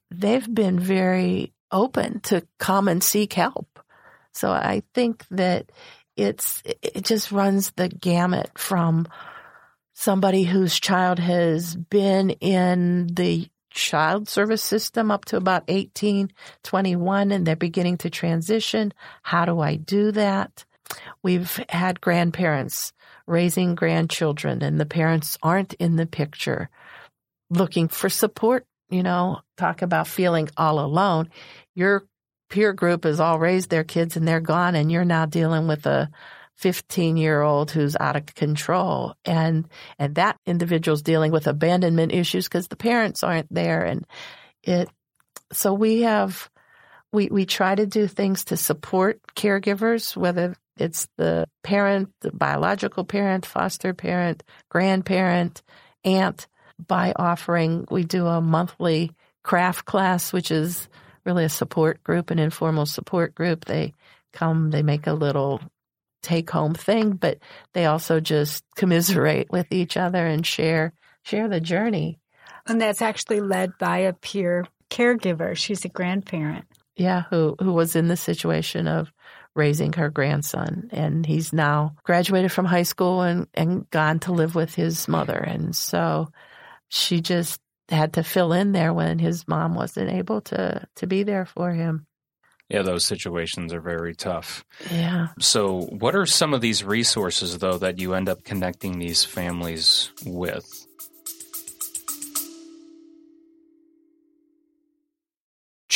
they've 0.09 0.53
been 0.53 0.79
very 0.79 1.53
open 1.71 2.19
to 2.21 2.45
come 2.59 2.87
and 2.87 3.03
seek 3.03 3.33
help. 3.33 3.79
So 4.33 4.51
I 4.51 4.83
think 4.93 5.25
that 5.31 5.71
it's, 6.15 6.61
it 6.65 7.05
just 7.05 7.31
runs 7.31 7.71
the 7.71 7.89
gamut 7.89 8.51
from 8.57 9.07
somebody 9.93 10.43
whose 10.43 10.79
child 10.79 11.19
has 11.19 11.75
been 11.75 12.31
in 12.31 13.07
the 13.07 13.47
child 13.71 14.27
service 14.27 14.61
system 14.61 15.11
up 15.11 15.25
to 15.25 15.37
about 15.37 15.63
18, 15.67 16.31
21, 16.63 17.31
and 17.31 17.45
they're 17.45 17.55
beginning 17.55 17.97
to 17.99 18.09
transition. 18.09 18.93
How 19.21 19.45
do 19.45 19.59
I 19.59 19.75
do 19.75 20.11
that? 20.11 20.65
We've 21.23 21.63
had 21.69 22.01
grandparents 22.01 22.93
raising 23.27 23.75
grandchildren 23.75 24.61
and 24.63 24.79
the 24.79 24.85
parents 24.85 25.37
aren't 25.41 25.73
in 25.75 25.95
the 25.95 26.05
picture 26.05 26.69
looking 27.49 27.89
for 27.89 28.09
support, 28.09 28.65
you 28.89 29.03
know, 29.03 29.41
talk 29.57 29.81
about 29.81 30.07
feeling 30.07 30.49
all 30.57 30.79
alone. 30.79 31.29
Your 31.75 32.05
peer 32.49 32.73
group 32.73 33.03
has 33.03 33.19
all 33.19 33.39
raised 33.39 33.69
their 33.69 33.83
kids 33.83 34.17
and 34.17 34.27
they're 34.27 34.39
gone 34.39 34.75
and 34.75 34.91
you're 34.91 35.05
now 35.05 35.25
dealing 35.25 35.67
with 35.67 35.85
a 35.85 36.09
15 36.57 37.17
year 37.17 37.41
old 37.41 37.71
who's 37.71 37.95
out 37.99 38.15
of 38.15 38.35
control 38.35 39.15
and 39.25 39.67
and 39.97 40.15
that 40.15 40.37
individual's 40.45 41.01
dealing 41.01 41.31
with 41.31 41.47
abandonment 41.47 42.11
issues 42.11 42.47
because 42.47 42.67
the 42.67 42.75
parents 42.75 43.23
aren't 43.23 43.51
there 43.51 43.83
and 43.83 44.05
it 44.61 44.87
so 45.51 45.73
we 45.73 46.01
have 46.01 46.51
we 47.11 47.29
we 47.29 47.45
try 47.45 47.73
to 47.73 47.87
do 47.87 48.05
things 48.05 48.45
to 48.45 48.57
support 48.57 49.19
caregivers 49.33 50.15
whether 50.15 50.53
it's 50.81 51.07
the 51.17 51.47
parent, 51.63 52.09
the 52.21 52.31
biological 52.31 53.05
parent, 53.05 53.45
foster 53.45 53.93
parent, 53.93 54.43
grandparent, 54.69 55.61
aunt 56.03 56.47
by 56.87 57.13
offering, 57.15 57.85
we 57.89 58.03
do 58.03 58.25
a 58.25 58.41
monthly 58.41 59.11
craft 59.43 59.85
class, 59.85 60.33
which 60.33 60.51
is 60.51 60.89
really 61.25 61.45
a 61.45 61.49
support 61.49 62.03
group, 62.03 62.31
an 62.31 62.39
informal 62.39 62.85
support 62.85 63.35
group. 63.35 63.65
They 63.65 63.93
come, 64.33 64.71
they 64.71 64.81
make 64.81 65.07
a 65.07 65.13
little 65.13 65.61
take 66.23 66.49
home 66.49 66.73
thing, 66.73 67.13
but 67.13 67.39
they 67.73 67.85
also 67.85 68.19
just 68.19 68.63
commiserate 68.75 69.51
with 69.51 69.71
each 69.71 69.97
other 69.97 70.25
and 70.25 70.45
share, 70.45 70.93
share 71.23 71.47
the 71.47 71.59
journey. 71.61 72.19
And 72.67 72.79
that's 72.79 73.01
actually 73.01 73.41
led 73.41 73.77
by 73.79 73.99
a 73.99 74.13
peer 74.13 74.65
caregiver. 74.89 75.55
She's 75.55 75.85
a 75.85 75.89
grandparent. 75.89 76.65
Yeah, 76.95 77.23
who, 77.29 77.55
who 77.59 77.73
was 77.73 77.95
in 77.95 78.07
the 78.07 78.17
situation 78.17 78.87
of 78.87 79.11
raising 79.55 79.93
her 79.93 80.09
grandson. 80.09 80.89
And 80.91 81.25
he's 81.25 81.53
now 81.53 81.95
graduated 82.03 82.51
from 82.51 82.65
high 82.65 82.83
school 82.83 83.21
and, 83.21 83.47
and 83.53 83.89
gone 83.89 84.19
to 84.21 84.31
live 84.31 84.55
with 84.55 84.73
his 84.73 85.07
mother. 85.07 85.37
And 85.37 85.75
so 85.75 86.29
she 86.89 87.21
just 87.21 87.59
had 87.89 88.13
to 88.13 88.23
fill 88.23 88.53
in 88.53 88.71
there 88.71 88.93
when 88.93 89.19
his 89.19 89.47
mom 89.47 89.75
wasn't 89.75 90.11
able 90.11 90.41
to, 90.41 90.87
to 90.95 91.07
be 91.07 91.23
there 91.23 91.45
for 91.45 91.71
him. 91.71 92.05
Yeah, 92.69 92.83
those 92.83 93.05
situations 93.05 93.73
are 93.73 93.81
very 93.81 94.15
tough. 94.15 94.63
Yeah. 94.89 95.27
So, 95.39 95.81
what 95.81 96.15
are 96.15 96.25
some 96.25 96.53
of 96.53 96.61
these 96.61 96.85
resources, 96.85 97.57
though, 97.57 97.77
that 97.79 97.99
you 97.99 98.13
end 98.13 98.29
up 98.29 98.45
connecting 98.45 98.97
these 98.97 99.25
families 99.25 100.09
with? 100.25 100.80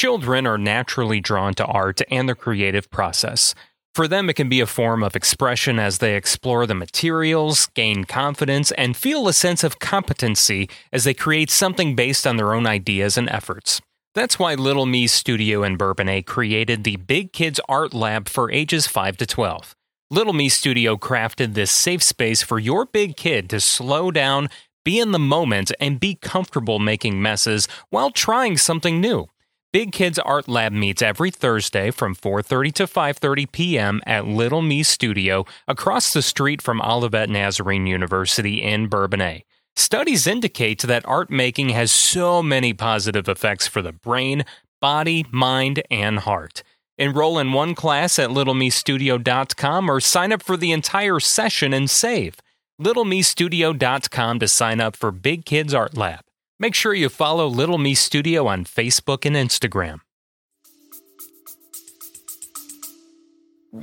Children 0.05 0.45
are 0.45 0.59
naturally 0.59 1.19
drawn 1.19 1.55
to 1.55 1.65
art 1.65 1.99
and 2.11 2.29
the 2.29 2.35
creative 2.35 2.91
process. 2.91 3.55
For 3.95 4.07
them, 4.07 4.29
it 4.29 4.35
can 4.35 4.47
be 4.47 4.59
a 4.59 4.67
form 4.67 5.01
of 5.01 5.15
expression 5.15 5.79
as 5.79 5.97
they 5.97 6.15
explore 6.15 6.67
the 6.67 6.75
materials, 6.75 7.65
gain 7.73 8.03
confidence, 8.03 8.71
and 8.73 8.95
feel 8.95 9.27
a 9.27 9.33
sense 9.33 9.63
of 9.63 9.79
competency 9.79 10.69
as 10.93 11.05
they 11.05 11.15
create 11.15 11.49
something 11.49 11.95
based 11.95 12.27
on 12.27 12.37
their 12.37 12.53
own 12.53 12.67
ideas 12.67 13.17
and 13.17 13.27
efforts. 13.31 13.81
That's 14.13 14.37
why 14.37 14.53
Little 14.53 14.85
Me 14.85 15.07
Studio 15.07 15.63
in 15.63 15.75
Bourbonnais 15.75 16.21
created 16.21 16.83
the 16.83 16.97
Big 16.97 17.33
Kids 17.33 17.59
Art 17.67 17.91
Lab 17.91 18.29
for 18.29 18.51
ages 18.51 18.85
5 18.85 19.17
to 19.17 19.25
12. 19.25 19.75
Little 20.11 20.33
Me 20.33 20.49
Studio 20.49 20.97
crafted 20.97 21.55
this 21.55 21.71
safe 21.71 22.03
space 22.03 22.43
for 22.43 22.59
your 22.59 22.85
big 22.85 23.17
kid 23.17 23.49
to 23.49 23.59
slow 23.59 24.11
down, 24.11 24.49
be 24.83 24.99
in 24.99 25.13
the 25.13 25.17
moment, 25.17 25.71
and 25.79 25.99
be 25.99 26.13
comfortable 26.13 26.77
making 26.77 27.19
messes 27.23 27.67
while 27.89 28.11
trying 28.11 28.55
something 28.55 29.01
new. 29.01 29.27
Big 29.75 29.91
Kids 29.91 30.17
Art 30.17 30.47
Lab 30.47 30.71
meets 30.71 31.01
every 31.01 31.29
Thursday 31.29 31.91
from 31.91 32.15
4:30 32.15 32.73
to 32.75 32.87
5:30 32.87 33.51
p.m. 33.51 34.01
at 34.05 34.25
Little 34.25 34.61
Me 34.61 34.83
Studio 34.83 35.43
across 35.67 36.13
the 36.13 36.21
street 36.21 36.61
from 36.61 36.81
Olivet 36.81 37.29
Nazarene 37.29 37.85
University 37.85 38.63
in 38.63 38.87
Bourbonnais. 38.87 39.43
Studies 39.75 40.27
indicate 40.27 40.81
that 40.83 41.05
art 41.05 41.29
making 41.29 41.71
has 41.71 41.91
so 41.91 42.41
many 42.41 42.73
positive 42.73 43.27
effects 43.27 43.67
for 43.67 43.81
the 43.81 43.91
brain, 43.91 44.45
body, 44.79 45.25
mind, 45.29 45.83
and 45.91 46.19
heart. 46.19 46.63
Enroll 46.97 47.37
in 47.37 47.51
one 47.51 47.75
class 47.75 48.17
at 48.17 48.29
littlemestudio.com 48.29 49.91
or 49.91 49.99
sign 49.99 50.31
up 50.31 50.41
for 50.41 50.55
the 50.55 50.71
entire 50.71 51.19
session 51.19 51.73
and 51.73 51.89
save. 51.89 52.37
littlemestudio.com 52.79 54.39
to 54.39 54.47
sign 54.47 54.79
up 54.79 54.95
for 54.95 55.11
Big 55.11 55.43
Kids 55.43 55.73
Art 55.73 55.97
Lab. 55.97 56.24
Make 56.57 56.73
sure 56.73 56.93
you 56.93 57.09
follow 57.09 57.47
Little 57.47 57.77
Me 57.77 57.93
Studio 57.93 58.47
on 58.47 58.63
Facebook 58.63 59.25
and 59.25 59.35
Instagram. 59.35 59.99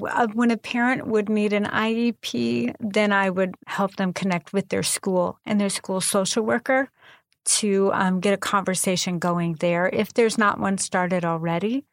Uh, 0.01 0.27
when 0.33 0.51
a 0.51 0.57
parent 0.57 1.07
would 1.07 1.29
need 1.29 1.53
an 1.53 1.67
IEP, 1.67 2.75
then 2.81 3.13
I 3.13 3.29
would 3.29 3.55
help 3.67 3.97
them 3.97 4.15
connect 4.15 4.55
with 4.55 4.71
their 4.71 4.83
school 4.83 5.39
and 5.45 5.61
their 5.61 5.69
school 5.69 6.01
social 6.01 6.45
worker 6.45 6.89
to 7.45 7.91
um, 7.93 8.21
get 8.21 8.33
a 8.33 8.39
conversation 8.39 9.19
going 9.19 9.55
there 9.55 9.91
if 9.93 10.15
there's 10.15 10.39
not 10.39 10.59
one 10.59 10.79
started 10.79 11.27
already. 11.27 11.85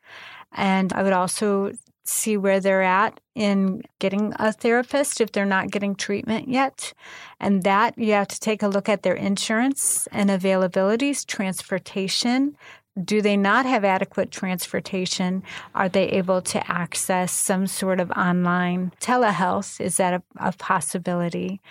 And 0.53 0.93
I 0.93 1.03
would 1.03 1.11
also 1.11 1.73
see 2.09 2.37
where 2.37 2.59
they're 2.59 2.83
at 2.83 3.19
in 3.35 3.83
getting 3.99 4.33
a 4.37 4.51
therapist 4.51 5.21
if 5.21 5.31
they're 5.31 5.45
not 5.45 5.71
getting 5.71 5.95
treatment 5.95 6.49
yet. 6.49 6.93
And 7.39 7.63
that 7.63 7.97
you 7.97 8.13
have 8.13 8.27
to 8.29 8.39
take 8.39 8.63
a 8.63 8.67
look 8.67 8.89
at 8.89 9.03
their 9.03 9.15
insurance 9.15 10.07
and 10.11 10.29
availabilities, 10.29 11.25
transportation. 11.25 12.57
Do 13.01 13.21
they 13.21 13.37
not 13.37 13.65
have 13.65 13.85
adequate 13.85 14.31
transportation? 14.31 15.43
Are 15.75 15.87
they 15.87 16.09
able 16.09 16.41
to 16.41 16.71
access 16.71 17.31
some 17.31 17.67
sort 17.67 17.99
of 17.99 18.11
online 18.11 18.91
telehealth? 18.99 19.79
Is 19.79 19.97
that 19.97 20.15
a, 20.15 20.23
a 20.37 20.51
possibility? 20.53 21.61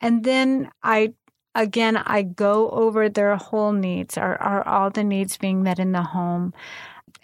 And 0.00 0.22
then 0.22 0.70
I 0.82 1.14
again, 1.54 1.96
I 1.96 2.22
go 2.22 2.70
over 2.70 3.08
their 3.08 3.34
whole 3.36 3.72
needs. 3.72 4.16
Are, 4.16 4.36
are 4.40 4.66
all 4.66 4.90
the 4.90 5.02
needs 5.02 5.36
being 5.36 5.62
met 5.62 5.80
in 5.80 5.90
the 5.90 6.02
home? 6.02 6.54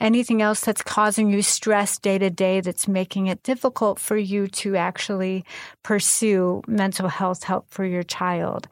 Anything 0.00 0.42
else 0.42 0.60
that's 0.60 0.82
causing 0.82 1.30
you 1.30 1.42
stress 1.42 1.98
day 1.98 2.18
to 2.18 2.30
day 2.30 2.60
that's 2.60 2.88
making 2.88 3.26
it 3.26 3.42
difficult 3.42 3.98
for 3.98 4.16
you 4.16 4.46
to 4.48 4.76
actually 4.76 5.44
pursue 5.82 6.62
mental 6.66 7.08
health 7.08 7.44
help 7.44 7.68
for 7.68 7.84
your 7.84 8.02
child. 8.02 8.68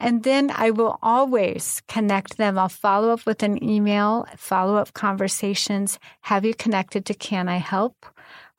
And 0.00 0.22
then 0.22 0.52
I 0.54 0.70
will 0.70 0.98
always 1.02 1.82
connect 1.88 2.36
them. 2.36 2.56
I'll 2.58 2.68
follow 2.68 3.10
up 3.10 3.26
with 3.26 3.42
an 3.42 3.62
email, 3.62 4.26
follow 4.36 4.76
up 4.76 4.92
conversations, 4.94 5.98
have 6.22 6.44
you 6.44 6.54
connected 6.54 7.04
to 7.06 7.14
Can 7.14 7.48
I 7.48 7.56
Help 7.56 8.06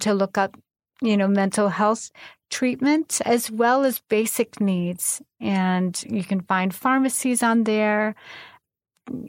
to 0.01 0.13
look 0.13 0.37
up 0.37 0.57
you 1.01 1.15
know, 1.15 1.27
mental 1.27 1.69
health 1.69 2.11
treatment 2.49 3.21
as 3.25 3.51
well 3.51 3.83
as 3.83 4.01
basic 4.09 4.59
needs. 4.59 5.21
And 5.39 6.01
you 6.03 6.23
can 6.23 6.41
find 6.41 6.73
pharmacies 6.73 7.43
on 7.43 7.63
there, 7.63 8.15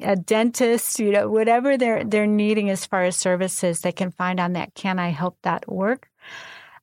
a 0.03 0.17
dentist, 0.17 0.99
you 0.99 1.11
know, 1.11 1.29
whatever 1.29 1.77
they're 1.77 2.05
they're 2.05 2.27
needing 2.27 2.71
as 2.71 2.87
far 2.87 3.05
as 3.05 3.17
services 3.17 3.81
they 3.81 3.93
can 3.93 4.11
find 4.11 4.41
on 4.41 4.53
that 4.55 4.75
canihelp.org. 4.75 6.07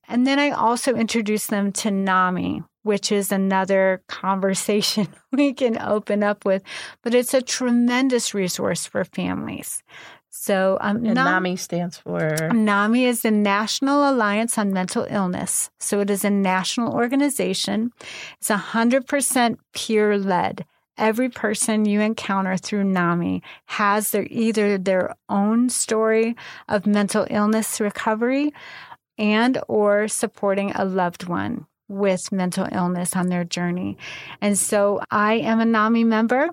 And 0.10 0.26
then 0.26 0.40
I 0.40 0.52
also 0.52 0.96
introduce 0.96 1.48
them 1.48 1.72
to 1.74 1.92
NAMI, 1.92 2.64
which 2.84 3.12
is 3.12 3.32
another 3.32 4.02
conversation 4.08 5.08
we 5.32 5.54
can 5.54 5.78
open 5.78 6.24
up 6.24 6.46
with, 6.46 6.64
but 7.04 7.14
it's 7.14 7.34
a 7.34 7.42
tremendous 7.42 8.34
resource 8.34 8.86
for 8.86 9.04
families. 9.04 9.84
So, 10.30 10.78
um, 10.82 10.98
And 10.98 11.16
Nam- 11.16 11.26
NAMI 11.26 11.56
stands 11.58 11.98
for 11.98 12.50
NAMI 12.54 13.06
is 13.06 13.22
the 13.22 13.32
National 13.32 14.10
Alliance 14.10 14.58
on 14.58 14.72
Mental 14.72 15.06
Illness. 15.10 15.70
So 15.80 16.00
it 16.00 16.10
is 16.10 16.24
a 16.24 16.30
national 16.30 16.94
organization. 16.94 17.92
It's 18.40 18.50
100% 18.50 19.58
peer 19.74 20.18
led. 20.18 20.66
Every 20.98 21.30
person 21.30 21.86
you 21.86 22.02
encounter 22.02 22.58
through 22.58 22.86
NAMI 22.86 23.44
has 23.66 24.12
their 24.12 24.28
either 24.30 24.78
their 24.78 25.16
own 25.30 25.70
story 25.70 26.36
of 26.68 26.88
mental 26.88 27.28
illness 27.30 27.80
recovery 27.80 28.54
and 29.18 29.60
or 29.68 30.08
supporting 30.08 30.72
a 30.72 30.86
loved 30.86 31.28
one 31.28 31.68
with 31.88 32.32
mental 32.32 32.68
illness 32.72 33.16
on 33.16 33.28
their 33.28 33.44
journey. 33.44 33.98
And 34.42 34.58
so 34.58 35.02
I 35.10 35.36
am 35.36 35.60
a 35.60 35.66
NAMI 35.66 36.04
member 36.04 36.50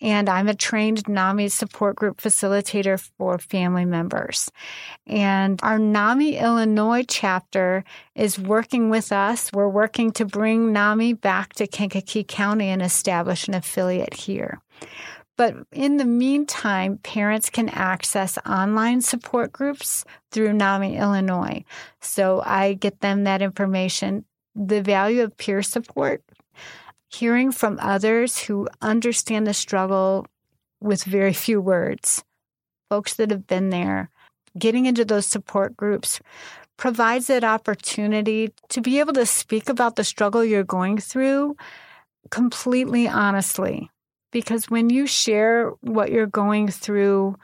and 0.00 0.28
I'm 0.28 0.48
a 0.48 0.54
trained 0.54 1.08
NAMI 1.08 1.48
support 1.48 1.96
group 1.96 2.20
facilitator 2.20 3.00
for 3.16 3.38
family 3.38 3.84
members. 3.84 4.50
And 5.06 5.58
our 5.62 5.78
NAMI 5.78 6.38
Illinois 6.38 7.04
chapter 7.08 7.84
is 8.14 8.38
working 8.38 8.90
with 8.90 9.12
us. 9.12 9.52
We're 9.52 9.68
working 9.68 10.12
to 10.12 10.24
bring 10.24 10.72
NAMI 10.72 11.14
back 11.14 11.54
to 11.54 11.66
Kankakee 11.66 12.24
County 12.24 12.68
and 12.68 12.82
establish 12.82 13.48
an 13.48 13.54
affiliate 13.54 14.14
here. 14.14 14.60
But 15.36 15.54
in 15.72 15.98
the 15.98 16.06
meantime, 16.06 16.98
parents 16.98 17.50
can 17.50 17.68
access 17.68 18.38
online 18.46 19.02
support 19.02 19.52
groups 19.52 20.04
through 20.30 20.54
NAMI 20.54 20.96
Illinois. 20.96 21.64
So 22.00 22.42
I 22.44 22.74
get 22.74 23.00
them 23.00 23.24
that 23.24 23.42
information. 23.42 24.24
The 24.54 24.80
value 24.80 25.22
of 25.22 25.36
peer 25.36 25.62
support 25.62 26.22
hearing 27.08 27.52
from 27.52 27.78
others 27.80 28.38
who 28.38 28.68
understand 28.80 29.46
the 29.46 29.54
struggle 29.54 30.26
with 30.80 31.04
very 31.04 31.32
few 31.32 31.60
words, 31.60 32.24
folks 32.90 33.14
that 33.14 33.30
have 33.30 33.46
been 33.46 33.70
there, 33.70 34.10
getting 34.58 34.86
into 34.86 35.04
those 35.04 35.26
support 35.26 35.76
groups 35.76 36.20
provides 36.76 37.26
that 37.28 37.44
opportunity 37.44 38.52
to 38.68 38.80
be 38.80 38.98
able 38.98 39.12
to 39.14 39.26
speak 39.26 39.68
about 39.68 39.96
the 39.96 40.04
struggle 40.04 40.44
you're 40.44 40.64
going 40.64 40.98
through 40.98 41.56
completely 42.30 43.08
honestly. 43.08 43.90
Because 44.32 44.68
when 44.68 44.90
you 44.90 45.06
share 45.06 45.70
what 45.80 46.10
you're 46.10 46.26
going 46.26 46.68
through 46.68 47.36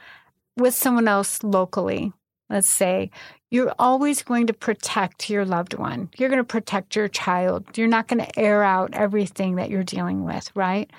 with 0.56 0.74
someone 0.74 1.08
else 1.08 1.42
locally, 1.42 2.12
let's 2.50 2.68
say, 2.68 3.10
you're 3.52 3.74
always 3.78 4.22
going 4.22 4.46
to 4.46 4.54
protect 4.54 5.28
your 5.28 5.44
loved 5.44 5.74
one. 5.74 6.08
You're 6.16 6.30
going 6.30 6.40
to 6.40 6.44
protect 6.44 6.96
your 6.96 7.06
child. 7.06 7.76
You're 7.76 7.86
not 7.86 8.08
going 8.08 8.24
to 8.24 8.38
air 8.38 8.62
out 8.62 8.94
everything 8.94 9.56
that 9.56 9.68
you're 9.68 9.84
dealing 9.84 10.24
with, 10.24 10.50
right? 10.54 10.90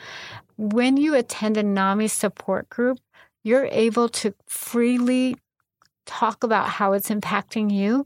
When 0.55 0.95
you 0.95 1.15
attend 1.15 1.57
a 1.57 1.63
NAMI 1.63 2.09
support 2.09 2.69
group, 2.69 2.99
you're 3.43 3.65
able 3.65 4.07
to 4.09 4.35
freely 4.47 5.35
talk 6.05 6.43
about 6.43 6.69
how 6.69 6.93
it's 6.93 7.09
impacting 7.09 7.71
you. 7.71 8.05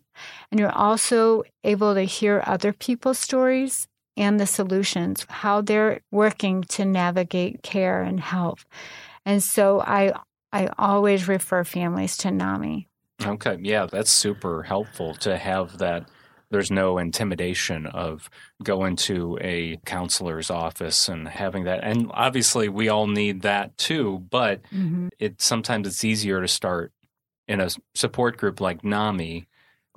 And 0.49 0.61
you're 0.61 0.71
also 0.71 1.43
able 1.65 1.93
to 1.93 2.03
hear 2.03 2.41
other 2.47 2.71
people's 2.71 3.19
stories 3.19 3.85
and 4.15 4.39
the 4.39 4.47
solutions, 4.47 5.25
how 5.27 5.59
they're 5.59 5.99
working 6.09 6.63
to 6.69 6.85
navigate 6.85 7.63
care 7.63 8.01
and 8.01 8.21
health. 8.21 8.65
And 9.25 9.43
so 9.43 9.81
I 9.81 10.13
I 10.53 10.69
always 10.77 11.27
refer 11.27 11.65
families 11.65 12.15
to 12.17 12.31
NAMI. 12.31 12.87
Okay, 13.25 13.57
yeah, 13.61 13.85
that's 13.87 14.11
super 14.11 14.63
helpful 14.63 15.15
to 15.15 15.37
have 15.37 15.79
that. 15.79 16.09
There's 16.49 16.71
no 16.71 16.97
intimidation 16.97 17.87
of 17.87 18.29
going 18.63 18.95
to 18.97 19.37
a 19.41 19.77
counselor's 19.85 20.49
office 20.49 21.09
and 21.09 21.27
having 21.27 21.65
that. 21.65 21.83
And 21.83 22.09
obviously, 22.13 22.69
we 22.69 22.87
all 22.89 23.07
need 23.07 23.41
that 23.41 23.77
too. 23.77 24.19
But 24.29 24.61
it 25.19 25.41
sometimes 25.41 25.87
it's 25.87 26.05
easier 26.05 26.39
to 26.41 26.47
start 26.47 26.93
in 27.47 27.59
a 27.59 27.69
support 27.95 28.37
group 28.37 28.61
like 28.61 28.83
NAMI 28.83 29.47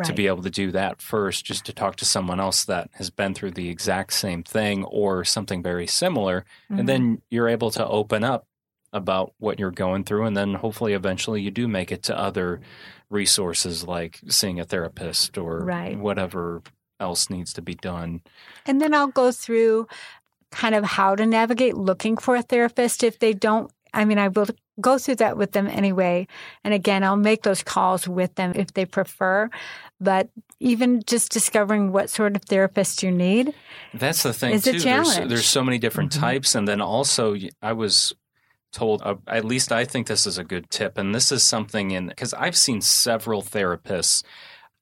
to 0.04 0.12
be 0.14 0.26
able 0.28 0.42
to 0.42 0.50
do 0.50 0.70
that 0.72 1.02
first, 1.02 1.44
just 1.44 1.66
to 1.66 1.74
talk 1.74 1.94
to 1.96 2.06
someone 2.06 2.40
else 2.40 2.64
that 2.64 2.88
has 2.94 3.10
been 3.10 3.34
through 3.34 3.50
the 3.50 3.68
exact 3.68 4.14
same 4.14 4.42
thing 4.42 4.82
or 4.84 5.24
something 5.24 5.62
very 5.62 5.86
similar, 5.86 6.46
Mhm. 6.70 6.78
and 6.80 6.88
then 6.88 7.22
you're 7.30 7.48
able 7.50 7.70
to 7.72 7.86
open 7.86 8.24
up 8.24 8.46
about 8.94 9.34
what 9.38 9.58
you're 9.60 9.70
going 9.70 10.02
through, 10.04 10.24
and 10.24 10.34
then 10.36 10.54
hopefully 10.54 10.94
eventually 10.94 11.42
you 11.42 11.50
do 11.50 11.68
make 11.68 11.92
it 11.92 12.02
to 12.04 12.18
other 12.18 12.62
resources 13.10 13.86
like 13.86 14.20
seeing 14.28 14.60
a 14.60 14.64
therapist 14.64 15.36
or 15.36 15.64
Right. 15.64 15.98
whatever 15.98 16.62
else 16.98 17.28
needs 17.30 17.52
to 17.54 17.62
be 17.62 17.74
done. 17.74 18.20
And 18.66 18.80
then 18.80 18.94
I'll 18.94 19.08
go 19.08 19.32
through 19.32 19.88
kind 20.52 20.74
of 20.74 20.84
how 20.84 21.14
to 21.16 21.26
navigate 21.26 21.76
looking 21.76 22.16
for 22.16 22.36
a 22.36 22.42
therapist 22.42 23.02
if 23.02 23.18
they 23.18 23.32
don't. 23.32 23.70
I 23.92 24.04
mean, 24.04 24.18
I 24.18 24.28
will 24.28 24.46
go 24.80 24.98
through 24.98 25.16
that 25.16 25.36
with 25.36 25.52
them 25.52 25.66
anyway. 25.66 26.26
And 26.64 26.72
again, 26.72 27.02
I'll 27.04 27.16
make 27.16 27.42
those 27.42 27.62
calls 27.62 28.06
with 28.06 28.34
them 28.36 28.52
if 28.54 28.72
they 28.74 28.84
prefer. 28.86 29.50
But 30.00 30.30
even 30.60 31.02
just 31.06 31.32
discovering 31.32 31.90
what 31.92 32.08
sort 32.10 32.36
of 32.36 32.42
therapist 32.42 33.02
you 33.02 33.10
need. 33.10 33.52
That's 33.94 34.22
the 34.22 34.32
thing 34.32 34.54
It's 34.54 34.66
a 34.66 34.72
too. 34.72 34.80
There's, 34.80 34.84
challenge. 35.14 35.28
there's 35.28 35.46
so 35.46 35.62
many 35.64 35.78
different 35.78 36.12
Mhm. 36.12 36.20
types, 36.20 36.54
and 36.54 36.68
then 36.68 36.80
also 36.80 37.36
I 37.62 37.72
was 37.72 38.14
told. 38.72 39.02
Uh, 39.02 39.16
at 39.26 39.44
least 39.44 39.72
I 39.72 39.84
think 39.84 40.06
this 40.06 40.26
is 40.26 40.38
a 40.38 40.44
good 40.44 40.70
tip, 40.70 40.98
and 40.98 41.14
this 41.14 41.30
is 41.32 41.42
something 41.42 41.90
in 41.90 42.08
because 42.08 42.34
I've 42.34 42.56
seen 42.56 42.80
several 42.80 43.42
therapists 43.42 44.22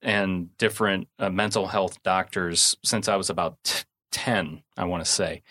and 0.02 0.56
different 0.58 1.08
uh, 1.18 1.30
mental 1.30 1.66
health 1.68 2.02
doctors 2.02 2.76
since 2.84 3.08
I 3.08 3.16
was 3.16 3.30
about 3.30 3.56
t- 3.64 3.84
ten. 4.12 4.62
I 4.76 4.84
want 4.84 5.04
to 5.04 5.10
say, 5.10 5.42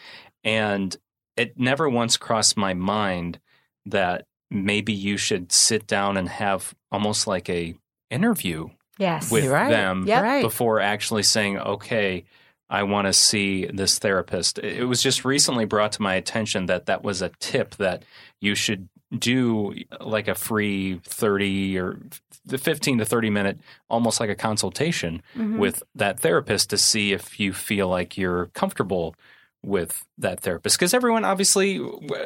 and 0.43 0.95
it 1.36 1.60
never 1.60 1.89
once 1.89 2.17
crossed 2.17 2.58
my 2.58 2.73
mind 2.73 3.39
that 3.86 4.26
maybe 4.50 4.93
you 4.93 5.17
should 5.17 5.52
sit 5.52 5.88
down 5.88 6.17
and 6.17 6.30
have 6.30 6.73
almost 6.91 7.28
like 7.28 7.50
a 7.50 7.76
interview 8.10 8.69
Yes. 8.97 9.30
with 9.32 9.45
right. 9.47 9.69
them 9.69 10.06
Yep. 10.08 10.23
Right. 10.23 10.41
before 10.41 10.80
actually 10.80 11.23
saying, 11.23 11.60
okay, 11.60 12.23
I 12.69 12.84
want 12.84 13.08
to 13.08 13.13
see 13.13 13.65
this 13.65 14.00
therapist. 14.00 14.58
It 14.60 14.86
was 14.86 15.04
just 15.04 15.23
recently 15.26 15.65
brought 15.65 15.91
to 15.93 16.02
my 16.02 16.15
attention 16.15 16.65
that 16.65 16.88
that 16.88 17.04
was 17.04 17.21
a 17.21 17.30
tip 17.39 17.76
that 17.76 18.04
you 18.41 18.56
should 18.56 18.88
do 19.17 19.73
like 20.02 20.28
a 20.28 20.36
free 20.36 21.00
30 21.06 21.78
or 21.80 21.97
the 22.45 22.58
15 22.58 22.97
to 23.00 23.06
30 23.06 23.30
minute, 23.30 23.60
almost 23.89 24.19
like 24.19 24.30
a 24.30 24.36
consultation 24.36 25.21
Mhm. 25.36 25.58
with 25.60 25.82
that 25.95 26.19
therapist 26.19 26.69
to 26.71 26.78
see 26.78 27.13
if 27.13 27.39
you 27.39 27.54
feel 27.54 27.88
like 27.88 28.17
you're 28.17 28.47
comfortable 28.47 29.15
with 29.63 30.06
that 30.19 30.39
therapist 30.41 30.78
because 30.78 30.93
everyone 30.93 31.26
obviously 31.26 31.82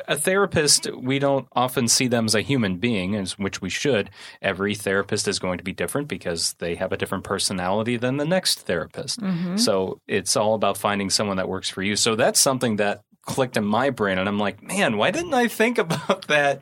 a 0.08 0.18
therapist 0.18 0.86
we 0.98 1.18
don't 1.18 1.48
often 1.54 1.88
see 1.88 2.08
them 2.08 2.26
as 2.26 2.36
a 2.36 2.42
human 2.42 2.76
being 2.78 3.16
as 3.16 3.40
which 3.40 3.62
we 3.62 3.70
should 3.70 4.10
every 4.42 4.76
therapist 4.76 5.28
is 5.30 5.40
going 5.40 5.58
to 5.58 5.64
be 5.64 5.72
different 5.72 6.10
because 6.10 6.54
they 6.60 6.76
have 6.76 6.92
a 6.92 6.98
different 6.98 7.24
personality 7.24 7.96
than 7.96 8.18
the 8.18 8.26
next 8.26 8.60
therapist 8.68 9.22
Mhm. 9.22 9.58
so 9.58 9.98
it's 10.08 10.36
all 10.36 10.56
about 10.56 10.78
finding 10.78 11.10
someone 11.10 11.38
that 11.38 11.48
works 11.48 11.70
for 11.70 11.82
you 11.82 11.96
so 11.96 12.16
that's 12.16 12.40
something 12.40 12.76
that 12.76 13.02
clicked 13.24 13.56
in 13.58 13.64
my 13.64 13.90
brain 13.90 14.18
and 14.18 14.28
i'm 14.28 14.40
like 14.40 14.62
man 14.64 14.98
why 14.98 15.12
didn't 15.12 15.34
i 15.34 15.48
think 15.48 15.78
about 15.86 16.28
that 16.28 16.62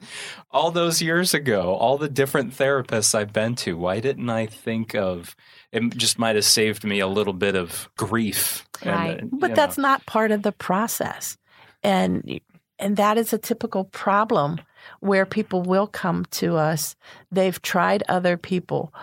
all 0.51 0.71
those 0.71 1.01
years 1.01 1.33
ago 1.33 1.73
all 1.75 1.97
the 1.97 2.09
different 2.09 2.53
therapists 2.53 3.15
i've 3.15 3.31
been 3.33 3.55
to 3.55 3.77
why 3.77 3.99
didn't 3.99 4.29
i 4.29 4.45
think 4.45 4.93
of 4.93 5.35
it 5.71 5.95
just 5.95 6.17
might 6.19 6.35
have 6.35 6.45
saved 6.45 6.83
me 6.83 6.99
a 6.99 7.07
little 7.07 7.33
bit 7.33 7.55
of 7.55 7.89
grief 7.95 8.65
and, 8.81 8.91
Right. 8.91 9.23
uh, 9.23 9.27
But 9.31 9.55
that's 9.55 9.77
know. 9.77 9.83
not 9.83 10.05
part 10.05 10.31
of 10.31 10.41
the 10.43 10.51
process. 10.51 11.37
And 11.83 12.39
and 12.79 12.97
that 12.97 13.17
is 13.17 13.33
a 13.33 13.37
typical 13.37 13.83
problem 13.83 14.59
where 15.01 15.25
people 15.25 15.61
will 15.61 15.85
come 15.87 16.25
to 16.31 16.55
us. 16.55 16.95
They've 17.31 17.61
tried 17.61 18.03
other 18.09 18.37
people 18.37 18.93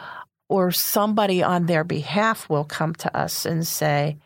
or 0.49 0.71
somebody 0.73 1.43
on 1.43 1.67
their 1.67 1.85
behalf 1.85 2.49
will 2.49 2.65
come 2.65 2.95
to 2.97 3.17
us 3.17 3.45
and 3.47 3.67
say 3.67 4.17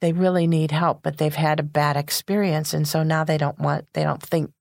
they 0.00 0.12
really 0.12 0.46
need 0.46 0.70
help, 0.70 1.02
but 1.02 1.18
they've 1.18 1.34
had 1.34 1.60
a 1.60 1.64
bad 1.64 1.96
experience 1.96 2.72
and 2.74 2.86
so 2.86 3.02
now 3.02 3.24
they 3.24 3.38
don't 3.38 3.58
want 3.58 3.86
they 3.94 4.02
don't 4.02 4.22
think 4.22 4.52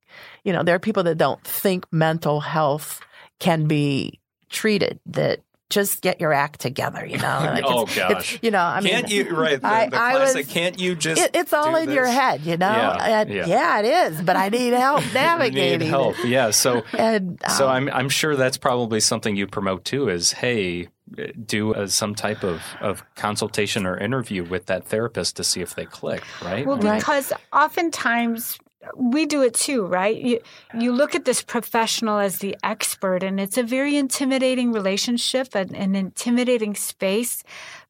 you 0.43 0.53
know, 0.53 0.63
there 0.63 0.75
are 0.75 0.79
people 0.79 1.03
that 1.03 1.17
don't 1.17 1.43
think 1.43 1.85
mental 1.91 2.39
health 2.39 3.01
can 3.39 3.67
be 3.67 4.19
treated 4.49 4.99
that 5.05 5.41
just 5.69 6.01
get 6.01 6.21
your 6.21 6.31
act 6.31 6.61
together, 6.61 7.05
you 7.05 7.17
know. 7.17 7.39
Like 7.57 7.63
Oh, 7.67 7.83
it's- 7.83 7.95
gosh. 7.97 8.33
it's, 8.35 8.43
you 8.43 8.51
know, 8.51 8.59
I 8.61 8.79
mean, 8.81 8.93
can't 8.93 9.09
you 9.09 9.29
right 9.35 9.59
the, 9.59 9.67
I- 9.67 9.89
the 9.89 9.97
I 9.97 10.13
was- 10.19 10.47
can't 10.47 10.79
you 10.79 10.95
just 10.95 11.21
it, 11.21 11.31
it's 11.33 11.51
all 11.53 11.71
do 11.73 11.77
in 11.79 11.91
your 11.91 12.05
head, 12.05 12.41
you 12.41 12.55
know. 12.57 12.67
Yeah, 12.71 13.19
And, 13.21 13.29
yeah. 13.33 13.45
yeah. 13.47 13.79
it 13.79 13.85
is, 14.13 14.21
but 14.21 14.35
I 14.35 14.49
need 14.49 14.73
help 14.73 15.03
navigating. 15.13 15.79
need 15.79 15.87
help 15.87 16.15
yeah 16.23 16.51
so 16.51 16.83
And 16.93 17.41
so 17.57 17.65
um, 17.67 17.89
I'm 17.89 17.89
I'm 17.89 18.09
sure 18.09 18.35
that's 18.35 18.57
probably 18.57 18.99
something 19.01 19.35
you 19.35 19.47
promote 19.47 19.83
too 19.85 20.07
is 20.09 20.31
hey 20.31 20.87
uh, 21.17 21.23
do 21.45 21.73
uh, 21.73 21.87
some 21.87 22.15
type 22.15 22.43
of, 22.43 22.61
of 22.81 23.03
consultation 23.15 23.85
or 23.85 23.97
interview 23.97 24.43
with 24.43 24.65
that 24.67 24.85
therapist 24.85 25.35
to 25.37 25.43
see 25.43 25.61
if 25.61 25.73
they 25.75 25.85
click, 25.85 26.21
right? 26.43 26.65
Well, 26.65 26.77
Right. 26.77 26.99
because 26.99 27.31
oftentimes 27.53 28.57
we 28.95 29.25
do 29.25 29.41
it 29.41 29.53
too, 29.53 29.85
right? 29.85 30.15
You, 30.15 30.39
you 30.77 30.91
look 30.91 31.15
at 31.15 31.25
this 31.25 31.41
professional 31.41 32.19
as 32.19 32.39
the 32.39 32.55
expert, 32.63 33.23
and 33.23 33.39
it's 33.39 33.57
a 33.57 33.63
very 33.63 33.97
intimidating 33.97 34.71
relationship, 34.71 35.55
an, 35.55 35.75
an 35.75 35.95
intimidating 35.95 36.75
space 36.75 37.43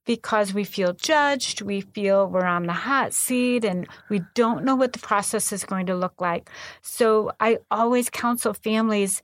because 0.06 0.54
we 0.54 0.64
feel 0.64 0.94
judged, 0.94 1.62
we 1.62 1.82
feel 1.82 2.28
we're 2.28 2.46
on 2.46 2.66
the 2.66 2.74
hot 2.74 3.14
seat, 3.14 3.66
and 3.66 3.88
we 4.10 4.22
don't 4.36 4.64
know 4.64 4.76
what 4.76 4.94
the 4.94 5.00
process 5.00 5.52
is 5.52 5.66
going 5.66 5.86
to 5.86 5.96
look 5.96 6.22
like. 6.22 6.50
So 6.82 7.32
I 7.40 7.60
always 7.70 8.10
counsel 8.10 8.54
families 8.54 9.22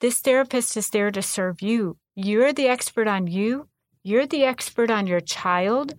this 0.00 0.20
therapist 0.20 0.76
is 0.76 0.90
there 0.90 1.10
to 1.10 1.22
serve 1.22 1.60
you. 1.60 1.96
You're 2.14 2.52
the 2.52 2.68
expert 2.68 3.08
on 3.08 3.26
you, 3.26 3.68
you're 4.04 4.26
the 4.26 4.44
expert 4.44 4.90
on 4.90 5.06
your 5.06 5.20
child 5.20 5.94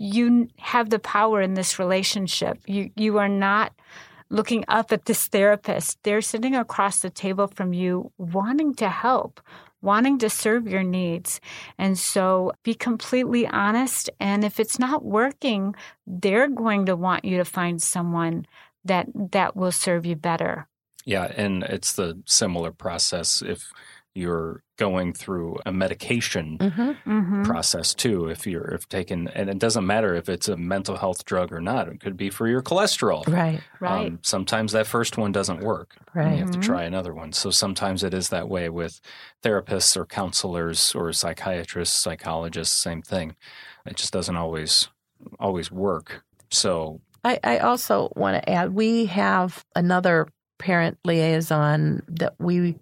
you 0.00 0.48
have 0.56 0.88
the 0.88 0.98
power 0.98 1.42
in 1.42 1.54
this 1.54 1.78
relationship. 1.78 2.58
You 2.66 2.90
you 2.96 3.18
are 3.18 3.28
not 3.28 3.72
looking 4.30 4.64
up 4.68 4.92
at 4.92 5.04
this 5.04 5.26
therapist. 5.26 5.98
They're 6.02 6.22
sitting 6.22 6.54
across 6.54 7.00
the 7.00 7.10
table 7.10 7.48
from 7.48 7.72
you 7.72 8.12
wanting 8.16 8.74
to 8.76 8.88
help, 8.88 9.40
wanting 9.82 10.18
to 10.18 10.30
serve 10.30 10.68
your 10.68 10.82
needs. 10.82 11.40
And 11.78 11.98
so 11.98 12.52
be 12.62 12.74
completely 12.74 13.46
honest 13.46 14.08
and 14.20 14.44
if 14.44 14.60
it's 14.60 14.78
not 14.78 15.04
working, 15.04 15.74
they're 16.06 16.48
going 16.48 16.86
to 16.86 16.96
want 16.96 17.24
you 17.24 17.36
to 17.38 17.44
find 17.44 17.82
someone 17.82 18.46
that 18.84 19.08
that 19.32 19.56
will 19.56 19.72
serve 19.72 20.06
you 20.06 20.16
better. 20.16 20.66
Yeah, 21.04 21.32
and 21.36 21.62
it's 21.64 21.94
the 21.94 22.22
similar 22.26 22.72
process 22.72 23.42
if 23.42 23.72
you're 24.14 24.62
going 24.76 25.12
through 25.12 25.58
a 25.66 25.72
medication 25.72 26.56
hmm 26.58 26.92
Mhm. 27.06 27.44
process 27.44 27.94
too. 27.94 28.28
If 28.28 28.46
you're 28.46 28.68
if 28.74 28.88
taken, 28.88 29.28
and 29.28 29.48
it 29.48 29.58
doesn't 29.58 29.86
matter 29.86 30.14
if 30.14 30.28
it's 30.28 30.48
a 30.48 30.56
mental 30.56 30.96
health 30.96 31.24
drug 31.24 31.52
or 31.52 31.60
not. 31.60 31.88
It 31.88 32.00
could 32.00 32.16
be 32.16 32.28
for 32.30 32.48
your 32.48 32.62
cholesterol. 32.62 33.26
Right, 33.26 33.62
Right. 33.80 34.06
Um, 34.08 34.18
sometimes 34.22 34.72
that 34.72 34.86
first 34.86 35.16
one 35.16 35.32
doesn't 35.32 35.60
work. 35.60 35.96
and 36.14 36.24
right. 36.26 36.32
You 36.32 36.38
have 36.40 36.50
to 36.50 36.58
Mhm. 36.58 36.62
try 36.62 36.82
another 36.84 37.14
one. 37.14 37.32
So 37.32 37.50
sometimes 37.50 38.02
it 38.02 38.12
is 38.12 38.28
that 38.30 38.48
way 38.48 38.68
with 38.68 39.00
therapists 39.42 39.96
or 39.96 40.04
counselors 40.06 40.94
or 40.94 41.12
psychiatrists, 41.12 41.96
psychologists. 41.96 42.76
Same 42.76 43.00
thing. 43.02 43.36
It 43.86 43.96
just 43.96 44.12
doesn't 44.12 44.36
always 44.36 44.88
always 45.38 45.70
work. 45.70 46.24
So 46.50 47.00
I, 47.24 47.38
I 47.44 47.58
also 47.58 48.10
want 48.16 48.42
to 48.42 48.50
add 48.50 48.72
we 48.74 49.06
have 49.06 49.64
another 49.76 50.26
parent 50.58 50.98
liaison 51.04 52.02
that 52.08 52.34
we 52.38 52.78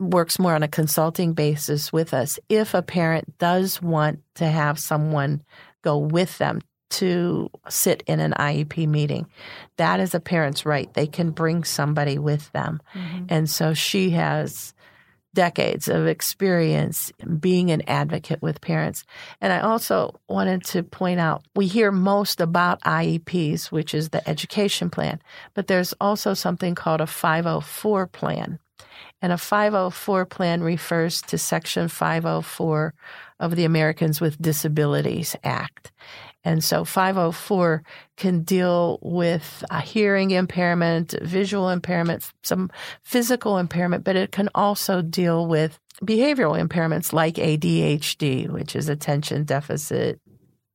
works 0.00 0.38
more 0.38 0.54
on 0.54 0.62
a 0.62 0.68
consulting 0.68 1.32
basis 1.32 1.92
with 1.92 2.12
us. 2.14 2.38
If 2.48 2.74
a 2.74 2.82
parent 2.82 3.38
does 3.38 3.80
want 3.80 4.20
to 4.36 4.46
have 4.46 4.78
someone 4.78 5.42
go 5.82 5.98
with 5.98 6.38
them 6.38 6.60
to 6.90 7.50
sit 7.68 8.02
in 8.06 8.20
an 8.20 8.32
IEP 8.38 8.86
meeting, 8.88 9.26
that 9.76 10.00
is 10.00 10.14
a 10.14 10.20
parent's 10.20 10.66
right. 10.66 10.92
They 10.94 11.06
can 11.06 11.30
bring 11.30 11.64
somebody 11.64 12.18
with 12.18 12.50
them. 12.52 12.80
Mhm. 12.94 13.26
And 13.28 13.50
so 13.50 13.74
she 13.74 14.10
has 14.10 14.74
decades 15.34 15.88
of 15.88 16.06
experience 16.06 17.12
being 17.40 17.70
an 17.70 17.82
advocate 17.88 18.40
with 18.40 18.60
parents. 18.60 19.04
And 19.40 19.52
I 19.52 19.60
also 19.60 20.20
wanted 20.28 20.64
to 20.66 20.84
point 20.84 21.18
out 21.18 21.42
we 21.56 21.66
hear 21.66 21.90
most 21.90 22.40
about 22.40 22.80
IEPs, 22.82 23.72
which 23.72 23.94
is 23.94 24.10
the 24.10 24.26
education 24.28 24.90
plan, 24.90 25.20
but 25.54 25.66
there's 25.66 25.92
also 26.00 26.34
something 26.34 26.74
called 26.74 27.00
a 27.00 27.06
504 27.06 28.06
plan. 28.06 28.60
And 29.24 29.32
a 29.32 29.38
504 29.38 30.26
plan 30.26 30.62
refers 30.62 31.22
to 31.22 31.38
Section 31.38 31.88
504 31.88 32.92
of 33.40 33.56
the 33.56 33.64
Americans 33.64 34.20
with 34.20 34.36
Disabilities 34.36 35.34
Act. 35.42 35.92
And 36.44 36.62
so 36.62 36.84
504 36.84 37.82
can 38.18 38.42
deal 38.42 38.98
with 39.00 39.64
a 39.70 39.80
hearing 39.80 40.32
impairment, 40.32 41.14
visual 41.22 41.70
impairment, 41.70 42.30
some 42.42 42.70
physical 43.02 43.56
impairment, 43.56 44.04
but 44.04 44.14
it 44.14 44.30
can 44.30 44.50
also 44.54 45.00
deal 45.00 45.46
with 45.46 45.78
behavioral 46.02 46.62
impairments 46.62 47.14
like 47.14 47.36
ADHD, 47.36 48.50
which 48.50 48.76
is 48.76 48.90
attention 48.90 49.44
deficit 49.44 50.20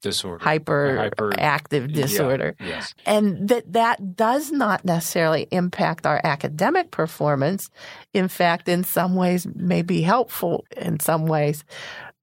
disorder, 0.01 0.43
hyper 0.43 1.11
hyperactive 1.17 1.89
Yeah, 1.89 2.01
disorder. 2.03 2.55
yes. 2.59 2.93
And 3.05 3.47
that 3.49 3.71
that 3.73 4.15
does 4.15 4.51
not 4.51 4.85
necessarily 4.85 5.47
impact 5.51 6.05
our 6.05 6.21
academic 6.23 6.91
performance. 6.91 7.69
In 8.13 8.27
fact, 8.27 8.67
in 8.69 8.83
some 8.83 9.15
ways 9.15 9.47
may 9.55 9.81
be 9.81 10.01
helpful 10.01 10.65
in 10.77 10.99
some 10.99 11.25
ways 11.25 11.63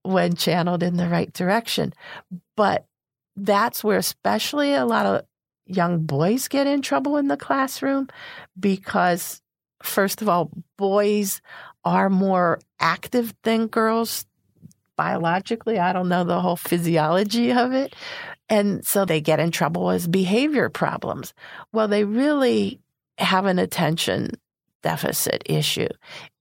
when 0.02 0.34
channeled 0.34 0.82
in 0.82 0.96
the 0.96 1.08
right 1.08 1.32
direction. 1.32 1.92
But 2.56 2.86
that's 3.36 3.84
where 3.84 3.98
especially 3.98 4.72
a 4.72 4.84
lot 4.86 5.04
of 5.06 5.24
young 5.66 6.06
boys 6.06 6.48
get 6.48 6.66
in 6.66 6.80
trouble 6.80 7.16
in 7.16 7.28
the 7.28 7.36
classroom 7.36 8.08
because 8.58 9.42
first 9.82 10.22
of 10.22 10.28
all, 10.28 10.50
boys 10.78 11.42
are 11.84 12.08
more 12.08 12.60
active 12.80 13.34
than 13.42 13.66
girls 13.66 14.24
biologically. 14.96 15.78
I 15.78 15.92
don't 15.92 16.08
know 16.08 16.24
the 16.24 16.40
whole 16.40 16.56
physiology 16.56 17.52
of 17.52 17.72
it. 17.72 17.94
And 18.48 18.86
so 18.86 19.04
they 19.04 19.20
get 19.20 19.40
in 19.40 19.50
trouble 19.50 19.90
as 19.90 20.06
behavior 20.06 20.68
problems. 20.68 21.34
Well, 21.72 21.88
they 21.88 22.04
really 22.04 22.80
have 23.18 23.46
an 23.46 23.58
attention 23.58 24.30
deficit 24.82 25.42
issue, 25.46 25.88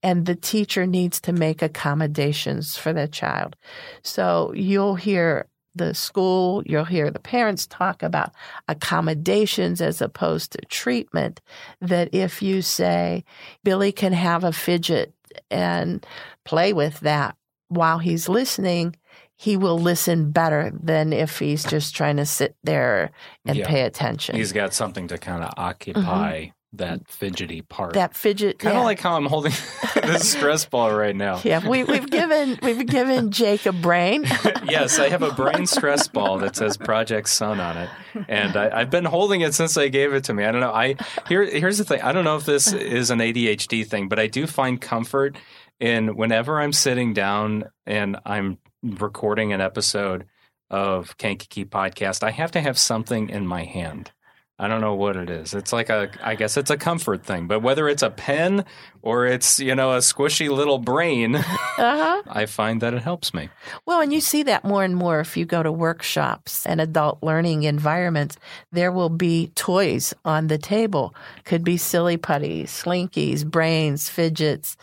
and 0.04 0.24
the 0.24 0.36
teacher 0.36 0.86
needs 0.86 1.20
to 1.20 1.32
make 1.32 1.62
accommodations 1.62 2.76
for 2.76 2.92
the 2.92 3.08
child. 3.08 3.56
So 4.02 4.52
you'll 4.54 4.94
hear 4.94 5.48
the 5.74 5.94
school, 5.94 6.62
you'll 6.64 6.84
hear 6.84 7.10
the 7.10 7.18
parents 7.18 7.66
talk 7.66 8.02
about 8.02 8.30
accommodations 8.68 9.80
as 9.80 10.00
opposed 10.00 10.52
to 10.52 10.58
treatment. 10.68 11.40
That 11.80 12.14
if 12.14 12.40
you 12.40 12.62
say, 12.62 13.24
Billy 13.64 13.90
can 13.90 14.12
have 14.12 14.44
a 14.44 14.52
fidget 14.52 15.12
and 15.50 16.06
play 16.44 16.72
with 16.72 17.00
that 17.00 17.36
while 17.68 17.98
he's 17.98 18.28
listening, 18.28 18.96
he 19.36 19.56
will 19.56 19.78
listen 19.78 20.30
better 20.30 20.72
than 20.72 21.12
if 21.12 21.38
he's 21.38 21.64
just 21.64 21.94
trying 21.94 22.16
to 22.16 22.26
sit 22.26 22.56
there 22.64 23.10
and 23.44 23.56
Yeah. 23.56 23.66
pay 23.66 23.82
attention. 23.82 24.36
He's 24.36 24.52
got 24.52 24.72
something 24.72 25.08
to 25.08 25.18
kind 25.18 25.42
of 25.42 25.50
mm-hmm. 25.50 25.60
occupy 25.60 26.46
that 26.72 27.08
fidgety 27.08 27.62
part. 27.62 27.94
that 27.94 28.14
fidget, 28.14 28.58
kind 28.58 28.76
of 28.76 28.80
yeah. 28.80 28.84
like 28.84 29.00
how 29.00 29.16
I'm 29.16 29.26
holding 29.26 29.52
this 29.94 30.30
stress 30.30 30.64
ball 30.64 30.92
right 30.92 31.14
now. 31.14 31.40
yeah, 31.44 31.66
we, 31.66 31.84
we've 31.84 32.10
given 32.10 32.58
we've 32.62 32.86
given 32.86 33.30
Jake 33.30 33.66
a 33.66 33.72
brain. 33.72 34.24
yes, 34.68 34.98
I 34.98 35.08
have 35.08 35.22
a 35.22 35.32
brain 35.32 35.66
stress 35.66 36.08
ball 36.08 36.38
that 36.38 36.56
says 36.56 36.76
Project 36.76 37.28
Sun 37.28 37.60
on 37.60 37.76
it, 37.76 37.90
and 38.28 38.56
I, 38.56 38.80
I've 38.80 38.90
been 38.90 39.04
holding 39.04 39.40
it 39.40 39.54
since 39.54 39.74
they 39.74 39.90
gave 39.90 40.12
it 40.12 40.24
to 40.24 40.34
me. 40.34 40.44
I 40.44 40.52
don't 40.52 40.60
know. 40.60 40.72
I 40.72 40.96
here 41.28 41.44
here's 41.44 41.78
the 41.78 41.84
thing. 41.84 42.02
I 42.02 42.12
don't 42.12 42.24
know 42.24 42.36
if 42.36 42.44
this 42.44 42.72
is 42.72 43.10
an 43.10 43.18
ADHD 43.20 43.86
thing, 43.86 44.08
but 44.08 44.18
I 44.18 44.26
do 44.26 44.46
find 44.46 44.80
comfort 44.80 45.36
in 45.80 46.16
whenever 46.16 46.60
I'm 46.60 46.72
sitting 46.72 47.12
down 47.12 47.64
and 47.86 48.16
I'm 48.24 48.58
recording 48.82 49.52
an 49.52 49.60
episode 49.60 50.26
of 50.70 51.16
Kankakee 51.18 51.64
podcast. 51.64 52.22
I 52.22 52.30
have 52.30 52.50
to 52.52 52.60
have 52.60 52.78
something 52.78 53.28
in 53.28 53.46
my 53.46 53.64
hand. 53.64 54.10
I 54.58 54.68
don't 54.68 54.80
know 54.80 54.94
what 54.94 55.16
it 55.16 55.28
is. 55.28 55.52
It's 55.52 55.70
like 55.70 55.90
a, 55.90 56.08
I 56.22 56.34
guess 56.34 56.56
it's 56.56 56.70
a 56.70 56.78
comfort 56.78 57.26
thing. 57.26 57.46
But 57.46 57.60
whether 57.60 57.90
it's 57.90 58.02
a 58.02 58.08
pen 58.08 58.64
or 59.02 59.26
it's 59.26 59.60
you 59.60 59.74
know 59.74 59.92
a 59.92 59.98
squishy 59.98 60.48
little 60.48 60.78
brain, 60.78 61.36
Uh-huh. 61.36 62.22
I 62.26 62.46
find 62.46 62.80
that 62.80 62.94
it 62.94 63.02
helps 63.02 63.34
me. 63.34 63.50
Well, 63.84 64.00
and 64.00 64.14
you 64.14 64.22
see 64.22 64.42
that 64.44 64.64
more 64.64 64.82
and 64.82 64.96
more 64.96 65.20
if 65.20 65.36
you 65.36 65.44
go 65.44 65.62
to 65.62 65.70
workshops 65.70 66.64
and 66.64 66.80
adult 66.80 67.22
learning 67.22 67.64
environments. 67.64 68.38
There 68.72 68.90
will 68.90 69.10
be 69.10 69.48
toys 69.56 70.14
on 70.24 70.46
the 70.46 70.56
table. 70.56 71.14
Could 71.44 71.62
be 71.62 71.76
silly 71.76 72.16
putties, 72.16 72.70
slinkies, 72.70 73.44
brains, 73.44 74.08
fidgets. 74.08 74.78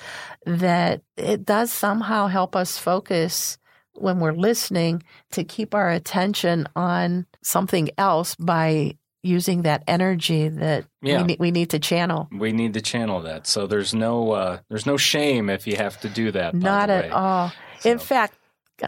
That 0.46 1.02
it 1.18 1.46
does 1.46 1.72
somehow 1.72 2.28
help 2.28 2.56
us 2.56 2.78
focus 2.78 3.58
when 3.96 4.20
we're 4.20 4.34
listening 4.34 5.04
to 5.32 5.44
keep 5.44 5.74
our 5.76 5.90
attention 5.92 6.68
on 6.76 7.26
something 7.44 7.90
else 7.98 8.36
by 8.36 8.98
using 9.22 9.62
that 9.62 9.84
energy 9.88 10.50
that 10.50 10.86
Yeah. 11.02 11.18
we, 11.22 11.24
need, 11.24 11.40
we 11.40 11.52
need 11.52 11.70
to 11.70 11.80
channel. 11.80 12.28
We 12.32 12.52
need 12.52 12.74
to 12.74 12.82
channel 12.82 13.22
that. 13.22 13.48
So 13.48 13.68
there's 13.68 13.94
no 13.94 14.32
uh, 14.32 14.58
there's 14.70 14.86
no 14.86 14.98
shame 14.98 15.50
if 15.50 15.66
you 15.68 15.78
have 15.78 16.00
to 16.02 16.10
do 16.10 16.32
that. 16.32 16.54
by 16.54 16.60
Not 16.60 16.90
at 16.90 17.12
all. 17.12 17.52
In 17.86 18.00
fact, 18.00 18.36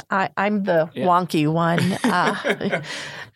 I, 0.10 0.30
I'm 0.36 0.64
the 0.64 0.90
Yeah. 0.94 1.06
wonky 1.06 1.48
one. 1.48 1.80
Uh, 2.04 2.82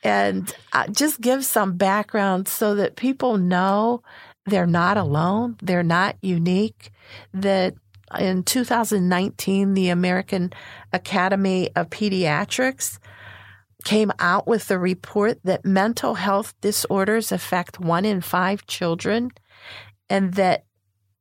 and 0.04 0.54
uh, 0.74 0.88
just 0.88 1.22
give 1.22 1.44
some 1.46 1.78
background 1.78 2.48
so 2.48 2.76
that 2.76 2.96
people 2.96 3.38
know 3.38 4.02
they're 4.46 4.66
not 4.68 4.98
alone, 4.98 5.56
they're 5.62 5.84
not 5.84 6.16
unique, 6.22 6.92
that 7.34 7.76
in 8.18 8.44
2019, 8.44 9.74
the 9.74 9.90
American 9.90 10.54
Academy 10.94 11.70
of 11.76 11.90
Pediatrics 11.90 13.00
came 13.84 14.12
out 14.20 14.48
with 14.48 14.68
the 14.68 14.80
report 14.80 15.40
that 15.44 15.66
mental 15.66 16.16
health 16.16 16.54
disorders 16.62 17.32
affect 17.32 17.80
one 17.80 18.06
in 18.06 18.22
five 18.22 18.66
children 18.68 19.32
and 20.10 20.34
that 20.34 20.66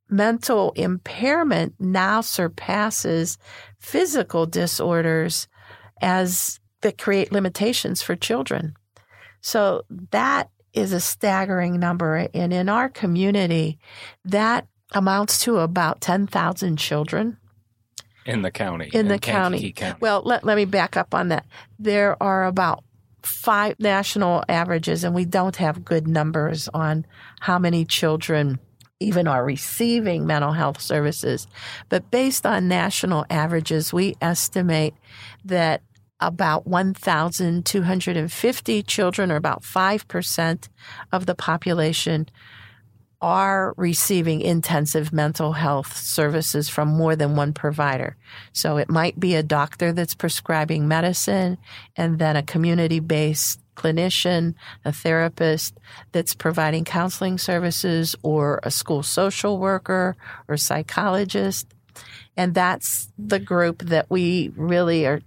mental 0.09 0.71
impairment 0.75 1.75
now 1.79 2.21
surpasses 2.21 3.37
physical 3.77 4.45
disorders 4.45 5.47
as 6.01 6.59
that 6.81 6.97
create 6.97 7.31
limitations 7.31 8.01
for 8.01 8.15
children. 8.15 8.73
So 9.41 9.83
that 10.11 10.49
is 10.73 10.93
a 10.93 10.99
staggering 10.99 11.79
number. 11.79 12.27
And 12.33 12.53
in 12.53 12.69
our 12.69 12.89
community, 12.89 13.79
that 14.25 14.67
amounts 14.93 15.43
to 15.43 15.57
about 15.57 16.01
10,000 16.01 16.77
children 16.77 17.37
in 18.25 18.41
the 18.41 18.51
county. 18.51 18.89
in 18.93 19.07
the 19.07 19.19
county. 19.19 19.71
County. 19.71 19.97
Well, 19.99 20.21
let, 20.23 20.43
let 20.43 20.55
me 20.55 20.65
back 20.65 20.97
up 20.97 21.13
on 21.13 21.29
that. 21.29 21.45
There 21.77 22.21
are 22.21 22.45
about 22.45 22.83
five 23.23 23.79
national 23.79 24.43
averages, 24.47 25.03
and 25.03 25.15
we 25.15 25.25
don't 25.25 25.55
have 25.57 25.85
good 25.85 26.07
numbers 26.07 26.69
on 26.73 27.05
how 27.39 27.59
many 27.59 27.85
children 27.85 28.59
even 28.99 29.27
are 29.27 29.45
receiving 29.45 30.25
mental 30.27 30.51
health 30.51 30.81
services. 30.81 31.47
But 31.87 32.11
based 32.11 32.45
on 32.45 32.67
national 32.67 33.25
averages, 33.29 33.93
we 33.93 34.17
estimate 34.21 34.93
that 35.45 35.81
about 36.19 36.67
1,250 36.67 38.83
children, 38.83 39.31
or 39.31 39.37
about 39.37 39.63
5% 39.63 40.67
of 41.13 41.25
the 41.25 41.35
population, 41.35 42.27
are 43.21 43.73
receiving 43.75 44.39
intensive 44.41 45.11
mental 45.11 45.51
health 45.53 45.95
services 45.97 46.69
from 46.69 46.87
more 46.87 47.15
than 47.15 47.35
one 47.35 47.53
provider. 47.53 48.15
So 48.53 48.77
it 48.77 48.89
might 48.89 49.19
be 49.19 49.35
a 49.35 49.43
doctor 49.43 49.91
that's 49.91 50.15
prescribing 50.15 50.87
medicine 50.87 51.57
and 51.97 52.17
then 52.17 52.35
a 52.37 52.43
community 52.43 52.99
based 53.01 53.59
clinician, 53.75 54.55
a 54.85 54.91
therapist 54.91 55.77
that's 56.11 56.33
providing 56.33 56.85
counseling 56.85 57.37
services 57.37 58.15
or 58.23 58.59
a 58.63 58.71
school 58.71 59.03
social 59.03 59.57
worker 59.57 60.15
or 60.47 60.57
psychologist. 60.57 61.67
And 62.37 62.53
that's 62.53 63.11
the 63.17 63.39
group 63.39 63.79
that 63.83 64.05
we 64.09 64.51
really 64.55 65.05
are 65.05 65.21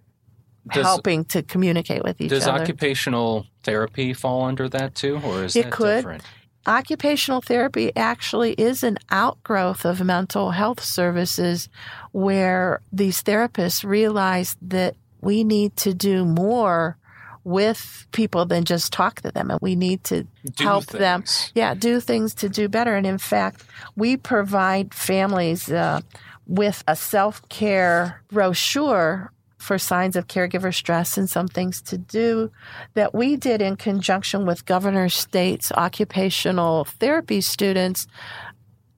Does- 0.72 0.84
helping 0.84 1.24
to 1.26 1.42
communicate 1.42 2.02
with 2.04 2.20
each 2.20 2.30
Does 2.30 2.46
other. 2.46 2.58
Does 2.58 2.62
occupational 2.62 3.46
therapy 3.64 4.12
fall 4.14 4.44
under 4.44 4.68
that 4.70 4.94
too, 4.94 5.20
or 5.24 5.44
is 5.44 5.56
It 5.56 5.64
that 5.64 5.72
could. 5.72 5.96
different? 5.96 6.22
Occupational 6.66 7.40
therapy 7.40 7.90
actually 7.96 8.52
is 8.52 8.82
an 8.82 8.98
outgrowth 9.10 9.84
of 9.84 10.00
mental 10.04 10.50
health 10.52 10.82
services 10.82 11.68
where 12.12 12.80
these 12.92 13.22
therapists 13.22 13.84
realize 13.84 14.56
that 14.62 14.94
we 15.20 15.44
need 15.44 15.76
to 15.76 15.94
do 15.94 16.24
more 16.24 16.96
with 17.44 18.06
people 18.12 18.44
than 18.46 18.64
just 18.64 18.92
talk 18.92 19.20
to 19.20 19.30
them 19.32 19.50
and 19.50 19.58
we 19.60 19.74
need 19.74 20.04
to 20.04 20.22
Do 20.54 20.64
help 20.64 20.86
them. 20.86 21.24
yeah 21.54 21.74
do 21.74 21.98
things 22.00 22.34
to 22.36 22.48
do 22.48 22.68
better. 22.68 22.94
And 22.94 23.06
in 23.06 23.18
fact 23.18 23.64
we 23.96 24.16
provide 24.16 24.94
families 24.94 25.68
uh, 25.70 26.00
with 26.46 26.84
a 26.86 26.94
self-care 26.94 28.22
brochure 28.30 29.32
for 29.62 29.78
signs 29.78 30.16
of 30.16 30.26
caregiver 30.26 30.74
stress 30.74 31.16
and 31.16 31.30
some 31.30 31.46
things 31.46 31.80
to 31.80 31.96
do 31.96 32.50
that 32.94 33.14
we 33.14 33.36
did 33.36 33.62
in 33.62 33.76
conjunction 33.76 34.44
with 34.44 34.66
Governors 34.66 35.14
State's 35.14 35.70
occupational 35.72 36.84
therapy 36.84 37.40
students 37.40 38.08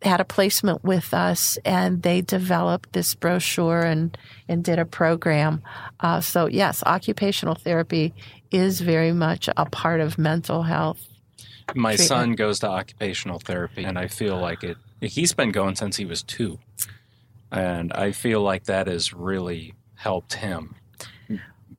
had 0.02 0.20
a 0.20 0.24
placement 0.24 0.82
with 0.82 1.12
us 1.14 1.58
and 1.64 2.02
they 2.02 2.20
developed 2.20 2.92
this 2.92 3.14
brochure 3.14 3.82
and, 3.82 4.16
and 4.48 4.64
did 4.64 4.78
a 4.78 4.84
program. 4.84 5.62
Uh, 6.00 6.20
so 6.20 6.46
yes, 6.46 6.82
occupational 6.84 7.54
therapy 7.54 8.14
is 8.50 8.80
very 8.80 9.12
much 9.12 9.48
a 9.56 9.66
part 9.66 10.00
of 10.00 10.16
mental 10.16 10.62
health. 10.62 11.06
My 11.74 11.96
treatment. 11.96 12.08
son 12.08 12.32
goes 12.32 12.58
to 12.60 12.68
occupational 12.68 13.38
therapy, 13.38 13.84
and 13.84 13.98
I 13.98 14.06
feel 14.06 14.38
like 14.38 14.62
it. 14.62 14.76
He's 15.00 15.32
been 15.32 15.50
going 15.50 15.76
since 15.76 15.96
he 15.96 16.04
was 16.04 16.22
two, 16.22 16.58
and 17.50 17.90
I 17.94 18.12
feel 18.12 18.42
like 18.42 18.64
that 18.64 18.86
is 18.86 19.14
really 19.14 19.72
helped 20.04 20.34
him 20.34 20.74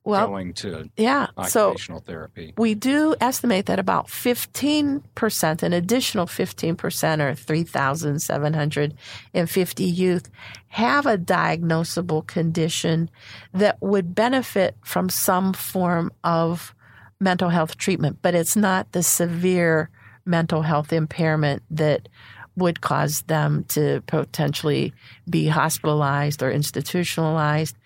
Well, 0.02 0.26
going 0.28 0.52
to 0.54 0.90
yeah. 0.96 1.28
So 1.48 1.68
occupational 1.68 2.00
therapy. 2.00 2.54
we 2.58 2.74
do 2.74 3.14
estimate 3.20 3.66
that 3.66 3.78
about 3.78 4.08
15%, 4.08 5.62
an 5.62 5.72
additional 5.72 6.26
15% 6.26 7.20
or 7.20 7.34
3,750 7.34 9.84
youth 9.84 10.28
have 10.68 11.06
a 11.06 11.16
diagnosable 11.16 12.26
condition 12.26 13.08
that 13.52 13.80
would 13.80 14.14
benefit 14.14 14.76
from 14.84 15.08
some 15.08 15.52
form 15.52 16.10
of 16.24 16.74
mental 17.20 17.48
health 17.48 17.76
treatment, 17.76 18.18
but 18.22 18.34
it's 18.34 18.56
not 18.56 18.90
the 18.92 19.02
severe 19.02 19.88
mental 20.24 20.62
health 20.62 20.92
impairment 20.92 21.62
that 21.70 22.08
would 22.56 22.80
cause 22.80 23.22
them 23.22 23.64
to 23.68 24.02
potentially 24.06 24.92
be 25.28 25.46
hospitalized 25.46 26.42
or 26.42 26.50
institutionalized, 26.50 27.76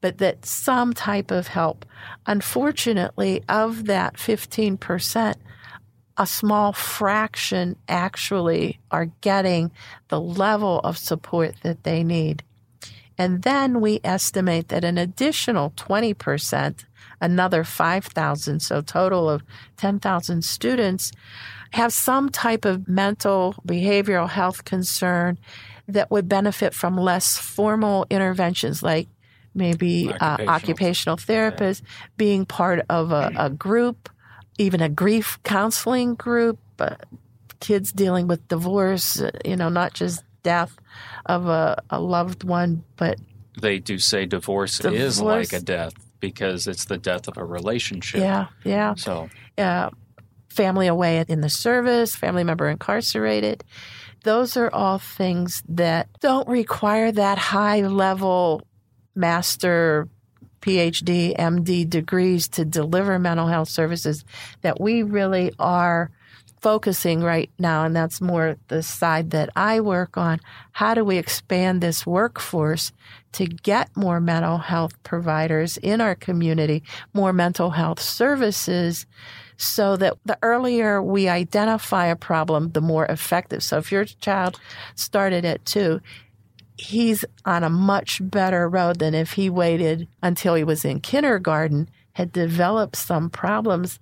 but 0.00 0.18
that 0.18 0.46
some 0.46 0.92
type 0.92 1.30
of 1.30 1.48
help. 1.48 1.84
Unfortunately, 2.26 3.42
of 3.48 3.86
that 3.86 4.14
15%, 4.14 5.34
a 6.16 6.26
small 6.26 6.72
fraction 6.72 7.76
actually 7.88 8.80
are 8.90 9.06
getting 9.20 9.70
the 10.08 10.20
level 10.20 10.80
of 10.80 10.98
support 10.98 11.54
that 11.62 11.84
they 11.84 12.04
need. 12.04 12.42
And 13.16 13.42
then 13.42 13.80
we 13.80 14.00
estimate 14.02 14.68
that 14.68 14.84
an 14.84 14.96
additional 14.96 15.70
20%, 15.72 16.84
another 17.20 17.64
5,000, 17.64 18.60
so 18.60 18.80
total 18.80 19.28
of 19.28 19.42
10,000 19.76 20.42
students, 20.42 21.12
have 21.72 21.92
some 21.92 22.30
type 22.30 22.64
of 22.64 22.88
mental 22.88 23.54
behavioral 23.66 24.28
health 24.28 24.64
concern 24.64 25.38
that 25.86 26.10
would 26.10 26.28
benefit 26.28 26.74
from 26.74 26.96
less 26.96 27.36
formal 27.36 28.06
interventions 28.10 28.82
like 28.82 29.08
maybe 29.54 30.08
Occupational. 30.08 30.48
uh, 30.48 30.52
occupational 30.52 31.16
therapist, 31.16 31.82
being 32.16 32.46
part 32.46 32.84
of 32.88 33.12
a, 33.12 33.32
a 33.36 33.50
group, 33.50 34.08
even 34.58 34.80
a 34.80 34.88
grief 34.88 35.38
counseling 35.42 36.14
group, 36.14 36.58
uh, 36.78 36.96
kids 37.60 37.92
dealing 37.92 38.26
with 38.26 38.46
divorce, 38.48 39.20
uh, 39.20 39.30
you 39.44 39.56
know, 39.56 39.68
not 39.68 39.92
just 39.92 40.22
death 40.42 40.76
of 41.26 41.46
a, 41.46 41.82
a 41.90 42.00
loved 42.00 42.44
one, 42.44 42.84
but 42.96 43.18
They 43.60 43.78
do 43.78 43.98
say 43.98 44.26
divorce, 44.26 44.80
is 44.80 45.20
like 45.20 45.52
a 45.52 45.60
death 45.60 45.94
because 46.20 46.66
it's 46.66 46.84
the 46.86 46.98
death 46.98 47.28
of 47.28 47.36
a 47.36 47.44
relationship. 47.44 48.20
yeah, 48.20 48.46
yeah. 48.64 48.94
So 48.94 49.28
uh, 49.58 49.90
family 50.48 50.86
away 50.86 51.24
in 51.28 51.40
the 51.40 51.50
service, 51.50 52.14
family 52.14 52.44
member 52.44 52.68
incarcerated. 52.68 53.64
Those 54.22 54.56
are 54.58 54.70
all 54.72 54.98
things 54.98 55.62
that 55.68 56.08
don't 56.20 56.46
require 56.46 57.10
that 57.12 57.38
high 57.38 57.80
level 57.80 58.62
master 59.20 60.08
PhD, 60.60 61.36
MD 61.36 61.88
degrees 61.88 62.48
to 62.48 62.64
deliver 62.64 63.18
mental 63.18 63.46
health 63.46 63.68
services 63.68 64.24
that 64.62 64.80
we 64.80 65.02
really 65.02 65.52
are 65.58 66.10
focusing 66.60 67.22
right 67.22 67.50
now. 67.58 67.84
And 67.84 67.96
that's 67.96 68.20
more 68.20 68.56
the 68.68 68.82
side 68.82 69.30
that 69.30 69.48
I 69.56 69.80
work 69.80 70.18
on. 70.18 70.40
How 70.72 70.94
do 70.94 71.04
we 71.04 71.16
expand 71.16 71.80
this 71.80 72.06
workforce 72.06 72.92
to 73.32 73.46
get 73.46 73.96
more 73.96 74.20
mental 74.20 74.58
health 74.58 74.92
providers 75.02 75.78
in 75.78 76.00
our 76.00 76.14
community, 76.14 76.82
more 77.14 77.32
mental 77.32 77.70
health 77.70 78.00
services? 78.00 79.06
so 79.60 79.94
that 79.94 80.16
the 80.24 80.38
earlier 80.42 81.02
we 81.02 81.28
identify 81.28 82.06
a 82.06 82.16
problem, 82.16 82.70
the 82.72 82.80
more 82.80 83.04
effective. 83.06 83.62
So 83.62 83.76
if 83.76 83.92
your 83.92 84.06
child 84.06 84.58
started 84.94 85.44
at 85.44 85.66
two, 85.66 86.00
he's 86.80 87.24
on 87.44 87.62
a 87.64 87.70
much 87.70 88.18
better 88.22 88.68
road 88.68 88.98
than 88.98 89.14
if 89.14 89.32
he 89.32 89.50
waited 89.50 90.08
until 90.22 90.54
he 90.54 90.64
was 90.64 90.84
in 90.84 91.00
kindergarten, 91.00 91.88
had 92.12 92.32
developed 92.32 92.96
some 92.96 93.30
problems. 93.30 93.98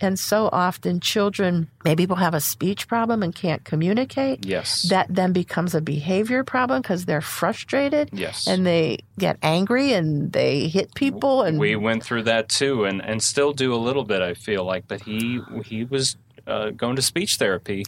And 0.00 0.16
so 0.18 0.48
often 0.52 1.00
children 1.00 1.68
maybe 1.84 2.06
will 2.06 2.16
have 2.16 2.32
a 2.34 2.40
speech 2.40 2.86
problem 2.86 3.22
and 3.22 3.34
can't 3.34 3.64
communicate. 3.64 4.46
yes, 4.46 4.82
That 4.88 5.06
then 5.10 5.32
becomes 5.32 5.74
a 5.74 5.80
behavior 5.80 6.44
problem 6.44 6.80
because 6.82 7.04
they're 7.04 7.20
frustrated 7.20 8.08
yes, 8.12 8.46
and 8.46 8.64
they 8.64 8.98
get 9.18 9.36
angry 9.42 9.92
and 9.92 10.32
they 10.32 10.68
hit 10.68 10.94
people 10.94 11.42
and 11.42 11.58
we 11.58 11.74
went 11.76 12.02
through 12.04 12.22
that 12.24 12.48
too, 12.48 12.84
and 12.84 13.02
and 13.04 13.20
still 13.22 13.52
do 13.52 13.74
a 13.74 13.80
little 13.88 14.04
bit. 14.04 14.22
I 14.22 14.34
feel 14.34 14.64
like, 14.64 14.84
but 14.86 15.00
he 15.02 15.40
he 15.64 15.84
was 15.84 16.16
uh, 16.46 16.70
going 16.70 16.96
to 16.96 17.02
speech 17.02 17.36
therapy 17.36 17.84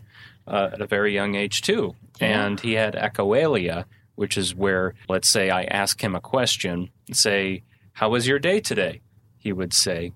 uh, 0.48 0.70
at 0.74 0.80
a 0.82 0.86
very 0.86 1.14
young 1.14 1.34
age 1.36 1.62
too, 1.62 1.94
Yeah. 2.20 2.44
and 2.44 2.60
he 2.60 2.72
had 2.74 2.94
echolalia, 2.94 3.84
which 4.20 4.36
is 4.36 4.54
where 4.54 4.92
let's 5.08 5.28
say 5.28 5.48
I 5.48 5.64
ask 5.64 6.04
him 6.04 6.14
a 6.14 6.20
question, 6.20 6.90
say, 7.10 7.62
"How 7.94 8.10
was 8.10 8.28
your 8.28 8.38
day 8.38 8.60
today?" 8.60 9.00
He 9.38 9.50
would 9.50 9.72
say. 9.72 10.12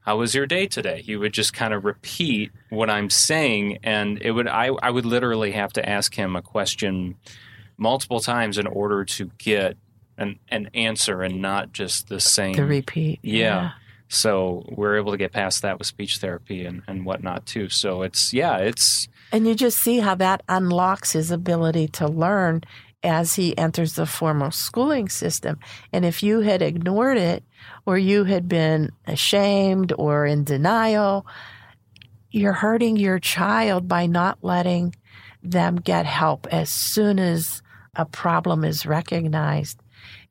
How 0.00 0.16
was 0.16 0.34
your 0.34 0.46
day 0.46 0.66
today? 0.66 1.02
He 1.02 1.14
would 1.14 1.32
just 1.32 1.52
kind 1.52 1.74
of 1.74 1.84
repeat 1.84 2.50
what 2.70 2.88
I'm 2.88 3.10
saying, 3.10 3.78
and 3.82 4.20
it 4.20 4.32
would 4.32 4.48
I, 4.48 4.66
I 4.82 4.90
would 4.90 5.06
literally 5.06 5.52
have 5.52 5.72
to 5.74 5.88
ask 5.88 6.14
him 6.14 6.36
a 6.36 6.42
question 6.42 7.16
multiple 7.76 8.20
times 8.20 8.58
in 8.58 8.66
order 8.66 9.04
to 9.04 9.30
get 9.38 9.76
an, 10.18 10.38
an 10.48 10.70
answer 10.74 11.22
and 11.22 11.40
not 11.40 11.72
just 11.72 12.08
the 12.08 12.20
same 12.20 12.54
to 12.54 12.64
repeat. 12.64 13.20
Yeah. 13.22 13.72
So 14.08 14.64
we're 14.68 14.96
able 14.96 15.12
to 15.12 15.18
get 15.18 15.32
past 15.32 15.62
that 15.62 15.78
with 15.78 15.86
speech 15.86 16.18
therapy 16.18 16.64
and, 16.64 16.82
and 16.88 17.06
whatnot 17.06 17.46
too. 17.46 17.68
So 17.68 18.02
it's 18.02 18.32
yeah, 18.32 18.56
it's 18.56 19.08
And 19.32 19.46
you 19.46 19.54
just 19.54 19.78
see 19.78 20.00
how 20.00 20.14
that 20.16 20.42
unlocks 20.48 21.12
his 21.12 21.30
ability 21.30 21.88
to 21.88 22.08
learn 22.08 22.62
as 23.02 23.34
he 23.34 23.56
enters 23.56 23.94
the 23.94 24.06
formal 24.06 24.50
schooling 24.50 25.08
system. 25.08 25.58
And 25.92 26.04
if 26.04 26.22
you 26.22 26.40
had 26.40 26.62
ignored 26.62 27.16
it 27.16 27.42
or 27.86 27.96
you 27.96 28.24
had 28.24 28.48
been 28.48 28.90
ashamed 29.06 29.92
or 29.96 30.26
in 30.26 30.44
denial, 30.44 31.26
you're 32.30 32.52
hurting 32.52 32.96
your 32.96 33.18
child 33.18 33.88
by 33.88 34.06
not 34.06 34.38
letting 34.42 34.94
them 35.42 35.76
get 35.76 36.06
help 36.06 36.46
as 36.50 36.68
soon 36.68 37.18
as 37.18 37.62
a 37.94 38.04
problem 38.04 38.64
is 38.64 38.86
recognized. 38.86 39.80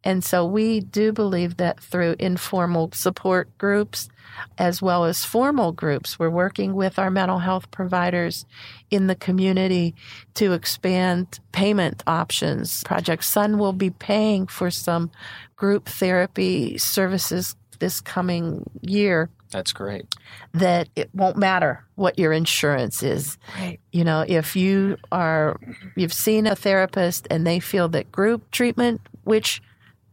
And 0.04 0.24
so 0.24 0.46
we 0.46 0.80
do 0.80 1.12
believe 1.12 1.58
that 1.58 1.80
through 1.80 2.16
informal 2.20 2.92
support 2.94 3.56
groups 3.58 4.10
as 4.58 4.82
well 4.82 5.06
as 5.06 5.26
formal 5.26 5.72
groups, 5.72 6.20
we're 6.20 6.30
working 6.30 6.74
with 6.76 7.00
our 7.00 7.12
mental 7.12 7.40
health 7.40 7.72
providers 7.72 8.46
in 8.92 9.08
the 9.08 9.16
community 9.16 9.96
to 10.36 10.54
expand 10.54 11.40
payment 11.52 12.04
options. 12.08 12.84
Project 12.84 13.24
Sun 13.24 13.58
will 13.58 13.74
be 13.74 13.90
paying 13.90 14.48
for 14.48 14.72
some 14.72 15.12
group 15.56 15.88
therapy 15.88 16.78
services 16.78 17.56
this 17.80 18.02
coming 18.02 18.70
year 18.82 19.30
that's 19.52 19.72
great. 19.74 20.06
that 20.54 20.90
it 20.96 21.10
won't 21.14 21.38
matter 21.38 21.84
what 21.96 22.20
your 22.20 22.34
insurance 22.34 23.02
is. 23.04 23.38
Right. 23.58 23.80
You 23.92 24.04
know, 24.04 24.24
if 24.28 24.56
you 24.56 24.98
are, 25.12 25.60
you've 25.96 26.14
seen 26.14 26.46
a 26.48 26.56
therapist 26.56 27.28
and 27.32 27.48
they 27.48 27.60
feel 27.60 27.90
that 27.90 28.12
group 28.12 28.52
treatment, 28.52 29.02
which 29.24 29.62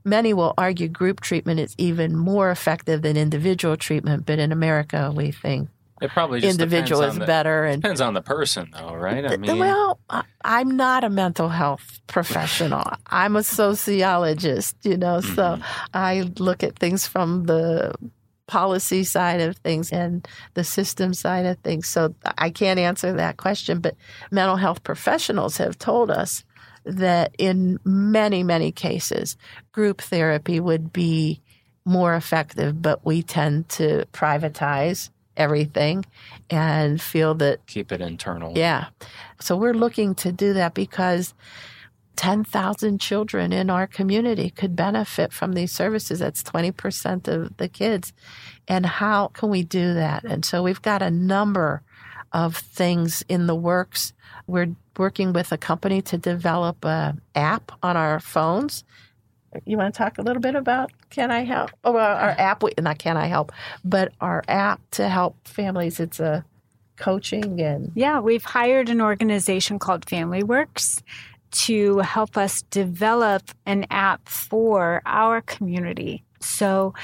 many 0.06 0.32
will 0.32 0.54
argue 0.56 0.88
group 0.88 1.20
treatment 1.20 1.60
is 1.60 1.74
even 1.76 2.16
more 2.16 2.50
effective 2.50 3.02
than 3.02 3.16
individual 3.16 3.76
treatment, 3.76 4.24
but 4.24 4.38
in 4.38 4.52
America, 4.52 5.12
we 5.14 5.32
think 5.32 5.68
It 6.00 6.10
probably 6.10 6.40
just 6.40 6.58
individual 6.58 7.02
is 7.02 7.18
the, 7.18 7.26
better. 7.26 7.64
And 7.64 7.82
Depends 7.82 8.00
on 8.00 8.14
the 8.14 8.22
person, 8.22 8.70
though, 8.72 8.94
right? 8.94 9.26
I 9.26 9.36
mean, 9.36 9.58
well, 9.58 9.98
I'm 10.44 10.76
not 10.76 11.04
a 11.04 11.10
mental 11.10 11.48
health 11.48 12.00
professional. 12.06 12.84
I'm 13.08 13.36
a 13.36 13.42
sociologist, 13.42 14.76
you 14.82 14.96
know, 14.96 15.20
so 15.20 15.56
Mm-hmm. 15.56 15.62
I 15.94 16.30
look 16.38 16.62
at 16.62 16.78
things 16.78 17.06
from 17.06 17.44
the 17.44 17.94
policy 18.46 19.02
side 19.02 19.40
of 19.40 19.56
things 19.56 19.90
and 19.90 20.26
the 20.54 20.62
system 20.62 21.12
side 21.12 21.46
of 21.46 21.58
things. 21.58 21.88
So 21.88 22.14
I 22.38 22.50
can't 22.50 22.78
answer 22.78 23.12
that 23.12 23.38
question, 23.38 23.80
but 23.80 23.96
mental 24.30 24.56
health 24.56 24.84
professionals 24.84 25.56
have 25.56 25.78
told 25.78 26.10
us 26.10 26.44
that 26.86 27.34
in 27.38 27.78
many, 27.84 28.42
many 28.42 28.72
cases, 28.72 29.36
group 29.72 30.00
therapy 30.00 30.60
would 30.60 30.92
be 30.92 31.40
more 31.84 32.14
effective, 32.14 32.80
but 32.80 33.04
we 33.04 33.22
tend 33.22 33.68
to 33.68 34.06
privatize 34.12 35.10
everything 35.36 36.04
and 36.48 37.00
feel 37.00 37.34
that 37.34 37.66
keep 37.66 37.92
it 37.92 38.00
internal. 38.00 38.56
yeah. 38.56 38.86
So 39.40 39.56
we're 39.56 39.74
looking 39.74 40.14
to 40.16 40.32
do 40.32 40.54
that 40.54 40.74
because 40.74 41.34
10,000 42.16 42.98
children 42.98 43.52
in 43.52 43.68
our 43.68 43.86
community 43.86 44.50
could 44.50 44.74
benefit 44.74 45.32
from 45.32 45.52
these 45.52 45.70
services. 45.70 46.20
That's 46.20 46.42
20% 46.42 47.28
of 47.28 47.56
the 47.58 47.68
kids. 47.68 48.12
And 48.66 48.86
how 48.86 49.28
can 49.28 49.50
we 49.50 49.62
do 49.62 49.94
that? 49.94 50.24
And 50.24 50.44
so 50.44 50.62
we've 50.62 50.82
got 50.82 51.02
a 51.02 51.10
number 51.10 51.82
of 52.32 52.56
things 52.56 53.22
in 53.28 53.46
the 53.46 53.54
works. 53.54 54.14
We're 54.46 54.74
working 54.98 55.32
with 55.32 55.52
a 55.52 55.58
company 55.58 56.02
to 56.02 56.18
develop 56.18 56.84
a 56.84 57.16
app 57.34 57.72
on 57.82 57.96
our 57.96 58.20
phones. 58.20 58.84
You 59.64 59.78
want 59.78 59.94
to 59.94 59.98
talk 59.98 60.18
a 60.18 60.22
little 60.22 60.42
bit 60.42 60.54
about 60.54 60.92
Can 61.10 61.30
I 61.30 61.44
Help? 61.44 61.70
Oh, 61.84 61.92
well, 61.92 62.16
our 62.16 62.30
app, 62.30 62.62
not 62.78 62.98
Can 62.98 63.16
I 63.16 63.26
Help, 63.26 63.52
but 63.84 64.12
our 64.20 64.42
app 64.48 64.80
to 64.92 65.08
help 65.08 65.36
families. 65.46 66.00
It's 66.00 66.20
a 66.20 66.44
coaching 66.96 67.60
and 67.60 67.92
Yeah, 67.94 68.20
we've 68.20 68.44
hired 68.44 68.88
an 68.88 69.00
organization 69.00 69.78
called 69.78 70.08
Family 70.08 70.42
Works 70.42 71.02
to 71.52 71.98
help 72.00 72.36
us 72.36 72.62
develop 72.70 73.50
an 73.64 73.86
app 73.90 74.28
for 74.28 75.00
our 75.06 75.40
community. 75.40 76.25
So 76.40 76.94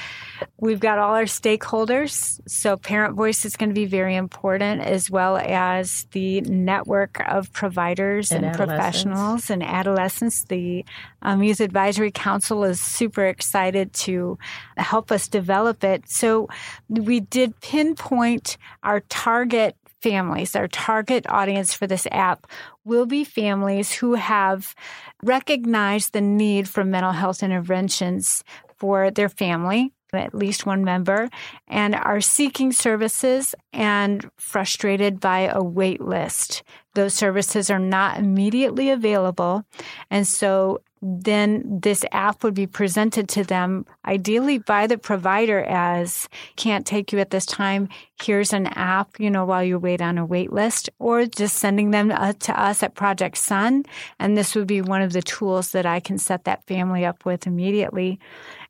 we've 0.57 0.79
got 0.79 0.99
all 0.99 1.15
our 1.15 1.23
stakeholders. 1.23 2.39
So 2.47 2.77
parent 2.77 3.15
voice 3.15 3.45
is 3.45 3.55
going 3.55 3.69
to 3.69 3.75
be 3.75 3.85
very 3.85 4.15
important, 4.15 4.81
as 4.81 5.09
well 5.09 5.37
as 5.37 6.07
the 6.11 6.41
network 6.41 7.21
of 7.27 7.51
providers 7.53 8.31
And 8.31 8.45
and, 8.45 8.55
professionals 8.55 9.49
and 9.49 9.63
adolescents. 9.63 10.43
The 10.43 10.85
um, 11.21 11.43
Youth 11.43 11.59
Advisory 11.59 12.11
Council 12.11 12.63
is 12.63 12.79
super 12.79 13.25
excited 13.25 13.93
to 13.93 14.37
help 14.77 15.11
us 15.11 15.27
develop 15.27 15.83
it. 15.83 16.09
So 16.09 16.49
we 16.89 17.19
did 17.19 17.59
pinpoint 17.61 18.57
our 18.83 19.01
target 19.01 19.75
families, 20.03 20.55
our 20.55 20.67
target 20.67 21.25
audience 21.29 21.73
for 21.73 21.87
this 21.87 22.05
app 22.11 22.45
will 22.83 23.05
be 23.05 23.23
families 23.23 23.93
who 23.93 24.15
have 24.15 24.75
recognized 25.23 26.11
the 26.11 26.19
need 26.19 26.67
for 26.67 26.83
mental 26.83 27.13
health 27.13 27.41
interventions 27.41 28.43
for 28.77 29.11
their 29.11 29.29
family, 29.29 29.91
at 30.13 30.35
least 30.35 30.65
one 30.65 30.83
member, 30.83 31.29
and 31.67 31.95
are 31.95 32.21
seeking 32.21 32.71
services 32.71 33.55
and 33.71 34.29
frustrated 34.37 35.19
by 35.19 35.41
a 35.41 35.61
wait 35.61 36.01
list. 36.01 36.63
Those 36.93 37.13
services 37.13 37.71
are 37.71 37.79
not 37.79 38.19
immediately 38.19 38.89
available. 38.89 39.65
And 40.11 40.27
so 40.27 40.81
then 41.05 41.79
this 41.81 42.05
app 42.13 42.43
would 42.43 42.53
be 42.53 42.65
presented 42.65 43.27
to 43.27 43.43
them 43.43 43.85
ideally 44.05 44.57
by 44.57 44.87
the 44.87 44.97
provider 44.97 45.61
as 45.65 46.29
can't 46.55 46.85
take 46.85 47.11
you 47.11 47.19
at 47.19 47.29
this 47.29 47.45
time 47.45 47.89
here's 48.21 48.53
an 48.53 48.67
app 48.67 49.19
you 49.19 49.29
know 49.29 49.43
while 49.43 49.61
you 49.61 49.77
wait 49.77 50.01
on 50.01 50.17
a 50.17 50.25
wait 50.25 50.53
list 50.53 50.89
or 50.99 51.25
just 51.25 51.57
sending 51.57 51.91
them 51.91 52.07
to 52.39 52.57
us 52.57 52.81
at 52.81 52.95
project 52.95 53.37
sun 53.37 53.83
and 54.17 54.37
this 54.37 54.55
would 54.55 54.65
be 54.65 54.81
one 54.81 55.01
of 55.01 55.11
the 55.11 55.21
tools 55.21 55.71
that 55.71 55.85
i 55.85 55.99
can 55.99 56.17
set 56.17 56.45
that 56.45 56.65
family 56.67 57.03
up 57.03 57.25
with 57.25 57.45
immediately 57.45 58.17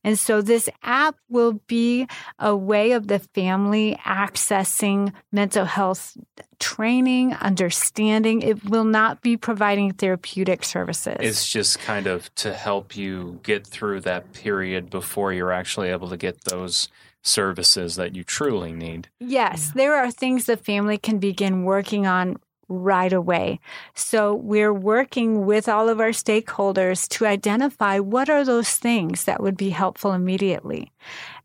and 0.04 0.20
so 0.20 0.42
this 0.42 0.70
app 0.84 1.16
will 1.30 1.54
be 1.68 2.08
a 2.40 2.56
way 2.56 2.92
of 2.92 3.08
the 3.08 3.20
family 3.20 3.98
accessing 4.06 5.14
mental 5.32 5.66
health 5.66 6.18
training, 6.60 7.34
understanding. 7.36 8.42
It 8.42 8.70
will 8.70 8.84
not 8.84 9.22
be 9.22 9.38
providing 9.38 9.94
therapeutic 9.94 10.64
services. 10.64 11.18
It's 11.20 11.50
just 11.50 11.80
kind 11.80 12.08
of 12.08 12.34
to 12.36 12.54
help 12.54 12.96
you 12.96 13.40
get 13.44 13.66
through 13.66 14.02
that 14.02 14.34
period 14.34 14.90
before 14.90 15.34
you're 15.34 15.52
actually 15.52 15.90
able 15.90 16.10
to 16.10 16.18
get 16.18 16.46
those 16.46 16.90
services 17.22 17.96
that 17.96 18.16
you 18.16 18.24
truly 18.24 18.74
need. 18.74 19.08
Yes, 19.20 19.72
there 19.74 19.96
are 19.96 20.12
things 20.12 20.46
the 20.46 20.58
family 20.58 20.98
can 20.98 21.20
begin 21.20 21.64
working 21.64 22.06
on 22.06 22.38
right 22.82 23.14
away. 23.14 23.60
So 23.94 24.34
we're 24.36 24.74
working 24.74 25.46
with 25.46 25.68
all 25.70 25.90
of 25.90 26.00
our 26.00 26.10
stakeholders 26.10 27.08
to 27.10 27.26
identify 27.26 28.00
what 28.00 28.30
are 28.30 28.44
those 28.44 28.76
things 28.76 29.26
that 29.26 29.42
would 29.42 29.58
be 29.58 29.70
helpful 29.70 30.14
immediately. 30.14 30.92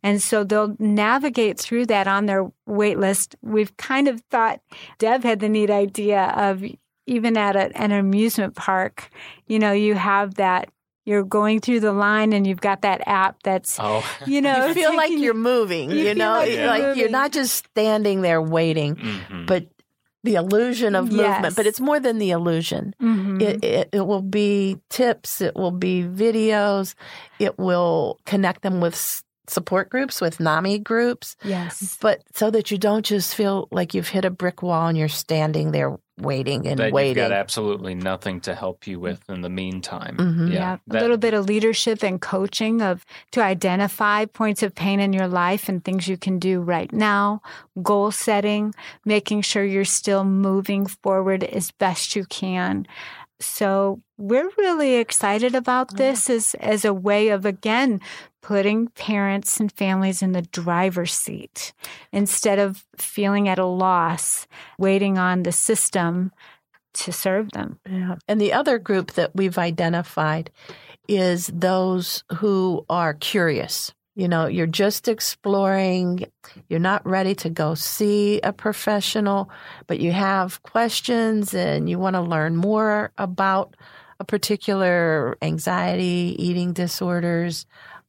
And 0.03 0.22
so 0.22 0.45
they'll 0.45 0.76
navigate 0.79 1.59
through 1.59 1.87
that 1.87 2.07
on 2.07 2.26
their 2.26 2.51
wait 2.66 2.99
list. 2.99 3.37
We've 3.43 3.76
kind 3.76 4.09
of 4.09 4.20
thought 4.31 4.61
Deb 4.99 5.22
had 5.24 5.41
the 5.41 5.49
neat 5.49 5.70
idea 5.70 6.33
of 6.37 6.64
even 7.07 7.37
at 7.37 7.57
a, 7.57 7.76
an 7.81 7.91
amusement 7.91 8.55
park, 8.55 9.11
you 9.47 9.59
know, 9.59 9.72
you 9.72 9.95
have 9.95 10.35
that 10.35 10.68
you're 11.09 11.24
going 11.24 11.59
through 11.59 11.81
the 11.81 11.93
line 11.93 12.35
and 12.35 12.47
you've 12.47 12.61
got 12.61 12.83
that 12.83 13.01
app 13.07 13.43
that's 13.43 13.79
Oh, 13.81 14.05
you 14.26 14.43
know 14.43 14.66
you 14.68 14.74
feel 14.74 14.95
like 14.95 15.09
taking 15.09 15.24
you're 15.24 15.33
moving. 15.33 15.91
you 15.91 16.09
You, 16.09 16.14
know, 16.14 16.33
like 16.33 16.51
you're 16.51 16.66
like 16.66 16.97
you're 16.99 17.09
not 17.09 17.33
just 17.33 17.55
standing 17.55 18.20
there 18.20 18.43
waiting, 18.43 18.97
mhm. 18.97 19.47
but 19.47 19.66
the 20.25 20.35
illusion 20.35 20.95
of 20.95 21.07
movement. 21.07 21.43
Yes. 21.43 21.55
But 21.55 21.66
it's 21.66 21.81
more 21.81 22.01
than 22.01 22.19
the 22.19 22.31
illusion. 22.31 22.95
Mhm. 23.01 23.41
It, 23.41 23.64
it 23.64 23.89
it 23.93 24.07
will 24.07 24.23
be 24.23 24.79
tips. 24.91 25.41
It 25.41 25.55
will 25.55 25.71
be 25.71 26.03
videos. 26.03 26.95
It 27.39 27.59
will 27.59 28.19
connect 28.27 28.62
them 28.62 28.81
with 28.81 28.95
s- 28.95 29.23
support 29.47 29.89
groups, 29.91 30.21
with 30.21 30.41
NAMI 30.41 30.81
groups. 30.81 31.37
yes. 31.43 31.97
But 32.01 32.23
so 32.35 32.51
that 32.51 32.71
you 32.71 32.79
don't 32.79 33.07
just 33.07 33.35
feel 33.35 33.69
like 33.71 33.95
you've 33.95 34.09
hit 34.09 34.25
a 34.25 34.31
brick 34.31 34.62
wall 34.62 34.89
and 34.89 34.99
you're 34.99 35.09
standing 35.09 35.71
there 35.73 35.97
waiting 36.21 36.66
and 36.66 36.79
that 36.79 36.87
you've 36.87 36.93
waiting. 36.95 37.14
got 37.23 37.33
absolutely 37.33 37.95
nothing 37.95 38.41
to 38.43 38.55
help 38.55 38.87
you 38.87 38.99
with 39.01 39.21
in 39.29 39.41
the 39.41 39.49
meantime. 39.49 40.16
Mhm. 40.16 40.53
Yeah, 40.53 40.75
a 40.75 40.81
that- 40.89 41.03
little 41.03 41.16
bit 41.16 41.35
of 41.35 41.47
leadership 41.47 42.03
and 42.03 42.21
coaching 42.21 42.83
of 42.83 43.05
to 43.33 43.43
identify 43.43 44.25
points 44.25 44.62
of 44.62 44.75
pain 44.75 45.01
in 45.01 45.12
your 45.12 45.29
life 45.29 45.69
and 45.69 45.85
things 45.85 46.09
you 46.09 46.16
can 46.16 46.39
do 46.39 46.61
right 46.61 46.93
now, 46.93 47.41
goal 47.83 48.11
setting, 48.11 48.75
making 49.05 49.43
sure 49.43 49.64
you're 49.64 49.85
still 49.85 50.25
moving 50.25 50.87
forward 50.87 51.45
as 51.45 51.71
best 51.71 52.16
you 52.16 52.25
can. 52.27 52.87
So 53.41 54.01
we're 54.16 54.51
really 54.59 54.97
excited 54.97 55.55
about 55.55 55.91
oh, 55.93 55.97
this 55.97 56.28
as 56.28 56.55
as 56.61 56.84
a 56.84 56.93
way 56.93 57.28
of 57.28 57.47
again 57.47 58.01
putting 58.43 58.89
parents 58.89 59.61
and 59.61 59.70
families 59.72 60.22
in 60.22 60.32
the 60.32 60.43
driver's 60.43 61.12
seat 61.12 61.72
instead 62.12 62.59
of 62.59 62.84
feeling 62.97 63.49
at 63.49 63.59
a 63.59 63.66
loss, 63.66 64.47
waiting 64.78 65.18
on 65.18 65.43
the 65.43 65.53
system 65.53 66.32
to 66.95 67.12
serve 67.12 67.51
them. 67.53 67.78
Yeah. 67.89 68.16
And 68.26 68.41
the 68.41 68.53
other 68.53 68.78
group 68.78 69.12
that 69.12 69.34
we've 69.34 69.59
identified 69.59 70.51
is 71.09 71.51
those 71.53 72.24
who 72.36 72.84
are 72.89 73.14
curious. 73.14 73.93
You 74.19 74.27
know, 74.27 74.49
you're 74.49 74.66
just 74.66 75.07
exploring, 75.07 76.25
you're 76.69 76.81
not 76.81 77.07
ready 77.07 77.37
to 77.37 77.49
go 77.49 77.75
see 77.77 78.41
a 78.41 78.53
professional, 78.53 79.49
but 79.87 80.01
you 80.01 80.11
have 80.11 80.61
questions 80.64 81.55
and 81.55 81.89
you 81.89 82.01
want 82.01 82.16
to 82.16 82.21
learn 82.21 82.57
more 82.57 83.12
about 83.16 83.77
a 84.19 84.25
particular 84.25 85.39
anxiety, 85.41 86.35
eating 86.37 86.73
disorders, 86.73 87.64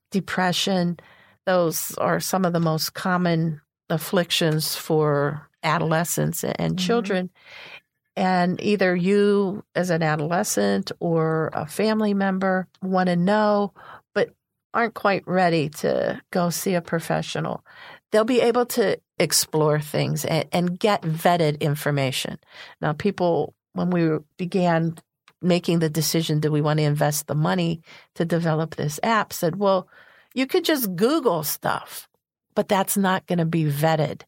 depression. 0.10 0.98
Those 1.46 1.94
are 2.00 2.20
some 2.20 2.44
of 2.44 2.54
the 2.54 2.60
most 2.60 2.96
common 2.96 3.62
afflictions 3.92 4.76
for 4.76 5.48
adolescents 5.62 6.44
and 6.44 6.76
Mhm. 6.76 6.78
children. 6.80 7.30
And 8.16 8.60
either 8.62 8.96
you, 8.96 9.64
as 9.76 9.92
an 9.92 10.02
adolescent 10.02 10.92
or 11.00 11.52
a 11.54 11.68
family 11.68 12.16
member, 12.16 12.68
want 12.82 13.08
to 13.08 13.16
know, 13.16 13.74
aren't 14.74 14.94
quite 14.94 15.28
ready 15.28 15.70
to 15.70 16.22
go 16.32 16.50
see 16.50 16.76
a 16.76 16.82
professional. 16.82 17.66
They'll 18.12 18.24
be 18.24 18.42
able 18.42 18.66
to 18.68 19.00
explore 19.20 19.80
things 19.80 20.26
and, 20.26 20.48
and 20.52 20.80
get 20.80 21.02
vetted 21.02 21.60
information. 21.60 22.40
Now, 22.82 22.94
people, 22.94 23.54
when 23.74 23.90
we 23.90 24.18
began 24.38 24.96
making 25.42 25.80
the 25.80 25.90
decision, 25.90 26.40
do 26.40 26.52
we 26.52 26.62
want 26.62 26.80
to 26.80 26.84
invest 26.84 27.28
the 27.28 27.36
money 27.36 27.82
to 28.16 28.26
develop 28.26 28.76
this 28.76 29.00
app, 29.04 29.32
said, 29.34 29.56
well, 29.58 29.88
you 30.34 30.46
could 30.46 30.66
just 30.66 30.96
Google 30.96 31.44
stuff, 31.44 32.08
but 32.56 32.68
that's 32.68 32.98
not 32.98 33.26
going 33.28 33.40
to 33.40 33.46
be 33.46 33.66
vetted. 33.66 34.24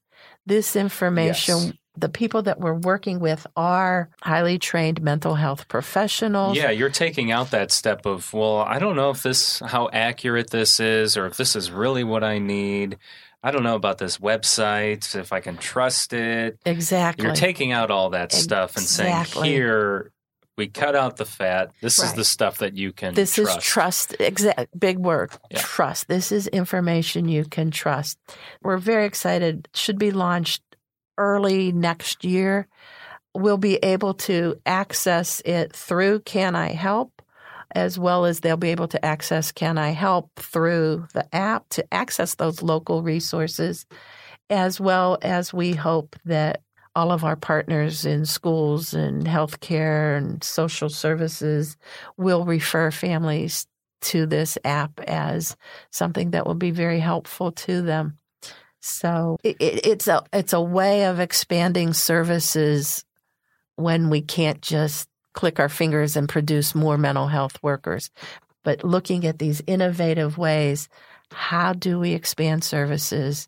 This 0.46 0.76
information, 0.76 1.58
Yes. 1.58 1.74
The 1.98 2.10
people 2.10 2.42
that 2.44 2.60
we're 2.60 2.74
working 2.74 3.20
with 3.20 3.46
are 3.56 4.10
highly 4.22 4.58
trained 4.58 5.02
mental 5.02 5.36
health 5.36 5.68
professionals. 5.68 6.58
Yeah, 6.58 6.72
you're 6.72 6.90
taking 6.90 7.32
out 7.32 7.52
that 7.52 7.72
step 7.72 8.06
of, 8.06 8.34
well, 8.34 8.60
I 8.60 8.80
don't 8.80 8.96
know 8.96 9.10
if 9.10 9.24
this 9.24 9.60
how 9.60 9.90
accurate 9.92 10.50
this 10.50 10.80
is 10.80 11.18
or 11.18 11.26
if 11.26 11.38
this 11.38 11.56
is 11.56 11.70
really 11.70 12.04
what 12.04 12.24
I 12.24 12.40
need. 12.40 12.98
I 13.44 13.52
don't 13.52 13.64
know 13.64 13.76
about 13.76 13.98
this 13.98 14.20
website, 14.20 15.16
if 15.16 15.34
I 15.34 15.40
can 15.40 15.58
trust 15.58 16.14
it. 16.14 16.60
Exactly. 16.66 17.26
You're 17.26 17.36
taking 17.36 17.72
out 17.72 17.90
all 17.90 18.12
that 18.12 18.32
stuff 18.32 18.78
and 18.78 18.86
saying, 18.86 19.26
here, 19.44 20.12
we 20.58 20.68
cut 20.68 20.96
out 20.96 21.18
the 21.18 21.26
fat. 21.26 21.72
This 21.82 21.98
is 21.98 22.14
the 22.14 22.24
stuff 22.24 22.60
that 22.60 22.78
you 22.78 22.94
can 22.94 23.16
trust. 23.16 23.36
this 23.36 23.36
trust. 23.36 23.58
is 23.58 23.64
trust. 23.64 24.16
Exact 24.20 24.80
big 24.80 25.00
word. 25.00 25.32
Yeah. 25.50 25.60
Trust. 25.60 26.08
This 26.08 26.32
is 26.32 26.48
information 26.48 27.28
you 27.28 27.46
can 27.46 27.72
trust. 27.72 28.20
We're 28.62 28.78
very 28.78 29.06
excited. 29.06 29.68
Should 29.74 29.98
be 29.98 30.12
launched 30.12 30.62
early 31.22 31.72
next 31.72 32.26
year. 32.26 32.68
We'll 33.36 33.58
be 33.58 33.76
able 33.78 34.16
to 34.16 34.56
access 34.66 35.40
it 35.46 35.72
through 35.72 36.22
Can 36.22 36.56
I 36.56 36.74
Help, 36.74 37.22
as 37.74 38.00
well 38.00 38.26
as 38.26 38.40
they'll 38.40 38.58
be 38.58 38.72
able 38.72 38.88
to 38.90 39.06
access 39.06 39.52
Can 39.52 39.78
I 39.78 39.92
Help 39.92 40.32
through 40.36 41.08
the 41.14 41.34
app 41.34 41.70
to 41.70 41.94
access 41.94 42.36
those 42.36 42.64
local 42.64 43.04
resources, 43.04 43.86
as 44.50 44.82
well 44.82 45.20
as 45.22 45.54
we 45.54 45.74
hope 45.74 46.16
that 46.26 46.64
all 46.96 47.12
of 47.12 47.24
our 47.24 47.38
partners 47.38 48.04
in 48.04 48.26
schools 48.26 48.94
and 48.94 49.26
healthcare 49.26 50.18
and 50.18 50.44
social 50.44 50.90
services 50.90 51.78
will 52.18 52.44
refer 52.44 52.92
families 52.92 53.68
to 54.02 54.26
this 54.26 54.58
app 54.66 55.00
as 55.02 55.56
something 55.92 56.32
that 56.32 56.46
will 56.46 56.56
be 56.56 56.72
very 56.72 57.00
helpful 57.00 57.52
to 57.52 57.82
them. 57.84 58.18
So 58.82 59.38
it, 59.44 59.58
it, 59.60 59.86
it's 59.86 60.08
a 60.08 60.24
it's 60.34 60.54
a 60.54 60.62
way 60.62 61.06
of 61.06 61.20
expanding 61.20 61.94
services 61.94 63.06
when 63.76 64.10
we 64.10 64.22
can't 64.22 64.62
just 64.62 65.08
click 65.34 65.60
our 65.60 65.70
fingers 65.70 66.18
and 66.18 66.28
produce 66.28 66.76
more 66.76 66.98
mental 66.98 67.28
health 67.28 67.62
workers, 67.64 68.10
but 68.64 68.84
looking 68.84 69.26
at 69.26 69.40
these 69.40 69.62
innovative 69.68 70.38
ways. 70.38 70.90
How 71.34 71.72
do 71.72 71.98
we 71.98 72.12
expand 72.12 72.62
services 72.62 73.48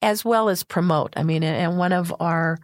as 0.00 0.24
well 0.24 0.48
as 0.48 0.62
promote? 0.62 1.12
I 1.16 1.24
mean, 1.24 1.42
and 1.42 1.76
one 1.76 1.92
of 1.92 2.14
our 2.20 2.58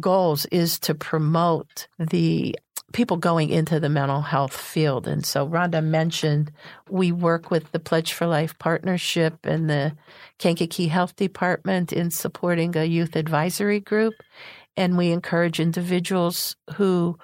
goals 0.00 0.46
is 0.46 0.80
to 0.80 0.94
promote 0.94 1.86
the 1.98 2.56
people 2.92 3.16
going 3.16 3.50
into 3.50 3.78
the 3.78 3.88
mental 3.88 4.22
health 4.22 4.56
field. 4.56 5.06
And 5.06 5.24
so 5.24 5.46
Rhonda 5.46 5.84
mentioned 5.84 6.50
we 6.88 7.12
work 7.12 7.50
with 7.50 7.70
the 7.72 7.78
Pledge 7.78 8.12
for 8.12 8.26
Life 8.26 8.58
Partnership 8.58 9.44
and 9.44 9.68
the 9.68 9.94
Kankakee 10.38 10.88
Health 10.88 11.14
Department 11.16 11.92
in 11.92 12.10
supporting 12.10 12.76
a 12.76 12.84
youth 12.84 13.14
advisory 13.14 13.80
group. 13.80 14.14
And 14.76 14.96
we 14.96 15.10
encourage 15.10 15.60
individuals 15.60 16.56
who 16.74 17.18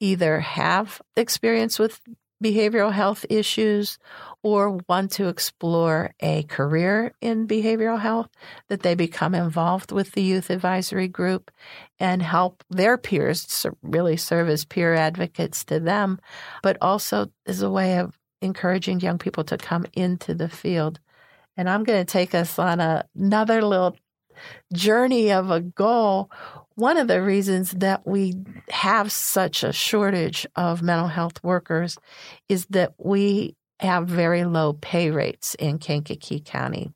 either 0.00 0.40
have 0.40 1.00
experience 1.16 1.78
with 1.78 2.00
behavioral 2.42 2.92
health 2.92 3.24
issues 3.30 3.98
or 4.42 4.78
want 4.88 5.10
to 5.12 5.28
explore 5.28 6.14
a 6.20 6.42
career 6.44 7.12
in 7.20 7.48
behavioral 7.48 7.98
health 7.98 8.28
that 8.68 8.82
they 8.82 8.94
become 8.94 9.34
involved 9.34 9.90
with 9.90 10.12
the 10.12 10.22
youth 10.22 10.50
advisory 10.50 11.08
group 11.08 11.50
and 11.98 12.22
help 12.22 12.62
their 12.70 12.98
peers 12.98 13.66
really 13.82 14.16
serve 14.16 14.48
as 14.48 14.64
peer 14.64 14.94
advocates 14.94 15.64
to 15.64 15.80
them, 15.80 16.18
but 16.62 16.76
also 16.80 17.30
as 17.46 17.62
a 17.62 17.70
way 17.70 17.98
of 17.98 18.18
encouraging 18.42 19.00
young 19.00 19.18
people 19.18 19.44
to 19.44 19.56
come 19.56 19.86
into 19.94 20.34
the 20.34 20.48
field. 20.48 21.00
And 21.56 21.68
I'm 21.68 21.84
going 21.84 22.04
to 22.04 22.12
take 22.12 22.34
us 22.34 22.58
on 22.58 22.80
a, 22.80 23.06
another 23.16 23.62
little 23.62 23.96
journey 24.72 25.32
of 25.32 25.50
a 25.50 25.60
goal. 25.60 26.30
One 26.76 26.98
of 26.98 27.08
the 27.08 27.22
reasons 27.22 27.70
that 27.72 28.06
we 28.06 28.34
have 28.68 29.10
such 29.10 29.64
a 29.64 29.72
shortage 29.72 30.46
of 30.56 30.82
mental 30.82 31.08
health 31.08 31.42
workers 31.42 31.96
is 32.50 32.66
that 32.66 32.92
we 32.98 33.56
have 33.80 34.08
very 34.08 34.44
low 34.44 34.74
pay 34.74 35.10
rates 35.10 35.54
in 35.54 35.78
Kankakee 35.78 36.40
County. 36.40 36.92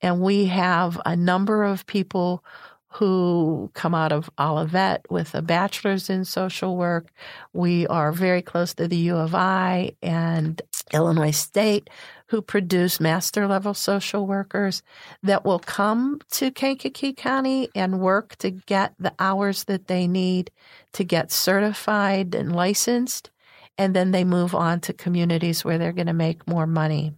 And 0.00 0.22
we 0.22 0.46
have 0.46 0.98
a 1.04 1.14
number 1.14 1.62
of 1.62 1.86
people 1.86 2.42
who 2.88 3.70
come 3.74 3.94
out 3.94 4.12
of 4.12 4.30
Olivet 4.38 5.04
with 5.10 5.34
a 5.34 5.42
bachelor's 5.42 6.08
in 6.08 6.24
social 6.24 6.76
work. 6.78 7.10
We 7.52 7.86
are 7.88 8.12
very 8.12 8.42
close 8.42 8.74
to 8.74 8.88
the 8.88 8.96
U 8.96 9.16
of 9.16 9.34
I 9.34 9.92
and 10.02 10.60
Illinois 10.92 11.30
State 11.30 11.88
who 12.32 12.40
produce 12.40 12.98
master 12.98 13.46
level 13.46 13.74
social 13.74 14.26
workers 14.26 14.82
that 15.22 15.44
will 15.44 15.58
come 15.58 16.18
to 16.30 16.50
Kankakee 16.50 17.12
County 17.12 17.68
and 17.74 18.00
work 18.00 18.36
to 18.36 18.50
get 18.50 18.94
the 18.98 19.12
hours 19.18 19.64
that 19.64 19.86
they 19.86 20.06
need 20.06 20.50
to 20.94 21.04
get 21.04 21.30
certified 21.30 22.34
and 22.34 22.56
licensed. 22.56 23.30
And 23.76 23.94
then 23.94 24.12
they 24.12 24.24
move 24.24 24.54
on 24.54 24.80
to 24.80 24.94
communities 24.94 25.62
where 25.62 25.76
they're 25.76 25.92
going 25.92 26.06
to 26.06 26.14
make 26.14 26.48
more 26.48 26.66
money. 26.66 27.12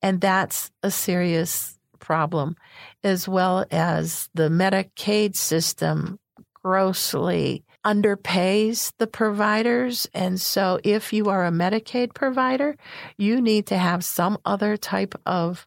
And 0.00 0.22
that's 0.22 0.70
a 0.82 0.90
serious 0.90 1.78
problem, 1.98 2.56
as 3.04 3.28
well 3.28 3.66
as 3.70 4.30
the 4.32 4.48
Medicaid 4.48 5.36
system 5.36 6.18
grossly 6.54 7.62
underpays 7.84 8.92
the 8.98 9.06
providers. 9.06 10.08
And 10.14 10.40
so, 10.40 10.80
if 10.84 11.12
you 11.12 11.28
are 11.30 11.46
a 11.46 11.50
Medicaid 11.50 12.14
provider, 12.14 12.76
you 13.16 13.40
need 13.40 13.66
to 13.66 13.78
have 13.78 14.04
some 14.04 14.38
other 14.44 14.76
type 14.76 15.14
of 15.26 15.66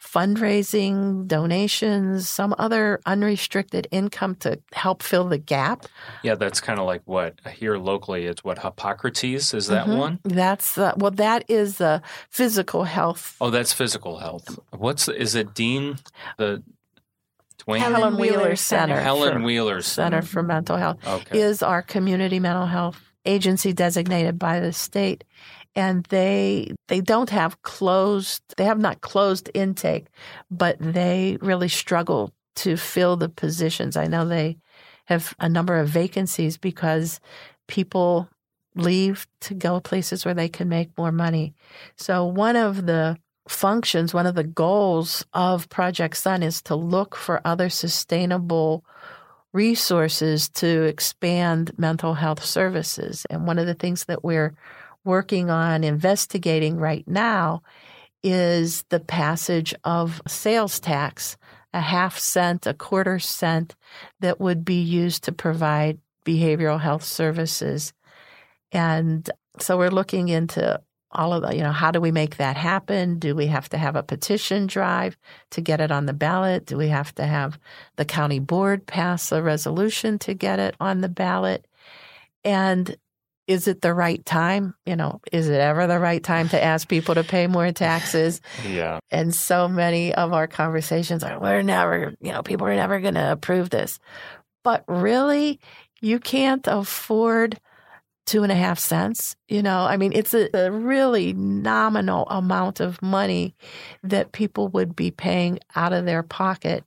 fundraising, 0.00 1.26
donations, 1.26 2.28
some 2.28 2.54
other 2.58 3.00
unrestricted 3.04 3.86
income 3.90 4.34
to 4.36 4.58
help 4.72 5.02
fill 5.02 5.24
the 5.28 5.38
gap. 5.38 5.84
Yeah, 6.22 6.36
that's 6.36 6.60
kind 6.60 6.78
of 6.78 6.86
like 6.86 7.02
what 7.04 7.34
here 7.52 7.76
locally. 7.76 8.26
It's 8.26 8.42
what 8.42 8.58
Hippocrates 8.58 9.52
is 9.52 9.66
that 9.66 9.86
Mhm. 9.86 9.96
one? 9.98 10.18
That's 10.24 10.78
uh, 10.78 10.94
well, 10.96 11.10
that 11.12 11.44
is 11.48 11.80
uh, 11.80 12.00
physical 12.30 12.84
health. 12.84 13.36
Oh, 13.40 13.50
that's 13.50 13.72
physical 13.74 14.18
health. 14.18 14.58
What's 14.70 15.08
is 15.08 15.34
it 15.34 15.54
Dean 15.54 15.98
the 16.38 16.62
Twain 17.60 17.80
Helen 17.80 18.00
Helen 18.00 18.16
Wheeler, 18.16 18.38
Wheeler 18.38 18.56
Center. 18.56 18.94
Center. 18.94 19.00
Helen 19.02 19.32
for- 19.34 19.40
Wheeler 19.44 19.82
Center 19.82 20.22
for 20.22 20.42
Mental 20.42 20.76
Health. 20.76 20.98
Okay. 21.06 21.38
is 21.40 21.62
our 21.62 21.82
community 21.82 22.40
mental 22.40 22.66
health 22.66 22.98
agency 23.26 23.72
designated 23.74 24.38
by 24.38 24.60
the 24.60 24.72
state 24.72 25.24
and 25.76 26.04
they 26.06 26.72
they 26.88 27.00
don't 27.02 27.28
have 27.30 27.60
closed 27.62 28.42
they 28.56 28.64
have 28.64 28.78
not 28.78 29.02
closed 29.02 29.50
intake 29.52 30.06
but 30.50 30.76
they 30.80 31.36
really 31.42 31.68
struggle 31.68 32.32
to 32.56 32.76
fill 32.78 33.16
the 33.18 33.28
positions 33.28 33.94
i 33.94 34.06
know 34.06 34.24
they 34.26 34.56
have 35.04 35.34
a 35.38 35.48
number 35.50 35.76
of 35.76 35.86
vacancies 35.86 36.56
because 36.56 37.20
people 37.68 38.26
leave 38.74 39.26
to 39.40 39.52
go 39.54 39.80
places 39.80 40.24
where 40.24 40.34
they 40.34 40.48
can 40.48 40.66
make 40.68 40.96
more 40.96 41.12
money 41.12 41.52
so 41.96 42.24
one 42.24 42.56
of 42.56 42.86
the 42.86 43.16
functions 43.50 44.14
one 44.14 44.26
of 44.26 44.34
the 44.34 44.44
goals 44.44 45.24
of 45.34 45.68
project 45.68 46.16
sun 46.16 46.42
is 46.42 46.62
to 46.62 46.74
look 46.74 47.16
for 47.16 47.40
other 47.44 47.68
sustainable 47.68 48.84
resources 49.52 50.48
to 50.48 50.84
expand 50.84 51.72
mental 51.76 52.14
health 52.14 52.44
services. 52.44 53.26
And 53.28 53.46
one 53.46 53.58
of 53.58 53.66
the 53.66 53.74
things 53.74 54.04
that 54.04 54.22
we're 54.22 54.54
working 55.04 55.50
on 55.50 55.82
investigating 55.82 56.76
right 56.76 57.06
now 57.08 57.62
is 58.22 58.84
the 58.90 59.00
passage 59.00 59.74
of 59.82 60.22
sales 60.28 60.78
tax, 60.78 61.36
a 61.72 61.80
half 61.80 62.18
cent, 62.18 62.66
a 62.66 62.74
quarter 62.74 63.18
cent 63.18 63.74
that 64.20 64.40
would 64.40 64.64
be 64.64 64.80
used 64.80 65.24
to 65.24 65.32
provide 65.32 65.98
behavioral 66.24 66.80
health 66.80 67.02
services. 67.02 67.92
And 68.70 69.28
so 69.58 69.76
we're 69.76 69.90
looking 69.90 70.28
into 70.28 70.80
all 71.12 71.32
of 71.32 71.42
the, 71.42 71.56
you 71.56 71.62
know, 71.62 71.72
how 71.72 71.90
do 71.90 72.00
we 72.00 72.12
make 72.12 72.36
that 72.36 72.56
happen? 72.56 73.18
Do 73.18 73.34
we 73.34 73.46
have 73.46 73.68
to 73.70 73.78
have 73.78 73.96
a 73.96 74.02
petition 74.02 74.66
drive 74.66 75.16
to 75.50 75.60
get 75.60 75.80
it 75.80 75.90
on 75.90 76.06
the 76.06 76.12
ballot? 76.12 76.66
Do 76.66 76.76
we 76.76 76.88
have 76.88 77.14
to 77.16 77.26
have 77.26 77.58
the 77.96 78.04
county 78.04 78.38
board 78.38 78.86
pass 78.86 79.32
a 79.32 79.42
resolution 79.42 80.18
to 80.20 80.34
get 80.34 80.58
it 80.58 80.76
on 80.78 81.00
the 81.00 81.08
ballot? 81.08 81.66
And 82.44 82.96
is 83.48 83.66
it 83.66 83.80
the 83.80 83.92
right 83.92 84.24
time? 84.24 84.74
You 84.86 84.94
know, 84.94 85.20
is 85.32 85.48
it 85.48 85.60
ever 85.60 85.88
the 85.88 85.98
right 85.98 86.22
time 86.22 86.48
to 86.50 86.62
ask 86.62 86.86
people 86.86 87.16
to 87.16 87.24
pay 87.24 87.48
more 87.48 87.72
taxes? 87.72 88.40
Yeah. 88.68 89.00
And 89.10 89.34
so 89.34 89.66
many 89.66 90.14
of 90.14 90.32
our 90.32 90.46
conversations 90.46 91.24
are, 91.24 91.40
we're 91.40 91.62
never, 91.62 92.14
you 92.20 92.30
know, 92.30 92.42
people 92.42 92.68
are 92.68 92.76
never 92.76 93.00
going 93.00 93.14
to 93.14 93.32
approve 93.32 93.70
this. 93.70 93.98
But 94.62 94.84
really, 94.86 95.58
you 96.00 96.20
can't 96.20 96.66
afford 96.68 97.58
two 98.30 98.44
and 98.44 98.52
a 98.52 98.54
half 98.54 98.78
cents. 98.78 99.34
You 99.48 99.60
know, 99.60 99.80
I 99.80 99.96
mean, 99.96 100.12
it's 100.14 100.34
a, 100.34 100.48
a 100.54 100.70
really 100.70 101.32
nominal 101.32 102.26
amount 102.28 102.78
of 102.78 103.02
money 103.02 103.56
that 104.04 104.30
people 104.30 104.68
would 104.68 104.94
be 104.94 105.10
paying 105.10 105.58
out 105.74 105.92
of 105.92 106.04
their 106.04 106.22
pocket 106.22 106.84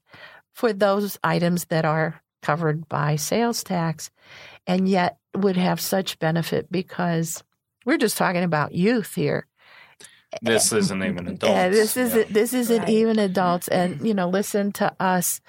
for 0.53 0.71
those 0.71 1.19
items 1.21 1.65
that 1.65 1.83
are 1.83 2.21
covered 2.41 2.87
by 2.87 3.17
sales 3.17 3.61
tax 3.63 4.09
and 4.65 4.87
yet 4.87 5.17
would 5.35 5.57
have 5.57 5.81
such 5.81 6.17
benefit 6.19 6.71
because 6.71 7.43
we're 7.85 7.97
just 7.97 8.17
talking 8.17 8.43
about 8.43 8.73
youth 8.73 9.13
here. 9.15 9.45
This 10.41 10.71
isn't 10.71 11.03
even 11.03 11.27
adults. 11.27 11.53
Yeah, 11.53 11.69
this 11.69 11.97
isn't 11.97 12.27
Yeah. 12.27 12.33
this 12.33 12.53
isn't 12.53 12.79
Right. 12.79 12.89
even 12.89 13.19
adults. 13.19 13.67
And 13.67 14.05
you 14.07 14.13
know, 14.13 14.29
listen 14.29 14.71
to 14.73 14.91
us. 14.99 15.41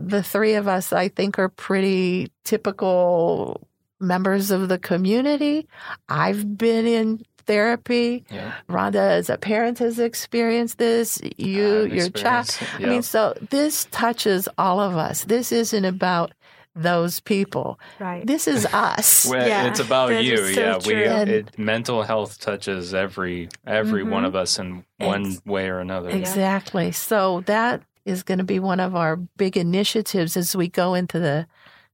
The 0.00 0.22
three 0.22 0.54
of 0.54 0.66
us, 0.66 0.92
I 0.92 1.08
think, 1.08 1.38
are 1.38 1.48
pretty 1.50 2.32
typical 2.44 3.67
members 4.00 4.50
of 4.50 4.68
the 4.68 4.78
community. 4.78 5.66
I've 6.08 6.56
been 6.58 6.86
in 6.86 7.24
therapy. 7.46 8.24
Yeah. 8.30 8.52
Rhonda, 8.68 8.96
as 8.96 9.30
a 9.30 9.38
parent, 9.38 9.78
has 9.78 9.98
experienced 9.98 10.78
this. 10.78 11.18
You, 11.36 11.84
I've 11.84 11.92
your 11.94 12.08
child. 12.10 12.44
experienced 12.46 12.62
it, 12.80 12.86
I 12.86 12.90
mean, 12.90 13.02
so 13.02 13.34
this 13.50 13.86
touches 13.90 14.48
all 14.58 14.80
of 14.80 14.96
us. 14.96 15.24
This 15.24 15.50
isn't 15.52 15.84
about 15.84 16.32
those 16.76 17.18
people. 17.20 17.80
Right. 17.98 18.24
This 18.24 18.46
is 18.46 18.64
us. 18.72 19.26
Well, 19.28 19.48
Yeah, 19.48 19.66
it's 19.66 19.80
about 19.80 20.10
that 20.10 20.22
you. 20.24 20.36
so 20.36 20.60
yeah, 20.60 20.76
we 20.76 20.92
true. 20.92 21.02
And- 21.04 21.30
it, 21.30 21.58
mental 21.58 22.02
health 22.02 22.38
touches 22.38 22.94
every 22.94 23.48
every 23.66 24.04
one 24.04 24.22
Mhm. 24.22 24.26
of 24.28 24.36
us 24.36 24.58
in 24.58 24.84
one 24.98 25.26
Ex- 25.26 25.42
way 25.46 25.68
or 25.70 25.80
another. 25.80 26.10
Exactly. 26.10 26.92
So 26.92 27.42
that 27.46 27.82
is 28.04 28.22
going 28.22 28.38
to 28.38 28.44
be 28.44 28.60
one 28.60 28.78
of 28.80 28.94
our 28.94 29.16
big 29.16 29.56
initiatives 29.56 30.36
as 30.36 30.54
we 30.54 30.68
go 30.68 30.94
into 30.94 31.18
the 31.18 31.46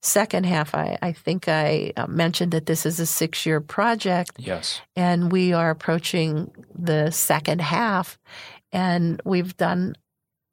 second 0.04 0.44
half. 0.46 0.74
I, 0.74 0.98
I 1.02 1.12
think 1.12 1.48
I 1.48 1.92
uh, 1.96 2.06
mentioned 2.06 2.52
that 2.52 2.66
this 2.66 2.84
is 2.86 3.00
a 3.00 3.06
six 3.06 3.46
year 3.46 3.60
project 3.60 4.32
Yes. 4.38 4.80
and 4.94 5.32
we 5.32 5.52
are 5.52 5.70
approaching 5.70 6.50
the 6.74 7.10
second 7.10 7.60
half 7.60 8.18
and 8.72 9.20
we've 9.24 9.56
done 9.56 9.94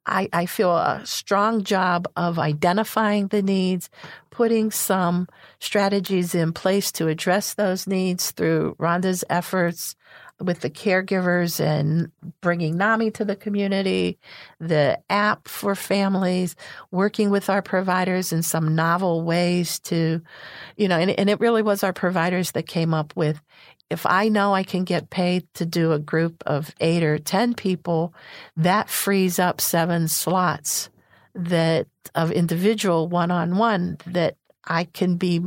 I, 0.04 0.28
I 0.32 0.46
feel 0.46 0.76
a 0.76 1.02
strong 1.04 1.62
job 1.62 2.08
of 2.16 2.36
identifying 2.36 3.28
the 3.28 3.40
needs, 3.40 3.88
putting 4.30 4.72
some 4.72 5.28
strategies 5.60 6.34
in 6.34 6.52
place 6.52 6.90
to 6.92 7.06
address 7.06 7.54
those 7.54 7.86
needs 7.86 8.32
through 8.32 8.74
Rhonda's 8.80 9.22
efforts 9.30 9.94
with 10.42 10.60
the 10.60 10.70
caregivers 10.70 11.60
and 11.60 12.10
bringing 12.40 12.76
NAMI 12.76 13.10
to 13.12 13.24
the 13.24 13.36
community, 13.36 14.18
the 14.60 14.98
app 15.08 15.48
for 15.48 15.74
families, 15.74 16.56
working 16.90 17.30
with 17.30 17.48
our 17.48 17.62
providers 17.62 18.32
in 18.32 18.42
some 18.42 18.74
novel 18.74 19.22
ways 19.22 19.78
to, 19.80 20.20
you 20.76 20.88
know, 20.88 20.98
and, 20.98 21.10
and 21.10 21.30
it 21.30 21.40
really 21.40 21.62
was 21.62 21.82
our 21.82 21.92
providers 21.92 22.52
that 22.52 22.66
came 22.66 22.92
up 22.92 23.14
with 23.16 23.40
if 23.92 24.06
I 24.06 24.30
know 24.30 24.54
I 24.54 24.62
can 24.62 24.84
get 24.84 25.10
paid 25.10 25.46
to 25.52 25.66
do 25.66 25.92
a 25.92 25.98
group 25.98 26.42
of 26.46 26.74
eight 26.80 27.02
or 27.02 27.18
10 27.18 27.52
people, 27.52 28.14
that 28.56 28.88
frees 28.88 29.38
up 29.38 29.60
seven 29.60 30.08
slots 30.08 30.88
that 31.34 31.88
of 32.14 32.32
individual 32.32 33.08
one 33.08 33.30
on 33.30 33.56
one 33.58 33.98
that 34.06 34.36
I 34.64 34.84
can 34.84 35.16
be 35.16 35.42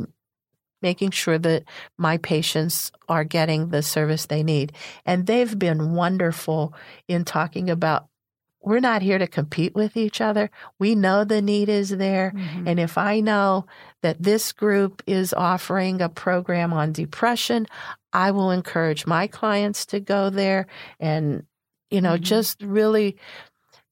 making 0.82 1.11
sure 1.11 1.38
that 1.39 1.63
my 1.97 2.17
patients 2.17 2.91
are 3.09 3.23
getting 3.23 3.69
the 3.69 3.82
service 3.82 4.26
they 4.26 4.43
need. 4.43 4.73
And 5.05 5.26
they've 5.28 5.57
been 5.57 5.93
wonderful 5.93 6.73
in 7.07 7.26
talking 7.26 7.69
about 7.69 8.07
we're 8.61 8.80
not 8.80 9.03
here 9.03 9.19
to 9.19 9.28
compete 9.28 9.76
with 9.76 9.95
each 9.95 10.19
other. 10.19 10.49
We 10.80 10.95
know 10.95 11.23
the 11.23 11.39
need 11.39 11.69
is 11.69 11.89
there. 11.91 12.34
Mhm. 12.36 12.67
And 12.67 12.80
if 12.80 12.97
I 12.97 13.19
know 13.19 13.67
that 14.01 14.21
this 14.21 14.51
group 14.51 15.03
is 15.05 15.34
offering 15.34 16.01
a 16.01 16.09
program 16.09 16.73
on 16.73 16.91
depression, 16.91 17.67
I 18.11 18.32
will 18.32 18.49
encourage 18.49 19.05
my 19.05 19.28
clients 19.28 19.86
to 19.88 19.99
go 19.99 20.32
there 20.32 20.65
and, 20.99 21.43
you 21.91 22.01
know, 22.01 22.17
Mhm. 22.17 22.21
just 22.21 22.61
really 22.63 23.17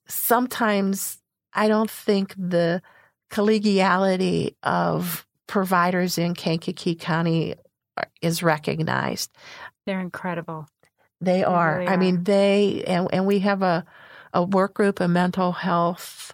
sometimes 0.08 1.20
I 1.54 1.68
don't 1.68 1.90
think 1.92 2.34
the 2.36 2.82
collegiality 3.30 4.56
of 4.64 5.26
providers 5.48 6.18
in 6.18 6.34
Kankakee 6.34 6.96
County 6.96 7.56
are- 7.98 8.08
is 8.22 8.42
recognized. 8.44 9.32
They're 9.86 10.00
incredible. 10.00 10.68
They 11.22 11.44
are. 11.44 11.78
really 11.80 11.88
I 11.88 11.94
are. 11.94 11.98
mean, 11.98 12.24
they 12.24 12.84
and 12.88 13.08
and 13.14 13.26
we 13.26 13.40
have 13.40 13.62
a 13.62 13.86
a 14.34 14.44
work 14.44 14.74
group, 14.74 15.00
a 15.00 15.08
mental 15.08 15.52
health 15.52 16.34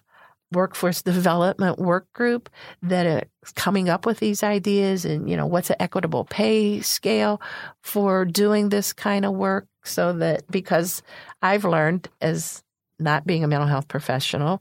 workforce 0.52 1.02
development 1.02 1.78
work 1.78 2.12
group 2.12 2.50
that 2.82 3.06
is 3.42 3.52
coming 3.52 3.88
up 3.88 4.04
with 4.04 4.18
these 4.18 4.42
ideas 4.42 5.04
and 5.04 5.30
you 5.30 5.36
know 5.36 5.46
what's 5.46 5.70
an 5.70 5.76
equitable 5.78 6.24
pay 6.24 6.80
scale 6.80 7.40
for 7.84 8.24
doing 8.24 8.68
this 8.68 8.92
kind 8.92 9.24
of 9.24 9.32
work 9.32 9.68
so 9.84 10.12
that 10.14 10.42
because 10.50 11.02
I've 11.40 11.64
learned 11.64 12.08
as 12.20 12.64
not 12.98 13.24
being 13.26 13.44
a 13.44 13.48
mental 13.48 13.68
health 13.68 13.86
professional 13.86 14.60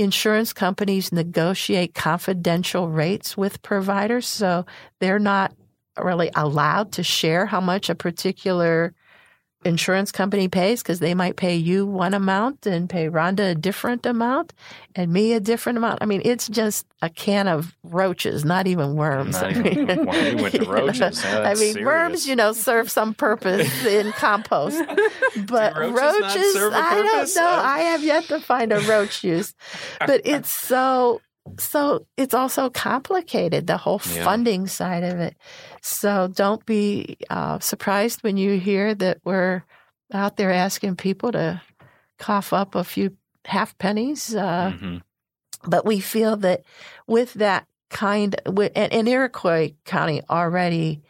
insurance 0.00 0.52
companies 0.52 1.12
negotiate 1.12 1.94
confidential 1.94 2.88
rates 2.88 3.36
with 3.36 3.62
providers 3.62 4.26
so 4.26 4.64
they're 5.00 5.18
not 5.18 5.52
really 5.98 6.30
allowed 6.34 6.92
to 6.92 7.02
share 7.02 7.46
how 7.46 7.60
much 7.60 7.90
a 7.90 7.94
particular 7.94 8.94
insurance 9.64 10.10
company 10.10 10.48
pays 10.48 10.82
because 10.82 11.00
they 11.00 11.12
might 11.14 11.36
pay 11.36 11.54
you 11.54 11.86
one 11.86 12.14
amount 12.14 12.66
and 12.66 12.88
pay 12.88 13.08
Rhonda 13.08 13.50
a 13.50 13.54
different 13.54 14.06
amount 14.06 14.54
and 14.96 15.12
me 15.12 15.34
a 15.34 15.40
different 15.40 15.76
amount. 15.76 15.98
I 16.00 16.06
mean, 16.06 16.22
it's 16.24 16.48
just 16.48 16.86
a 17.02 17.10
can 17.10 17.46
of 17.46 17.76
roaches, 17.82 18.44
not 18.44 18.66
even 18.66 18.94
worms. 18.94 19.34
Not 19.40 19.44
I 19.44 19.50
even- 19.50 19.86
mean, 20.04 20.42
went 20.42 20.54
to 20.54 20.64
roaches. 20.70 21.24
I 21.24 21.54
mean, 21.54 21.84
worms, 21.84 22.26
you 22.26 22.36
know, 22.36 22.52
serve 22.52 22.90
some 22.90 23.12
purpose 23.14 23.84
in 23.84 24.12
compost, 24.12 24.82
but 25.46 25.76
roaches 25.76 25.92
roaches, 25.92 26.56
I 26.56 26.94
don't 26.94 27.34
know. 27.36 27.42
Oh. 27.42 27.60
I 27.62 27.78
have 27.80 28.02
yet 28.02 28.24
to 28.24 28.40
find 28.40 28.72
a 28.72 28.80
roach 28.80 29.22
use, 29.24 29.54
but 30.06 30.22
it's 30.24 30.50
so 30.50 31.20
so 31.58 32.06
it's 32.16 32.34
also 32.34 32.70
complicated 32.70 33.66
the 33.66 33.76
whole 33.76 34.00
Yeah. 34.14 34.24
funding 34.24 34.66
side 34.66 35.02
of 35.04 35.18
it 35.18 35.36
so 35.82 36.28
don't 36.28 36.64
be 36.66 37.16
uh, 37.30 37.58
surprised 37.58 38.22
when 38.22 38.36
you 38.36 38.58
hear 38.58 38.94
that 38.94 39.18
we're 39.24 39.62
out 40.12 40.36
there 40.36 40.50
asking 40.52 40.96
people 40.96 41.32
to 41.32 41.60
cough 42.18 42.52
up 42.52 42.74
a 42.74 42.84
few 42.84 43.16
half 43.46 43.76
pennies 43.78 44.34
uh, 44.34 44.72
Mhm. 44.74 45.02
but 45.64 45.84
we 45.86 46.00
feel 46.00 46.36
that 46.36 46.62
with 47.06 47.32
that 47.34 47.66
kind 47.90 48.36
and, 48.46 48.92
and 48.92 49.08
iroquois 49.08 49.72
county 49.84 50.22
already 50.30 51.02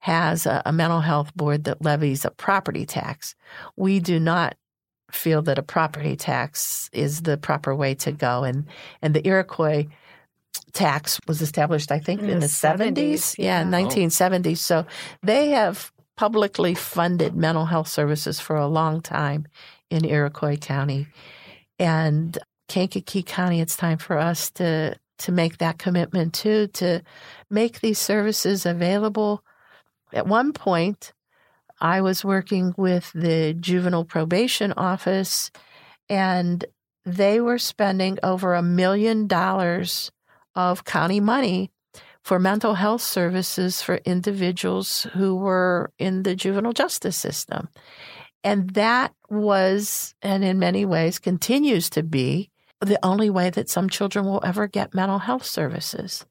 has 0.00 0.46
a, 0.46 0.62
a 0.66 0.72
mental 0.72 1.00
health 1.00 1.34
board 1.34 1.64
that 1.64 1.80
levies 1.82 2.24
a 2.24 2.30
property 2.30 2.84
tax 2.84 3.34
we 3.76 3.98
do 4.00 4.18
not 4.20 4.56
feel 5.10 5.42
that 5.42 5.58
a 5.58 5.62
property 5.62 6.16
tax 6.16 6.90
is 6.92 7.22
the 7.22 7.36
proper 7.36 7.74
way 7.74 7.94
to 7.94 8.12
go. 8.12 8.44
And 8.44 8.66
and 9.02 9.14
the 9.14 9.26
iroquois 9.26 9.86
tax 10.72 11.20
was 11.26 11.40
established 11.40 11.90
i 11.90 11.98
think 11.98 12.20
in, 12.20 12.28
In 12.28 12.40
the, 12.40 12.46
the 12.46 12.52
70s, 12.52 12.92
70s, 12.92 13.38
yeah, 13.38 13.60
yeah. 13.60 13.70
1970s 13.70 14.58
so 14.58 14.86
they 15.22 15.50
have 15.50 15.90
publicly 16.16 16.74
funded 16.74 17.34
mental 17.34 17.66
health 17.66 17.88
services 17.88 18.40
for 18.40 18.56
a 18.56 18.66
long 18.66 19.00
time 19.00 19.46
in 19.90 20.04
iroquois 20.04 20.56
county. 20.56 21.06
And 21.78 22.36
kankakee 22.68 23.22
county 23.22 23.60
it's 23.60 23.76
time 23.76 23.98
for 23.98 24.18
us 24.18 24.50
to 24.52 24.96
to 25.18 25.32
make 25.32 25.58
that 25.58 25.78
commitment 25.78 26.34
too 26.34 26.66
to 26.68 27.02
make 27.50 27.80
these 27.80 27.98
services 27.98 28.66
available. 28.66 29.42
At 30.12 30.26
one 30.26 30.52
point 30.52 31.12
I 31.80 32.00
was 32.00 32.24
working 32.24 32.74
with 32.76 33.12
the 33.14 33.54
juvenile 33.54 34.04
probation 34.04 34.72
office 34.72 35.50
and 36.08 36.64
they 37.04 37.40
were 37.40 37.58
spending 37.58 38.18
over 38.22 38.54
a 38.54 38.62
million 38.62 39.26
dollars 39.26 40.10
of 40.54 40.84
county 40.84 41.20
money 41.20 41.70
for 42.22 42.38
mental 42.40 42.74
health 42.74 43.02
services 43.02 43.82
for 43.82 43.96
individuals 44.04 45.06
who 45.12 45.36
were 45.36 45.92
in 45.98 46.24
the 46.24 46.34
juvenile 46.34 46.72
justice 46.72 47.16
system. 47.16 47.68
And 48.42 48.70
that 48.70 49.14
was, 49.28 50.14
and 50.22 50.44
in 50.44 50.58
many 50.58 50.84
ways 50.84 51.18
continues 51.18 51.88
to 51.90 52.02
be, 52.02 52.50
the 52.80 52.98
only 53.04 53.30
way 53.30 53.50
that 53.50 53.70
some 53.70 53.88
children 53.88 54.24
will 54.24 54.40
ever 54.44 54.66
get 54.66 54.94
mental 54.94 55.18
health 55.18 55.46
services. 55.46 56.26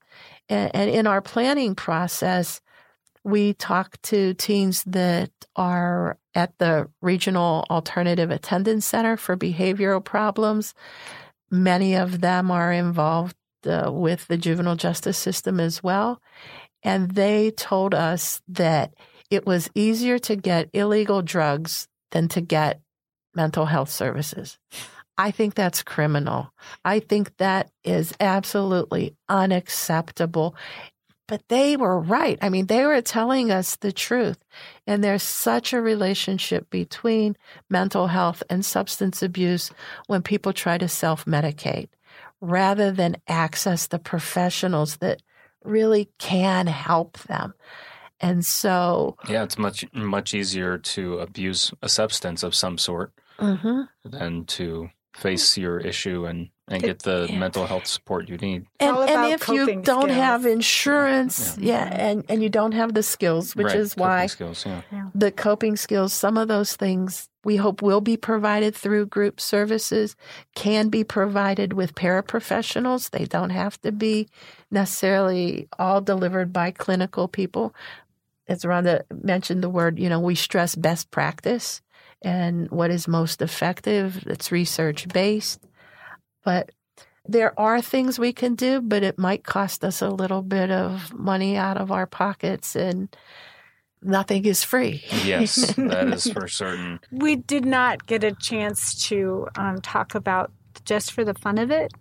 And, 0.50 0.76
and 0.76 0.90
in 0.90 1.08
our 1.08 1.22
planning 1.22 1.76
process, 1.76 2.62
We 3.26 3.56
talk 3.56 4.00
to 4.04 4.36
teens 4.36 4.84
that 4.86 5.32
are 5.56 6.20
at 6.36 6.58
the 6.60 6.90
Regional 7.02 7.66
Alternative 7.72 8.30
Attendance 8.30 8.86
Center 8.86 9.18
for 9.18 9.36
behavioral 9.36 10.04
problems. 10.04 10.76
Many 11.50 11.96
of 11.96 12.22
them 12.22 12.52
are 12.52 12.72
involved 12.72 13.36
uh, 13.66 13.90
with 13.92 14.28
the 14.28 14.38
juvenile 14.38 14.76
justice 14.76 15.18
system 15.18 15.60
as 15.60 15.82
well. 15.82 16.22
And 16.84 17.12
they 17.12 17.50
told 17.50 17.96
us 17.96 18.42
that 18.48 18.94
it 19.32 19.46
was 19.48 19.72
easier 19.74 20.20
to 20.20 20.36
get 20.36 20.70
illegal 20.72 21.24
drugs 21.24 21.88
than 22.12 22.28
to 22.30 22.42
get 22.42 22.80
mental 23.34 23.66
health 23.66 23.90
services. 23.90 24.60
I 25.18 25.32
think 25.32 25.56
that's 25.56 25.82
criminal. 25.82 26.54
I 26.84 27.00
think 27.00 27.38
that 27.38 27.72
is 27.84 28.14
absolutely 28.20 29.16
unacceptable. 29.30 30.56
But 31.28 31.48
they 31.48 31.76
were 31.76 32.00
right. 32.00 32.38
I 32.42 32.50
mean, 32.50 32.68
they 32.68 32.86
were 32.86 33.02
telling 33.02 33.52
us 33.52 33.78
the 33.78 33.92
truth. 33.92 34.38
And 34.86 35.04
there's 35.04 35.24
such 35.24 35.74
a 35.74 35.82
relationship 35.82 36.70
between 36.70 37.36
mental 37.70 38.08
health 38.08 38.44
and 38.50 38.64
substance 38.64 39.24
abuse 39.24 39.72
when 40.08 40.22
people 40.22 40.54
try 40.54 40.78
to 40.78 40.88
self 40.88 41.26
medicate 41.26 41.90
rather 42.42 42.92
than 42.92 43.18
access 43.28 43.88
the 43.88 44.00
professionals 44.00 44.98
that 44.98 45.22
really 45.64 46.10
can 46.20 46.68
help 46.68 47.18
them. 47.24 47.54
And 48.22 48.46
so, 48.46 49.18
Yeah, 49.28 49.44
it's 49.44 49.58
much 49.58 49.84
much 49.94 50.34
easier 50.34 50.78
to 50.78 51.20
abuse 51.20 51.74
a 51.82 51.90
substance 51.90 52.44
of 52.44 52.56
some 52.56 52.78
sort 52.78 53.12
mhm. 53.40 53.90
than 54.04 54.46
to 54.46 54.90
face 55.16 55.58
your 55.58 55.80
issue 55.80 56.26
and 56.26 56.50
and 56.68 56.82
get 56.82 57.04
the 57.04 57.28
yeah. 57.30 57.38
mental 57.38 57.68
health 57.68 57.86
support 57.86 58.28
you 58.28 58.38
need. 58.38 58.66
and, 58.80 58.98
and 58.98 59.32
if 59.34 59.48
you 59.48 59.82
don't 59.82 59.84
skills. 59.84 60.12
have 60.12 60.46
insurance, 60.48 61.58
yeah, 61.60 61.86
and, 61.86 62.26
and 62.28 62.42
you 62.42 62.50
don't 62.50 62.72
have 62.72 62.96
the 62.96 63.04
skills, 63.04 63.56
which 63.56 63.68
Right, 63.68 63.76
is 63.76 63.94
coping 63.94 64.04
why 64.04 64.26
skills, 64.26 64.66
yeah. 64.66 65.10
the 65.14 65.32
coping 65.32 65.76
skills, 65.76 66.12
some 66.12 66.38
of 66.38 66.48
those 66.48 66.76
things 66.76 67.30
we 67.44 67.58
hope 67.58 67.84
will 67.84 68.02
be 68.02 68.18
provided 68.18 68.76
through 68.76 69.06
group 69.06 69.40
services, 69.40 70.16
can 70.56 70.90
be 70.90 71.04
provided 71.04 71.74
with 71.74 71.94
paraprofessionals. 71.94 73.12
They 73.12 73.26
don't 73.26 73.52
have 73.52 73.80
to 73.82 73.92
be 73.92 74.28
necessarily 74.72 75.68
all 75.78 76.02
delivered 76.02 76.52
by 76.52 76.72
clinical 76.72 77.28
people. 77.28 77.76
As 78.48 78.64
Rhonda 78.64 79.04
mentioned 79.24 79.62
the 79.62 79.70
word, 79.70 80.00
you 80.00 80.10
know, 80.10 80.20
we 80.20 80.34
stress 80.34 80.76
best 80.76 81.12
practice 81.12 81.84
and 82.22 82.70
what 82.72 82.92
is 82.92 83.08
most 83.08 83.42
effective. 83.42 84.24
It's 84.28 84.52
research 84.52 85.08
based. 85.08 85.60
But 86.44 86.72
there 87.28 87.60
are 87.60 87.82
things 87.82 88.20
we 88.20 88.34
can 88.34 88.56
do, 88.56 88.82
but 88.82 89.04
it 89.04 89.18
might 89.18 89.44
cost 89.44 89.84
us 89.84 90.02
a 90.02 90.10
little 90.10 90.42
bit 90.42 90.70
of 90.72 91.14
money 91.14 91.58
out 91.58 91.78
of 91.78 91.92
our 91.92 92.06
pockets 92.06 92.76
and 92.76 93.16
nothing 94.02 94.46
is 94.46 94.64
free. 94.64 95.04
Yes, 95.24 95.74
that 95.76 96.14
is 96.14 96.28
for 96.34 96.48
certain. 96.48 97.00
We 97.12 97.36
did 97.36 97.66
not 97.66 98.06
get 98.06 98.24
a 98.24 98.32
chance 98.32 99.08
to 99.08 99.48
um, 99.56 99.82
talk 99.82 100.16
about 100.16 100.52
just 100.84 101.12
for 101.14 101.24
the 101.24 101.34
fun 101.36 101.58
of 101.58 101.72
it. 101.72 101.94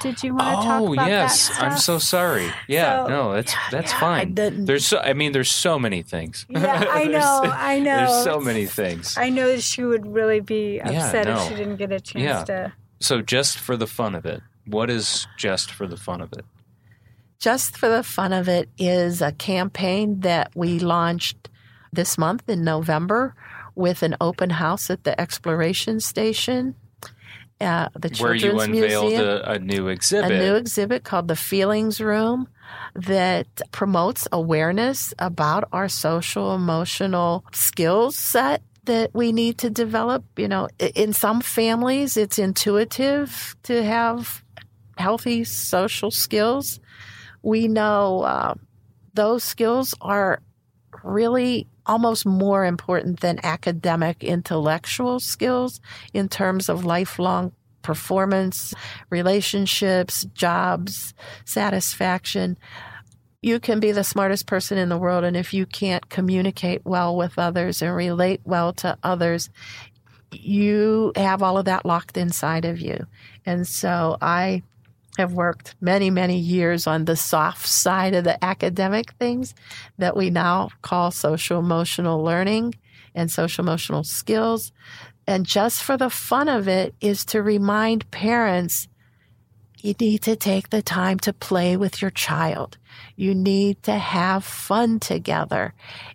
Did 0.00 0.22
you 0.22 0.34
want 0.34 0.60
to 0.60 0.66
talk 0.66 0.82
Oh 0.82 0.92
about 0.94 1.08
yes, 1.08 1.48
that? 1.48 1.54
Oh 1.60 1.64
yes, 1.64 1.72
I'm 1.72 1.78
so 1.78 1.98
sorry. 1.98 2.50
Yeah, 2.68 3.04
So- 3.04 3.08
no, 3.08 3.32
that's 3.34 3.54
that's 3.70 3.92
I 3.94 4.00
fine. 4.00 4.34
didn't- 4.34 4.64
There's 4.66 4.86
so 4.86 4.98
I 4.98 5.12
mean 5.12 5.32
there's 5.32 5.50
so 5.50 5.78
many 5.78 6.02
things. 6.02 6.44
Yeah, 6.48 6.84
I 6.90 7.04
know, 7.16 7.42
I 7.44 7.78
know. 7.78 7.96
There's 7.96 8.24
so 8.24 8.40
many 8.40 8.66
things. 8.66 9.16
I 9.16 9.30
know 9.30 9.46
that 9.48 9.62
she 9.62 9.84
would 9.84 10.06
really 10.06 10.40
be 10.40 10.76
Yeah, 10.76 10.90
upset 10.90 11.26
if 11.28 11.40
she 11.48 11.54
didn't 11.54 11.76
get 11.76 11.92
a 11.92 12.00
chance 12.00 12.22
Yeah. 12.22 12.44
to. 12.44 12.72
So 13.00 13.20
just 13.22 13.58
for 13.58 13.76
the 13.76 13.86
fun 13.86 14.14
of 14.14 14.24
it, 14.26 14.42
what 14.66 14.90
is 14.90 15.26
just 15.36 15.70
for 15.70 15.86
the 15.86 15.96
fun 15.96 16.20
of 16.20 16.32
it? 16.32 16.44
Just 17.38 17.76
for 17.76 17.88
the 17.88 18.02
fun 18.02 18.32
of 18.32 18.48
it 18.48 18.68
is 18.78 19.20
a 19.20 19.30
campaign 19.32 20.20
that 20.20 20.50
we 20.54 20.78
launched 20.78 21.50
this 21.92 22.16
month 22.18 22.48
in 22.48 22.64
November 22.64 23.34
with 23.74 24.02
an 24.02 24.16
open 24.20 24.48
house 24.50 24.88
at 24.88 25.04
the 25.04 25.18
Exploration 25.20 26.00
Station, 26.00 26.74
uh, 27.60 27.88
the 27.94 28.08
Where 28.18 28.34
you 28.34 28.40
Children's 28.40 28.76
unveiled 28.76 29.12
Museum. 29.12 29.40
a, 29.44 29.52
a 29.52 29.58
new 29.58 29.88
exhibit. 29.88 30.32
a 30.32 30.38
new 30.38 30.54
exhibit 30.54 31.04
called 31.04 31.28
the 31.28 31.36
Feelings 31.36 32.00
Room 32.00 32.48
that 32.94 33.46
promotes 33.72 34.28
awareness 34.32 35.14
about 35.18 35.68
our 35.72 35.88
social 35.88 36.54
emotional 36.54 37.44
skills 37.52 38.16
set 38.16 38.62
that 38.84 39.14
we 39.14 39.32
need 39.32 39.58
to 39.58 39.70
develop. 39.70 40.24
You 40.36 40.48
know, 40.48 40.68
in 40.78 41.12
some 41.12 41.40
families, 41.40 42.16
it's 42.16 42.38
intuitive 42.38 43.56
to 43.64 43.82
have 43.82 44.44
healthy 44.98 45.44
social 45.44 46.10
skills. 46.10 46.80
We 47.42 47.68
know 47.68 48.22
uh, 48.22 48.54
those 49.14 49.44
skills 49.44 49.94
are 50.00 50.40
really 51.04 51.66
almost 51.86 52.26
more 52.26 52.64
important 52.64 53.20
than 53.20 53.40
academic 53.42 54.22
intellectual 54.22 55.20
skills 55.20 55.80
in 56.12 56.28
terms 56.28 56.68
of 56.68 56.84
lifelong 56.84 57.52
performance, 57.82 58.74
relationships, 59.10 60.24
jobs, 60.34 61.14
satisfaction. 61.44 62.58
You 63.42 63.60
can 63.60 63.78
be 63.78 63.92
the 63.92 64.02
smartest 64.02 64.46
person 64.46 64.76
in 64.76 64.88
the 64.88 64.98
world, 64.98 65.22
and 65.22 65.36
if 65.36 65.54
you 65.54 65.66
can't 65.66 66.08
communicate 66.08 66.84
well 66.84 67.16
with 67.16 67.38
others 67.38 67.80
and 67.82 67.94
relate 67.94 68.40
well 68.44 68.72
to 68.74 68.98
others, 69.04 69.50
you 70.32 71.12
have 71.14 71.42
all 71.42 71.58
of 71.58 71.66
that 71.66 71.86
locked 71.86 72.16
inside 72.16 72.64
of 72.64 72.80
you. 72.80 73.06
And 73.44 73.66
so 73.68 74.16
I 74.20 74.62
have 75.16 75.32
worked 75.32 75.74
many, 75.80 76.10
many 76.10 76.38
years 76.38 76.86
on 76.86 77.04
the 77.04 77.16
soft 77.16 77.66
side 77.66 78.14
of 78.14 78.24
the 78.24 78.42
academic 78.44 79.12
things 79.14 79.54
that 79.98 80.16
we 80.16 80.30
now 80.30 80.70
call 80.82 81.10
social 81.10 81.58
emotional 81.58 82.22
learning 82.22 82.74
and 83.14 83.30
social 83.30 83.64
emotional 83.64 84.04
skills. 84.04 84.72
And 85.26 85.46
just 85.46 85.82
for 85.82 85.96
the 85.96 86.10
fun 86.10 86.48
of 86.48 86.68
it 86.68 86.94
is 87.00 87.24
to 87.26 87.42
remind 87.42 88.10
parents 88.10 88.88
you 89.80 89.94
need 90.00 90.22
to 90.22 90.36
take 90.36 90.70
the 90.70 90.82
time 90.82 91.18
to 91.20 91.32
play 91.32 91.76
with 91.76 92.02
your 92.02 92.10
child. 92.10 92.76
You 93.14 93.34
need 93.34 93.82
to 93.84 93.92
have 93.92 94.44
fun 94.44 94.98
together. 95.00 95.74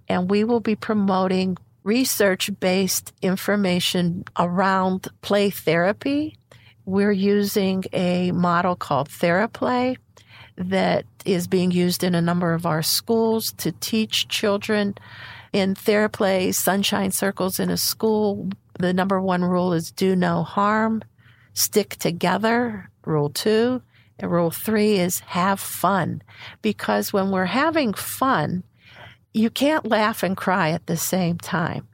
And 0.10 0.30
we 0.30 0.44
will 0.44 0.60
be 0.60 0.76
promoting 0.76 1.58
research 1.84 2.50
based 2.60 3.14
information 3.22 4.26
around 4.38 5.08
play 5.22 5.50
therapy. 5.50 6.38
We're 6.86 7.12
using 7.12 7.84
a 7.94 8.32
model 8.32 8.76
called 8.76 9.10
TheraPlay 9.10 9.98
that 10.58 11.06
is 11.26 11.48
being 11.48 11.72
used 11.72 12.04
in 12.04 12.16
a 12.16 12.22
number 12.22 12.54
of 12.54 12.66
our 12.66 12.82
schools 12.82 13.54
to 13.54 13.72
teach 13.72 14.28
children 14.28 14.96
in 15.54 15.76
TheraPlay, 15.76 16.54
sunshine 16.54 17.12
circles 17.12 17.60
in 17.60 17.70
a 17.70 17.78
school. 17.78 18.50
The 18.80 18.94
number 18.94 19.22
one 19.22 19.44
rule 19.44 19.74
is 19.74 19.92
do 19.92 20.16
no 20.16 20.44
harm, 20.44 21.04
stick 21.54 21.98
together. 21.98 22.90
Rule 23.06 23.30
two. 23.30 23.82
And 24.20 24.32
rule 24.32 24.52
three 24.52 25.00
is 25.00 25.20
have 25.22 25.60
fun. 25.60 26.22
Because 26.62 27.12
when 27.12 27.32
we're 27.32 27.46
having 27.46 27.94
fun, 27.94 28.64
you 29.34 29.50
can't 29.50 29.86
laugh 29.86 30.22
and 30.24 30.38
cry 30.38 30.70
at 30.70 30.86
the 30.86 30.98
same 30.98 31.38
time. 31.38 31.88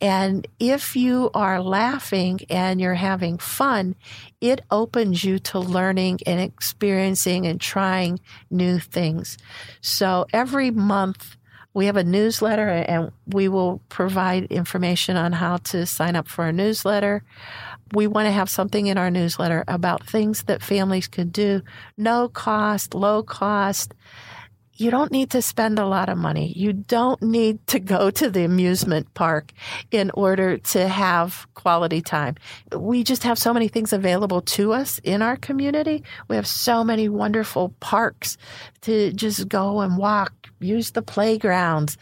And 0.00 0.46
if 0.58 0.96
you 0.96 1.30
are 1.34 1.60
laughing 1.60 2.40
and 2.48 2.80
you're 2.80 2.94
having 2.94 3.38
fun, 3.38 3.94
it 4.40 4.62
opens 4.70 5.24
you 5.24 5.38
to 5.38 5.58
learning 5.58 6.20
and 6.26 6.40
experiencing 6.40 7.46
and 7.46 7.60
trying 7.60 8.20
new 8.50 8.78
things. 8.78 9.36
So 9.80 10.26
every 10.32 10.70
month 10.70 11.36
we 11.72 11.86
have 11.86 11.96
a 11.96 12.04
newsletter 12.04 12.68
and 12.68 13.12
we 13.26 13.48
will 13.48 13.80
provide 13.88 14.44
information 14.44 15.16
on 15.16 15.32
how 15.32 15.58
to 15.58 15.86
sign 15.86 16.16
up 16.16 16.26
for 16.26 16.46
a 16.46 16.52
newsletter. 16.52 17.22
We 17.92 18.06
want 18.06 18.26
to 18.26 18.32
have 18.32 18.50
something 18.50 18.86
in 18.86 18.98
our 18.98 19.10
newsletter 19.10 19.64
about 19.68 20.06
things 20.06 20.44
that 20.44 20.62
families 20.62 21.06
could 21.06 21.32
do, 21.32 21.62
no 21.96 22.28
cost, 22.28 22.94
low 22.94 23.22
cost. 23.22 23.94
You 24.80 24.90
don't 24.90 25.12
need 25.12 25.32
to 25.32 25.42
spend 25.42 25.78
a 25.78 25.84
lot 25.84 26.08
of 26.08 26.16
money. 26.16 26.54
You 26.56 26.72
don't 26.72 27.20
need 27.20 27.66
to 27.66 27.78
go 27.78 28.10
to 28.12 28.30
the 28.30 28.44
amusement 28.44 29.12
park 29.12 29.52
in 29.90 30.10
order 30.14 30.56
to 30.56 30.88
have 30.88 31.46
quality 31.52 32.00
time. 32.00 32.36
We 32.74 33.04
just 33.04 33.22
have 33.24 33.38
so 33.38 33.52
many 33.52 33.68
things 33.68 33.92
available 33.92 34.40
to 34.56 34.72
us 34.72 34.98
in 35.04 35.20
our 35.20 35.36
community. 35.36 36.02
We 36.28 36.36
have 36.36 36.46
so 36.46 36.82
many 36.82 37.10
wonderful 37.10 37.74
parks 37.80 38.38
to 38.80 39.12
just 39.12 39.50
go 39.50 39.80
and 39.80 39.98
walk, 39.98 40.32
use 40.60 40.92
the 40.92 41.02
playgrounds, 41.02 41.98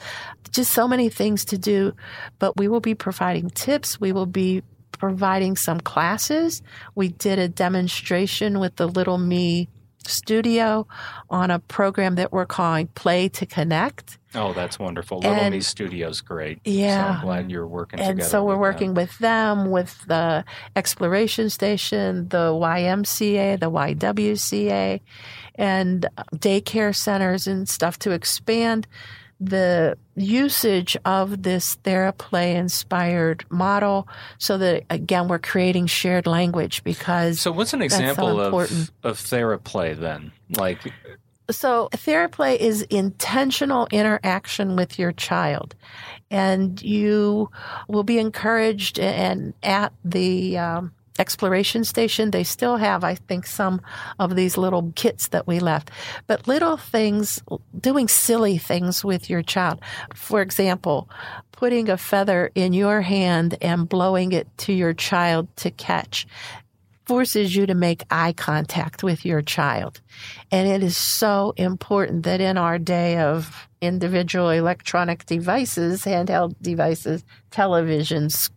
just 0.52 0.70
so 0.70 0.86
many 0.86 1.08
things 1.08 1.44
to 1.46 1.58
do. 1.58 1.96
But 2.38 2.56
we 2.58 2.68
will 2.68 2.78
be 2.78 2.94
providing 2.94 3.50
tips. 3.50 4.00
We 4.00 4.12
will 4.12 4.26
be 4.26 4.62
providing 4.92 5.56
some 5.56 5.80
classes. 5.80 6.62
We 6.94 7.08
did 7.08 7.40
a 7.40 7.48
demonstration 7.48 8.60
with 8.60 8.76
the 8.76 8.86
Little 8.86 9.18
Me 9.18 9.68
studio 10.07 10.86
on 11.30 11.51
a 11.51 11.59
program 11.59 12.14
that 12.16 12.32
we're 12.32 12.46
calling 12.46 12.86
Play 12.88 13.28
to 13.30 13.46
Connect. 13.46 14.18
Oh, 14.34 14.53
that's 14.53 14.78
wonderful. 14.78 15.18
Little 15.18 15.32
And- 15.34 15.55
Me 15.55 15.61
Studio's 15.61 16.20
great. 16.20 16.61
Yeah. 16.64 17.05
So 17.05 17.18
I'm 17.18 17.24
glad 17.24 17.51
you're 17.51 17.66
working 17.66 18.01
And 18.01 18.22
so 18.22 18.44
we're 18.44 18.59
working 18.59 18.94
with 18.94 19.16
them, 19.18 19.70
with 19.70 20.05
the 20.07 20.44
Exploration 20.76 21.49
Station, 21.51 22.28
the 22.28 22.53
YMCA, 22.53 23.59
the 23.59 23.70
YWCA, 23.70 25.01
and 25.55 26.07
daycare 26.36 26.94
centers 26.94 27.46
and 27.46 27.68
stuff 27.68 27.99
to 28.01 28.11
expand 28.12 28.86
the 29.41 29.97
usage 30.16 30.97
of 31.05 31.43
this 31.43 31.76
theraplay 31.84 32.57
inspired 32.57 33.45
model 33.51 34.09
so 34.39 34.59
that 34.59 34.84
again 34.91 35.28
we're 35.28 35.39
creating 35.39 35.86
shared 35.86 36.26
language 36.26 36.82
because 36.82 37.41
So, 37.41 37.53
what's 37.53 37.72
an 37.72 37.80
That's 37.80 37.95
so 37.95 38.01
example 38.01 38.41
of 38.41 38.91
of 39.05 39.18
theraplay 39.18 39.97
then? 39.97 40.32
Like, 40.51 40.93
so 41.51 41.89
theraplay 41.93 42.57
is 42.57 42.82
intentional 42.82 43.86
interaction 43.91 44.76
with 44.76 44.99
your 44.99 45.12
child 45.12 45.74
and 46.30 46.82
you 46.82 47.51
will 47.86 48.03
be 48.03 48.18
encouraged 48.18 48.99
and 48.99 49.55
at 49.62 49.93
the 50.05 50.59
um, 50.59 50.93
exploration 51.18 51.84
station. 51.84 52.30
They 52.30 52.44
still 52.44 52.76
have 52.76 53.04
i 53.04 53.14
think 53.14 53.46
some 53.46 53.80
of 54.18 54.36
these 54.36 54.56
little 54.56 54.92
kits 54.94 55.28
that 55.28 55.46
we 55.46 55.60
left. 55.60 55.90
But 56.26 56.48
little 56.48 56.76
things 56.76 57.42
doing 57.80 58.08
silly 58.08 58.58
things 58.58 59.04
with 59.04 59.28
your 59.30 59.42
child. 59.42 59.80
For 60.14 60.40
example 60.42 61.08
putting 61.52 61.90
a 61.90 61.96
feather 61.96 62.52
in 62.54 62.72
your 62.72 63.00
hand 63.00 63.56
and 63.60 63.88
blowing 63.88 64.30
it 64.30 64.46
to 64.58 64.72
your 64.72 64.94
child 64.94 65.48
to 65.56 65.72
catch 65.72 66.24
forces 67.04 67.56
you 67.56 67.66
to 67.66 67.74
make 67.74 68.04
eye 68.10 68.32
contact 68.32 69.02
with 69.02 69.24
your 69.24 69.42
child. 69.42 70.00
And 70.52 70.68
it 70.68 70.84
is 70.84 70.96
so 70.96 71.54
important 71.56 72.24
that 72.24 72.40
in 72.40 72.58
our 72.58 72.78
day 72.78 73.16
of 73.16 73.66
individual 73.80 74.50
electronic 74.50 75.24
devices, 75.26 76.04
handheld 76.04 76.54
devices, 76.60 77.24
televisions, 77.50 78.50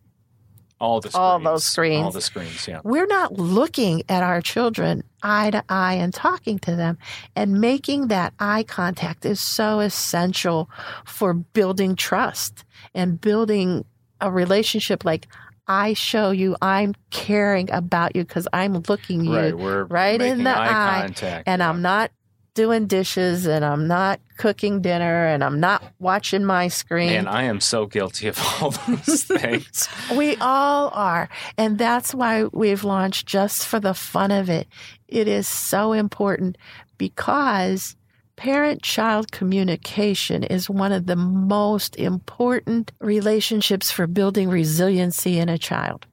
all 0.81 0.99
the 0.99 1.09
screens, 1.09 1.15
All 1.23 1.39
those 1.39 1.63
screens. 1.65 2.03
all 2.05 2.11
the 2.11 2.21
screens, 2.21 2.67
yeah. 2.67 2.81
we're 2.83 3.05
not 3.07 3.33
looking 3.33 4.03
at 4.09 4.23
our 4.23 4.41
children 4.41 5.03
eye 5.23 5.51
to 5.51 5.63
eye 5.69 5.93
and 5.93 6.13
talking 6.13 6.57
to 6.59 6.75
them. 6.75 6.97
And 7.35 7.61
making 7.61 8.07
that 8.07 8.33
eye 8.39 8.63
contact 8.63 9.23
is 9.25 9.39
so 9.39 9.79
essential 9.79 10.69
for 11.05 11.33
building 11.33 11.95
trust 11.95 12.65
and 12.95 13.21
building 13.21 13.85
a 14.19 14.31
relationship 14.31 15.05
like 15.05 15.27
I 15.67 15.93
show 15.93 16.31
you 16.31 16.57
I'm 16.61 16.95
caring 17.11 17.71
about 17.71 18.15
you 18.15 18.23
because 18.25 18.47
I'm 18.51 18.73
looking 18.89 19.23
you 19.23 19.35
Right, 19.53 19.89
right 19.89 20.21
in 20.21 20.43
the 20.43 20.49
eye, 20.49 20.97
eye, 20.97 21.01
contact, 21.01 21.47
and 21.47 21.59
yeah. 21.61 21.69
I'm 21.69 21.81
not 21.81 22.11
doing 22.53 22.85
dishes 22.85 23.45
and 23.45 23.63
I'm 23.63 23.87
not 23.87 24.19
cooking 24.37 24.81
dinner 24.81 25.25
and 25.25 25.43
I'm 25.43 25.59
not 25.59 25.83
watching 25.99 26.43
my 26.43 26.67
screen. 26.67 27.13
And 27.13 27.29
I 27.29 27.43
am 27.43 27.61
so 27.61 27.85
guilty 27.85 28.27
of 28.27 28.37
all 28.39 28.71
those 28.87 29.23
things. 29.23 29.87
We 30.15 30.35
all 30.37 30.89
are. 30.93 31.29
And 31.57 31.77
that's 31.77 32.13
why 32.13 32.45
we've 32.45 32.83
launched 32.83 33.27
just 33.27 33.65
for 33.65 33.79
the 33.79 33.93
fun 33.93 34.31
of 34.31 34.49
it. 34.49 34.67
It 35.07 35.27
is 35.27 35.47
so 35.47 35.93
important 35.93 36.57
because 36.97 37.95
parent 38.35 38.81
child 38.81 39.31
communication 39.31 40.43
is 40.43 40.69
one 40.69 40.91
of 40.91 41.05
the 41.05 41.15
most 41.15 41.95
important 41.95 42.91
relationships 42.99 43.89
for 43.91 44.07
building 44.07 44.49
resiliency 44.49 45.39
in 45.39 45.47
a 45.47 45.57
child. 45.57 46.07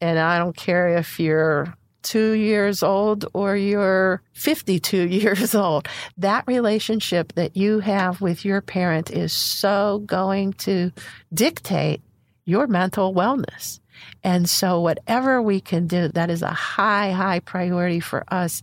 And 0.00 0.18
I 0.18 0.38
don't 0.38 0.56
care 0.56 0.96
if 0.96 1.20
you're 1.20 1.74
two 2.02 2.32
years 2.32 2.82
old 2.82 3.26
or 3.32 3.56
you're 3.56 4.22
52 4.34 5.08
years 5.08 5.54
old. 5.54 5.88
That 6.18 6.44
relationship 6.46 7.32
that 7.34 7.56
you 7.56 7.80
have 7.80 8.20
with 8.20 8.44
your 8.44 8.60
parent 8.60 9.10
is 9.10 9.32
so 9.32 10.02
going 10.06 10.52
to 10.54 10.92
dictate 11.32 12.00
your 12.44 12.66
mental 12.66 13.14
wellness. 13.14 13.78
And 14.24 14.48
so, 14.48 14.80
whatever 14.80 15.40
we 15.40 15.60
can 15.60 15.86
do, 15.86 16.08
that 16.08 16.30
is 16.30 16.42
a 16.42 16.50
high, 16.50 17.12
high 17.12 17.40
priority 17.40 18.00
for 18.00 18.24
us. 18.28 18.62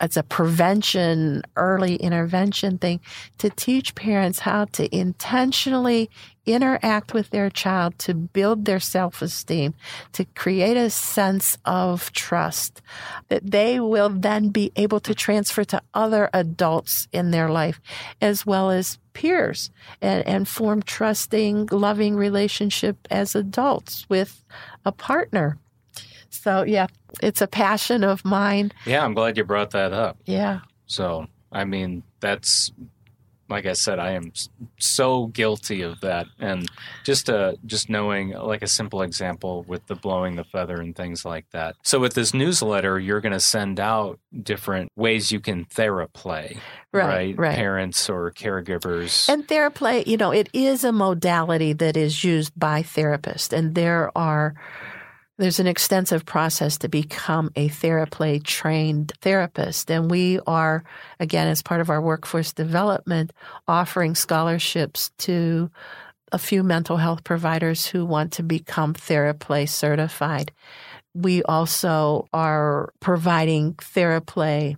It's 0.00 0.16
a 0.16 0.22
prevention, 0.22 1.42
early 1.56 1.96
intervention 1.96 2.78
thing 2.78 3.00
to 3.38 3.50
teach 3.50 3.94
parents 3.94 4.40
how 4.40 4.66
to 4.72 4.94
intentionally 4.94 6.10
interact 6.44 7.12
with 7.12 7.30
their 7.30 7.50
child 7.50 7.98
to 7.98 8.14
build 8.14 8.64
their 8.64 8.78
self 8.78 9.20
esteem, 9.20 9.74
to 10.12 10.24
create 10.24 10.76
a 10.76 10.90
sense 10.90 11.58
of 11.64 12.12
trust 12.12 12.82
that 13.28 13.50
they 13.50 13.80
will 13.80 14.10
then 14.10 14.50
be 14.50 14.70
able 14.76 15.00
to 15.00 15.14
transfer 15.14 15.64
to 15.64 15.82
other 15.94 16.30
adults 16.32 17.08
in 17.12 17.30
their 17.30 17.48
life 17.48 17.80
as 18.20 18.46
well 18.46 18.70
as 18.70 18.98
peers 19.12 19.70
and, 20.02 20.26
and 20.26 20.46
form 20.46 20.82
trusting, 20.82 21.66
loving 21.72 22.16
relationship 22.16 22.96
as 23.10 23.34
adults 23.34 24.06
with 24.08 24.44
a 24.84 24.92
partner. 24.92 25.58
So 26.30 26.62
yeah, 26.62 26.86
it's 27.22 27.40
a 27.40 27.46
passion 27.46 28.04
of 28.04 28.24
mine. 28.24 28.72
Yeah, 28.84 29.04
I'm 29.04 29.14
glad 29.14 29.36
you 29.36 29.44
brought 29.44 29.70
that 29.70 29.92
up. 29.92 30.18
Yeah. 30.24 30.60
So, 30.86 31.26
I 31.52 31.64
mean, 31.64 32.02
that's 32.20 32.72
like 33.48 33.66
I 33.66 33.74
said, 33.74 33.98
I 33.98 34.12
am 34.12 34.32
so 34.78 35.26
guilty 35.28 35.82
of 35.82 36.00
that, 36.00 36.26
and 36.38 36.68
just 37.04 37.30
uh, 37.30 37.54
just 37.64 37.88
knowing 37.88 38.30
like 38.30 38.62
a 38.62 38.66
simple 38.66 39.02
example 39.02 39.64
with 39.68 39.86
the 39.86 39.94
blowing 39.94 40.36
the 40.36 40.44
feather 40.44 40.80
and 40.80 40.96
things 40.96 41.24
like 41.24 41.46
that. 41.52 41.76
So, 41.82 42.00
with 42.00 42.14
this 42.14 42.34
newsletter, 42.34 42.98
you're 42.98 43.20
going 43.20 43.32
to 43.32 43.40
send 43.40 43.78
out 43.78 44.18
different 44.42 44.90
ways 44.96 45.30
you 45.30 45.40
can 45.40 45.64
theraplay, 45.66 46.58
Right, 46.92 47.36
right. 47.38 47.54
Parents 47.54 48.08
or 48.08 48.32
caregivers. 48.32 49.28
And 49.28 49.46
theraplay, 49.46 50.06
you 50.06 50.16
know, 50.16 50.32
it 50.32 50.48
is 50.52 50.82
a 50.82 50.92
modality 50.92 51.72
that 51.74 51.96
is 51.96 52.24
used 52.24 52.58
by 52.58 52.82
therapists, 52.82 53.52
and 53.52 53.74
there 53.74 54.10
are 54.16 54.54
there's 55.38 55.60
an 55.60 55.66
extensive 55.66 56.24
process 56.24 56.78
to 56.78 56.88
become 56.88 57.50
a 57.56 57.68
theraplay 57.68 58.42
trained 58.42 59.12
therapist. 59.20 59.90
And 59.90 60.10
we 60.10 60.40
are, 60.46 60.84
again, 61.20 61.48
as 61.48 61.62
part 61.62 61.80
of 61.80 61.90
our 61.90 62.00
workforce 62.00 62.52
development, 62.52 63.32
offering 63.68 64.14
scholarships 64.14 65.10
to 65.18 65.70
a 66.32 66.38
few 66.38 66.62
mental 66.62 66.96
health 66.96 67.22
providers 67.22 67.86
who 67.86 68.04
want 68.04 68.32
to 68.32 68.42
become 68.42 68.94
theraplay 68.94 69.68
certified. 69.68 70.52
We 71.14 71.42
also 71.42 72.28
are 72.32 72.92
providing 73.00 73.74
theraplay 73.74 74.76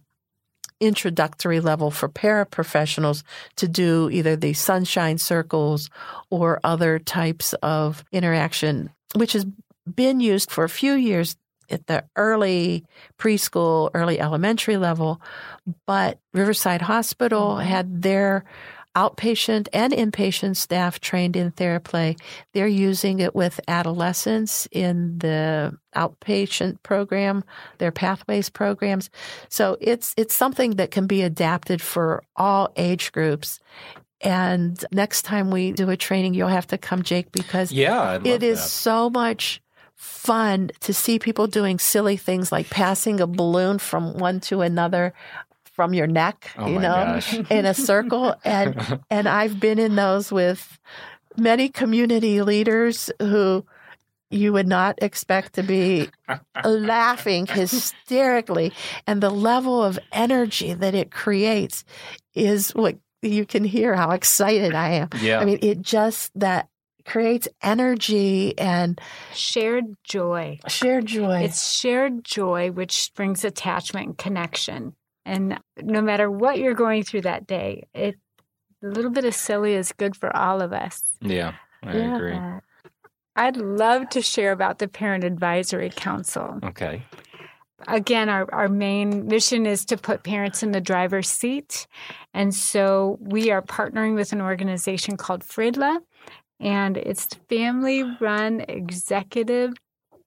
introductory 0.80 1.60
level 1.60 1.90
for 1.90 2.08
paraprofessionals 2.08 3.22
to 3.56 3.66
do 3.66 4.08
either 4.12 4.36
the 4.36 4.52
sunshine 4.52 5.18
circles 5.18 5.90
or 6.30 6.60
other 6.62 6.98
types 6.98 7.52
of 7.54 8.04
interaction, 8.12 8.90
which 9.16 9.32
has 9.32 9.44
been 9.94 10.20
used 10.20 10.50
for 10.50 10.64
a 10.64 10.68
few 10.68 10.94
years 10.94 11.36
at 11.70 11.86
the 11.86 12.04
early 12.16 12.84
preschool, 13.18 13.90
early 13.94 14.20
elementary 14.20 14.76
level. 14.76 15.20
But 15.86 16.18
Riverside 16.32 16.82
Hospital 16.82 17.56
mm-hmm. 17.56 17.68
had 17.68 18.02
their 18.02 18.44
outpatient 18.96 19.68
and 19.72 19.92
inpatient 19.92 20.56
staff 20.56 20.98
trained 20.98 21.36
in 21.36 21.52
theraplay. 21.52 22.18
They're 22.52 22.66
using 22.66 23.20
it 23.20 23.34
with 23.34 23.60
adolescents 23.68 24.66
in 24.72 25.18
the 25.18 25.76
outpatient 25.94 26.82
program, 26.82 27.44
their 27.78 27.92
pathways 27.92 28.50
programs. 28.50 29.08
So 29.48 29.76
it's 29.80 30.14
it's 30.16 30.34
something 30.34 30.76
that 30.76 30.90
can 30.90 31.06
be 31.06 31.22
adapted 31.22 31.80
for 31.80 32.24
all 32.34 32.72
age 32.76 33.12
groups. 33.12 33.60
And 34.20 34.84
next 34.90 35.22
time 35.22 35.52
we 35.52 35.70
do 35.70 35.90
a 35.90 35.96
training, 35.96 36.34
you'll 36.34 36.48
have 36.48 36.66
to 36.68 36.78
come, 36.78 37.04
Jake, 37.04 37.30
because 37.30 37.70
yeah, 37.70 38.18
it 38.24 38.42
is 38.42 38.58
that. 38.58 38.68
so 38.68 39.10
much 39.10 39.62
fun 39.98 40.70
to 40.80 40.94
see 40.94 41.18
people 41.18 41.48
doing 41.48 41.78
silly 41.78 42.16
things 42.16 42.52
like 42.52 42.70
passing 42.70 43.20
a 43.20 43.26
balloon 43.26 43.78
from 43.78 44.14
one 44.14 44.38
to 44.40 44.60
another 44.60 45.12
from 45.64 45.92
your 45.92 46.06
neck, 46.06 46.50
Oh 46.56 46.66
you 46.66 46.78
know, 46.78 47.20
in 47.50 47.66
a 47.66 47.74
circle. 47.74 48.34
And 48.44 49.00
and 49.10 49.28
I've 49.28 49.60
been 49.60 49.78
in 49.78 49.96
those 49.96 50.32
with 50.32 50.78
many 51.36 51.68
community 51.68 52.42
leaders 52.42 53.10
who 53.20 53.66
you 54.30 54.52
would 54.52 54.68
not 54.68 54.98
expect 55.02 55.54
to 55.54 55.62
be 55.62 56.08
laughing 56.64 57.46
hysterically. 57.46 58.72
And 59.06 59.20
the 59.20 59.30
level 59.30 59.82
of 59.82 59.98
energy 60.12 60.74
that 60.74 60.94
it 60.94 61.10
creates 61.10 61.84
is 62.34 62.70
what 62.70 62.98
you 63.22 63.46
can 63.46 63.64
hear 63.64 63.94
how 63.94 64.10
excited 64.10 64.74
I 64.74 64.90
am. 64.90 65.08
yeah. 65.20 65.40
I 65.40 65.44
mean, 65.44 65.58
it 65.62 65.82
just 65.82 66.30
that 66.38 66.68
creates 67.08 67.48
energy 67.62 68.56
and 68.58 69.00
Shared 69.32 69.96
joy. 70.04 70.58
shared 70.68 71.06
joy. 71.06 71.40
It's 71.42 71.72
shared 71.72 72.24
joy, 72.24 72.70
which 72.70 73.10
brings 73.16 73.44
attachment 73.44 74.06
and 74.06 74.18
connection. 74.18 74.94
And 75.24 75.58
no 75.82 76.00
matter 76.02 76.30
what 76.30 76.58
you're 76.58 76.74
going 76.74 77.02
through 77.02 77.22
that 77.22 77.46
day, 77.46 77.88
it 77.94 78.16
a 78.82 78.86
little 78.86 79.10
bit 79.10 79.24
of 79.24 79.34
silly 79.34 79.74
is 79.74 79.92
good 79.92 80.14
for 80.16 80.34
all 80.36 80.62
of 80.62 80.72
us. 80.72 81.02
yeah, 81.20 81.54
I 81.82 81.96
Yeah. 81.96 82.14
agree. 82.16 82.40
I'd 83.34 83.56
love 83.56 84.08
to 84.10 84.22
share 84.22 84.52
about 84.52 84.78
the 84.78 84.88
Parent 84.88 85.24
Advisory 85.24 85.90
Council. 85.90 86.58
Okay. 86.62 87.02
Again, 87.86 88.28
our, 88.28 88.52
our 88.52 88.68
main 88.68 89.26
mission 89.28 89.64
is 89.64 89.84
to 89.86 89.96
put 89.96 90.24
parents 90.24 90.64
in 90.64 90.72
the 90.72 90.80
driver's 90.80 91.30
seat. 91.30 91.86
And 92.34 92.52
so 92.52 93.16
we 93.20 93.52
are 93.52 93.62
partnering 93.62 94.14
with 94.16 94.32
an 94.32 94.40
organization 94.40 95.16
called 95.16 95.42
FREDLA, 95.44 96.00
and 96.60 96.96
it's 96.96 97.28
Family 97.48 98.04
Run 98.20 98.64
Executive 98.68 99.74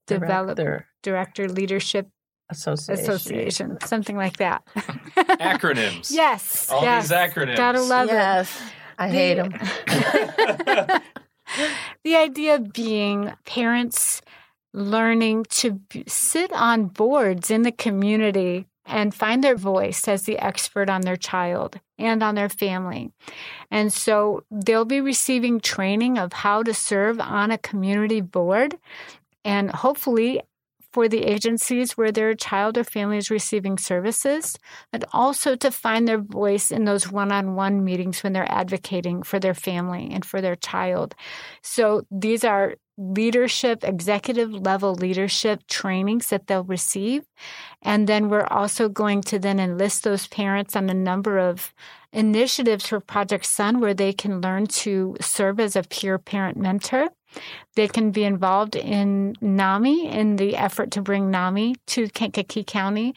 Develop 0.07 0.57
Director 0.57 0.87
Director 1.03 1.49
Leadership 1.49 2.07
Association. 2.49 3.03
Association, 3.03 3.77
something 3.85 4.17
like 4.17 4.37
that. 4.37 4.63
Acronyms. 4.75 6.11
yes. 6.11 6.69
All 6.69 6.83
yes. 6.83 7.09
these 7.09 7.17
acronyms. 7.17 7.57
Gotta 7.57 7.81
love 7.81 8.09
it. 8.09 8.13
Yes. 8.13 8.61
I 8.97 9.09
hate 9.09 9.35
them. 9.35 9.51
the 12.03 12.15
idea 12.15 12.59
being 12.59 13.33
parents 13.45 14.21
learning 14.73 15.45
to 15.49 15.79
sit 16.07 16.51
on 16.53 16.85
boards 16.85 17.49
in 17.49 17.63
the 17.63 17.71
community 17.71 18.67
and 18.91 19.15
find 19.15 19.43
their 19.43 19.55
voice 19.55 20.07
as 20.07 20.23
the 20.23 20.37
expert 20.37 20.89
on 20.89 21.01
their 21.01 21.15
child 21.15 21.79
and 21.97 22.21
on 22.21 22.35
their 22.35 22.49
family. 22.49 23.09
And 23.71 23.91
so 23.91 24.43
they'll 24.51 24.85
be 24.85 25.01
receiving 25.01 25.59
training 25.61 26.17
of 26.17 26.33
how 26.33 26.61
to 26.63 26.73
serve 26.73 27.19
on 27.19 27.49
a 27.49 27.57
community 27.57 28.21
board 28.21 28.77
and 29.43 29.71
hopefully 29.71 30.41
for 30.91 31.07
the 31.07 31.23
agencies 31.23 31.93
where 31.93 32.11
their 32.11 32.33
child 32.35 32.77
or 32.77 32.83
family 32.83 33.17
is 33.17 33.31
receiving 33.31 33.77
services, 33.77 34.57
but 34.91 35.05
also 35.13 35.55
to 35.55 35.71
find 35.71 36.05
their 36.05 36.17
voice 36.17 36.69
in 36.69 36.83
those 36.83 37.09
one 37.09 37.31
on 37.31 37.55
one 37.55 37.85
meetings 37.85 38.21
when 38.21 38.33
they're 38.33 38.51
advocating 38.51 39.23
for 39.23 39.39
their 39.39 39.53
family 39.53 40.09
and 40.11 40.25
for 40.25 40.41
their 40.41 40.57
child. 40.57 41.15
So 41.63 42.05
these 42.11 42.43
are 42.43 42.75
leadership, 43.01 43.83
executive 43.83 44.51
level 44.53 44.93
leadership 44.93 45.61
trainings 45.67 46.27
that 46.27 46.47
they'll 46.47 46.63
receive. 46.63 47.25
And 47.81 48.07
then 48.07 48.29
we're 48.29 48.47
also 48.51 48.89
going 48.89 49.21
to 49.23 49.39
then 49.39 49.59
enlist 49.59 50.03
those 50.03 50.27
parents 50.27 50.75
on 50.75 50.89
a 50.89 50.93
number 50.93 51.39
of 51.39 51.73
initiatives 52.13 52.87
for 52.87 52.99
Project 52.99 53.45
Sun 53.45 53.79
where 53.79 53.93
they 53.93 54.13
can 54.13 54.41
learn 54.41 54.67
to 54.67 55.15
serve 55.19 55.59
as 55.59 55.75
a 55.75 55.83
peer 55.83 56.19
parent 56.19 56.57
mentor. 56.57 57.09
They 57.75 57.87
can 57.87 58.11
be 58.11 58.25
involved 58.25 58.75
in 58.75 59.35
NAMI 59.39 60.07
in 60.09 60.35
the 60.35 60.57
effort 60.57 60.91
to 60.91 61.01
bring 61.01 61.31
NAMI 61.31 61.77
to 61.87 62.09
Kankakee 62.09 62.65
County, 62.65 63.15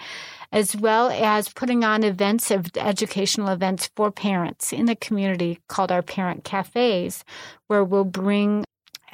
as 0.53 0.77
well 0.77 1.11
as 1.11 1.49
putting 1.49 1.83
on 1.83 2.05
events 2.05 2.53
of 2.53 2.67
educational 2.77 3.49
events 3.49 3.91
for 3.97 4.13
parents 4.13 4.73
in 4.73 4.87
the 4.87 4.95
community 4.95 5.59
called 5.69 5.91
our 5.91 6.03
parent 6.03 6.45
cafes, 6.45 7.25
where 7.67 7.83
we'll 7.83 8.05
bring 8.05 8.65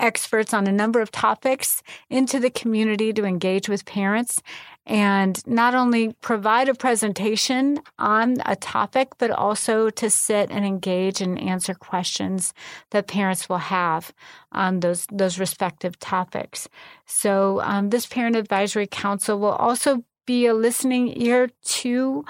experts 0.00 0.52
on 0.54 0.66
a 0.66 0.72
number 0.72 1.00
of 1.00 1.10
topics 1.10 1.82
into 2.08 2.40
the 2.40 2.50
community 2.50 3.12
to 3.12 3.24
engage 3.24 3.68
with 3.68 3.84
parents 3.84 4.42
and 4.86 5.46
not 5.46 5.74
only 5.74 6.14
provide 6.20 6.68
a 6.68 6.74
presentation 6.74 7.80
on 7.98 8.38
a 8.46 8.56
topic, 8.56 9.10
but 9.18 9.30
also 9.30 9.90
to 9.90 10.10
sit 10.10 10.50
and 10.50 10.64
engage 10.64 11.20
and 11.20 11.38
answer 11.38 11.74
questions 11.74 12.52
that 12.90 13.06
parents 13.06 13.48
will 13.48 13.58
have 13.58 14.12
on 14.52 14.80
those 14.80 15.06
those 15.12 15.38
respective 15.38 15.98
topics. 15.98 16.68
So 17.06 17.60
um, 17.62 17.90
this 17.90 18.06
parent 18.06 18.36
advisory 18.36 18.86
council 18.86 19.38
will 19.38 19.52
also 19.52 20.02
be 20.26 20.46
a 20.46 20.54
listening 20.54 21.20
ear 21.20 21.50
to 21.64 22.24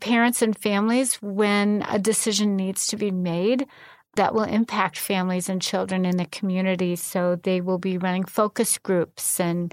parents 0.00 0.42
and 0.42 0.56
families 0.56 1.14
when 1.22 1.84
a 1.88 1.98
decision 1.98 2.56
needs 2.56 2.86
to 2.88 2.96
be 2.96 3.10
made 3.10 3.66
that 4.16 4.34
will 4.34 4.44
impact 4.44 4.98
families 4.98 5.48
and 5.48 5.60
children 5.60 6.04
in 6.04 6.16
the 6.16 6.26
community. 6.26 6.96
So 6.96 7.36
they 7.36 7.60
will 7.60 7.78
be 7.78 7.98
running 7.98 8.24
focus 8.24 8.78
groups 8.78 9.40
and 9.40 9.72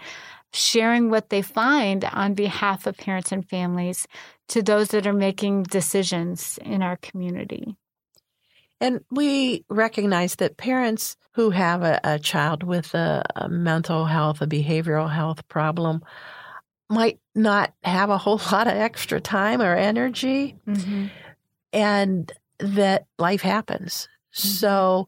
sharing 0.54 1.10
what 1.10 1.30
they 1.30 1.42
find 1.42 2.04
on 2.06 2.34
behalf 2.34 2.86
of 2.86 2.98
parents 2.98 3.32
and 3.32 3.48
families 3.48 4.08
to 4.50 4.62
those 4.62 4.90
that 4.90 5.08
are 5.08 5.14
making 5.14 5.64
decisions 5.64 6.60
in 6.64 6.82
our 6.84 6.98
community. 6.98 7.76
And 8.82 9.02
we 9.12 9.64
recognize 9.70 10.36
that 10.36 10.58
parents 10.58 11.16
who 11.34 11.52
have 11.52 11.84
a, 11.84 12.00
a 12.04 12.20
child 12.20 12.64
with 12.64 12.94
a, 12.96 13.24
a 13.36 13.48
mental 13.48 14.06
health, 14.06 14.42
a 14.42 14.48
behavioral 14.48 15.10
health 15.10 15.48
problem, 15.48 16.02
might 16.90 17.20
not 17.36 17.74
have 17.84 18.10
a 18.10 18.18
whole 18.18 18.42
lot 18.52 18.68
of 18.68 18.74
extra 18.74 19.22
time 19.22 19.62
or 19.62 19.76
energy, 19.76 20.56
Mm-hmm. 20.68 21.06
and 21.72 22.32
that 22.60 23.06
life 23.18 23.42
happens. 23.42 24.10
Mm-hmm. 24.34 24.48
So 24.48 25.08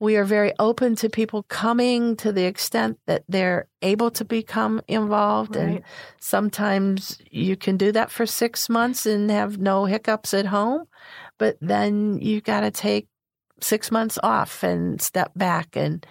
we 0.00 0.16
are 0.16 0.24
very 0.24 0.52
open 0.58 0.96
to 0.96 1.10
people 1.10 1.42
coming 1.44 2.16
to 2.16 2.32
the 2.32 2.44
extent 2.44 2.98
that 3.06 3.22
they're 3.28 3.68
able 3.82 4.10
to 4.12 4.24
become 4.24 4.80
involved. 4.88 5.56
And 5.56 5.82
sometimes 6.18 7.18
you 7.30 7.54
can 7.54 7.76
do 7.76 7.92
that 7.92 8.10
for 8.10 8.24
six 8.24 8.70
months 8.70 9.04
and 9.04 9.30
have 9.30 9.58
no 9.58 9.84
hiccups 9.84 10.32
at 10.32 10.46
home. 10.46 10.86
But 11.36 11.58
then 11.60 12.18
you 12.18 12.40
got 12.40 12.60
to 12.60 12.70
take 12.70 13.08
six 13.60 13.90
months 13.90 14.18
off 14.22 14.62
and 14.62 15.02
step 15.02 15.32
back. 15.36 15.76
And, 15.76 16.06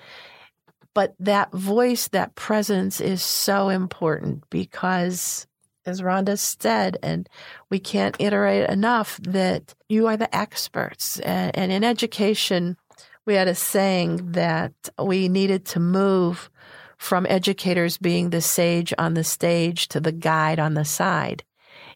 but 0.94 1.16
that 1.20 1.52
voice, 1.52 2.10
that 2.10 2.36
presence 2.36 3.02
is 3.02 3.24
so 3.24 3.70
important 3.70 4.44
because 4.52 5.48
as 5.90 6.02
Rhonda 6.02 6.38
said, 6.38 6.98
and 7.04 7.28
we 7.70 7.80
can't 7.80 8.16
iterate 8.20 8.70
enough 8.70 9.20
that 9.24 9.74
you 9.90 10.08
are 10.08 10.16
the 10.16 10.34
experts. 10.34 11.20
And, 11.20 11.56
and 11.58 11.72
in 11.72 11.84
education, 11.84 12.78
we 13.26 13.34
had 13.34 13.48
a 13.48 13.56
saying 13.56 14.32
that 14.32 14.74
we 14.98 15.28
needed 15.28 15.66
to 15.66 15.80
move 15.80 16.50
from 16.98 17.26
educators 17.30 17.98
being 17.98 18.30
the 18.30 18.42
sage 18.42 18.94
on 18.98 19.14
the 19.14 19.24
stage 19.24 19.88
to 19.90 20.00
the 20.00 20.12
guide 20.12 20.60
on 20.60 20.76
the 20.76 20.86
side. 20.86 21.44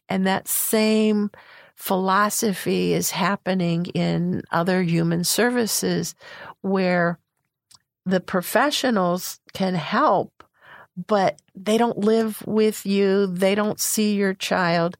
And 0.08 0.26
that 0.26 0.48
same 0.48 1.30
philosophy 1.76 2.92
is 2.92 3.10
happening 3.10 3.86
in 3.86 4.42
other 4.50 4.82
human 4.82 5.24
services 5.24 6.14
where 6.60 7.18
the 8.06 8.20
professionals 8.20 9.40
can 9.52 9.74
help, 9.74 10.33
but 10.96 11.40
they 11.54 11.78
don't 11.78 11.98
live 11.98 12.42
with 12.46 12.86
you. 12.86 13.26
They 13.26 13.54
don't 13.54 13.80
see 13.80 14.14
your 14.14 14.34
child 14.34 14.96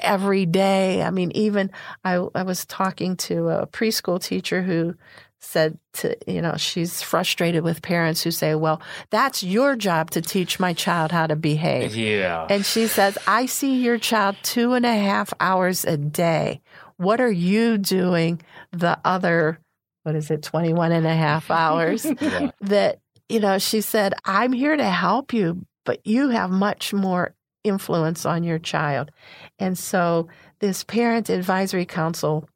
every 0.00 0.46
day. 0.46 1.02
I 1.02 1.10
mean, 1.10 1.30
even 1.32 1.70
I, 2.04 2.14
I 2.34 2.42
was 2.42 2.64
talking 2.66 3.16
to 3.16 3.48
a 3.48 3.66
preschool 3.66 4.22
teacher 4.22 4.62
who 4.62 4.94
said 5.40 5.78
to, 5.94 6.16
you 6.30 6.42
know, 6.42 6.56
she's 6.56 7.02
frustrated 7.02 7.64
with 7.64 7.82
parents 7.82 8.22
who 8.22 8.30
say, 8.30 8.54
well, 8.54 8.80
that's 9.08 9.42
your 9.42 9.74
job 9.74 10.10
to 10.10 10.20
teach 10.20 10.60
my 10.60 10.72
child 10.72 11.12
how 11.12 11.26
to 11.26 11.36
behave. 11.36 11.96
Yeah. 11.96 12.46
And 12.50 12.64
she 12.64 12.86
says, 12.86 13.16
I 13.26 13.46
see 13.46 13.80
your 13.82 13.98
child 13.98 14.36
two 14.42 14.74
and 14.74 14.84
a 14.84 14.94
half 14.94 15.32
hours 15.40 15.84
a 15.84 15.96
day. 15.96 16.60
What 16.96 17.20
are 17.20 17.32
you 17.32 17.78
doing 17.78 18.42
the 18.72 18.98
other, 19.04 19.58
what 20.02 20.14
is 20.14 20.30
it, 20.30 20.42
21 20.42 20.92
and 20.92 21.06
a 21.06 21.14
half 21.14 21.50
hours? 21.50 22.04
Yeah. 22.04 22.50
that, 22.60 22.98
you 23.30 23.40
know, 23.40 23.58
she 23.58 23.80
said, 23.80 24.14
I'm 24.24 24.52
here 24.52 24.76
to 24.76 24.84
help 24.90 25.32
you, 25.32 25.64
but 25.84 26.04
you 26.06 26.30
have 26.30 26.50
much 26.50 26.92
more 26.92 27.34
influence 27.62 28.26
on 28.26 28.42
your 28.42 28.58
child. 28.58 29.10
And 29.58 29.78
so 29.78 30.28
this 30.58 30.82
parent 30.84 31.28
advisory 31.28 31.86
council 31.86 32.48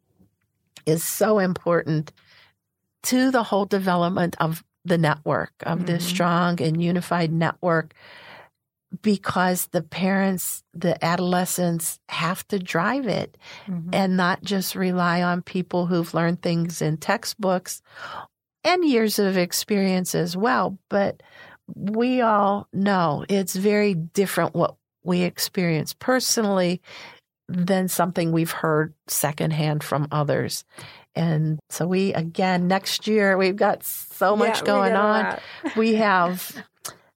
is 0.86 1.04
so 1.04 1.38
important 1.38 2.12
to 3.04 3.30
the 3.30 3.42
whole 3.42 3.66
development 3.66 4.36
of 4.40 4.64
the 4.84 4.98
network, 4.98 5.52
of 5.64 5.86
this 5.86 6.04
Mhm. 6.04 6.08
strong 6.08 6.62
and 6.62 6.82
unified 6.82 7.32
network, 7.32 7.94
because 9.02 9.66
the 9.68 9.82
parents, 9.82 10.62
the 10.72 11.02
adolescents 11.04 11.98
have 12.08 12.46
to 12.48 12.58
drive 12.58 13.06
it 13.06 13.36
Mhm. 13.66 13.88
and 13.92 14.16
not 14.16 14.42
just 14.42 14.74
rely 14.74 15.22
on 15.22 15.42
people 15.42 15.86
who've 15.86 16.14
learned 16.14 16.42
things 16.42 16.80
in 16.80 16.96
textbooks 16.96 17.82
and 18.64 18.84
years 18.84 19.18
of 19.18 19.36
experience 19.36 20.14
as 20.14 20.36
well. 20.36 20.78
But 20.88 21.22
we 21.74 22.20
all 22.20 22.68
know 22.72 23.24
it's 23.28 23.54
very 23.54 23.94
different 23.94 24.54
what 24.54 24.76
we 25.02 25.22
experience 25.22 25.94
personally 25.98 26.80
than 27.48 27.88
something 27.88 28.32
we've 28.32 28.50
heard 28.50 28.94
secondhand 29.06 29.84
from 29.84 30.08
others. 30.10 30.64
And 31.14 31.60
so 31.70 31.86
we, 31.86 32.12
again, 32.14 32.66
next 32.66 33.06
year, 33.06 33.36
we've 33.36 33.56
got 33.56 33.84
so 33.84 34.34
much 34.34 34.60
Yeah, 34.60 34.66
going 34.66 34.94
on 34.94 35.38
we 35.76 35.94
have 35.96 36.64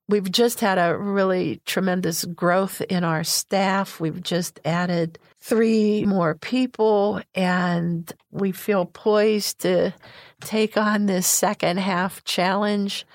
we've 0.08 0.30
just 0.30 0.60
had 0.60 0.78
a 0.78 0.96
really 0.96 1.60
tremendous 1.66 2.24
growth 2.24 2.80
in 2.82 3.04
our 3.04 3.22
staff 3.22 4.00
we've 4.00 4.22
just 4.22 4.58
added 4.64 5.18
three 5.40 6.04
more 6.06 6.34
people 6.34 7.20
and 7.34 8.12
we 8.30 8.50
feel 8.50 8.86
poised 8.86 9.60
to 9.60 9.92
take 10.40 10.76
on 10.76 11.06
this 11.06 11.26
second 11.26 11.78
half 11.78 12.22
challenge 12.24 13.06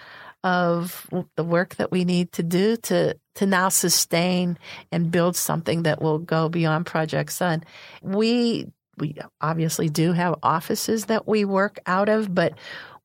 of 0.43 1.09
the 1.35 1.43
work 1.43 1.75
that 1.75 1.91
we 1.91 2.03
need 2.03 2.31
to 2.33 2.43
do 2.43 2.75
to 2.75 3.15
to 3.35 3.45
now 3.45 3.69
sustain 3.69 4.57
and 4.91 5.09
build 5.09 5.35
something 5.35 5.83
that 5.83 6.01
will 6.01 6.19
go 6.19 6.49
beyond 6.49 6.85
project 6.85 7.31
sun 7.31 7.63
we 8.01 8.67
we 8.97 9.15
obviously 9.39 9.87
do 9.87 10.11
have 10.11 10.35
offices 10.43 11.05
that 11.05 11.27
we 11.27 11.45
work 11.45 11.79
out 11.85 12.09
of 12.09 12.35
but 12.35 12.53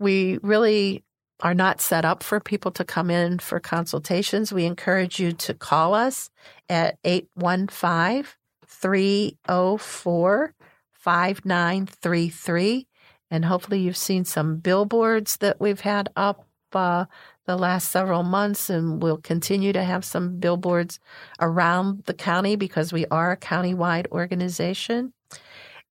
we 0.01 0.39
really 0.43 1.05
are 1.41 1.55
not 1.55 1.81
set 1.81 2.05
up 2.05 2.23
for 2.23 2.41
people 2.41 2.71
to 2.73 2.85
come 2.85 3.11
in 3.11 3.39
for 3.39 3.61
consultations, 3.61 4.53
we 4.53 4.65
encourage 4.65 5.21
you 5.21 5.33
to 5.33 5.55
call 5.55 5.95
us 5.95 6.31
at 6.69 6.99
815 7.05 8.25
304 8.67 10.55
5933. 10.93 12.87
And 13.31 13.45
hopefully, 13.45 13.81
you've 13.81 13.97
seen 13.97 14.25
some 14.25 14.57
billboards 14.57 15.37
that 15.39 15.61
we've 15.61 15.81
had 15.81 16.09
up 16.17 16.47
uh, 16.73 17.05
the 17.47 17.57
last 17.57 17.91
several 17.91 18.23
months, 18.23 18.71
and 18.71 19.03
we'll 19.03 19.19
continue 19.19 19.73
to 19.73 19.83
have 19.83 20.05
some 20.05 20.39
billboards 20.39 21.01
around 21.41 22.05
the 22.05 22.15
county 22.15 22.57
because 22.57 22.93
we 22.93 23.07
are 23.07 23.33
a 23.33 23.37
countywide 23.37 24.07
organization. 24.13 25.13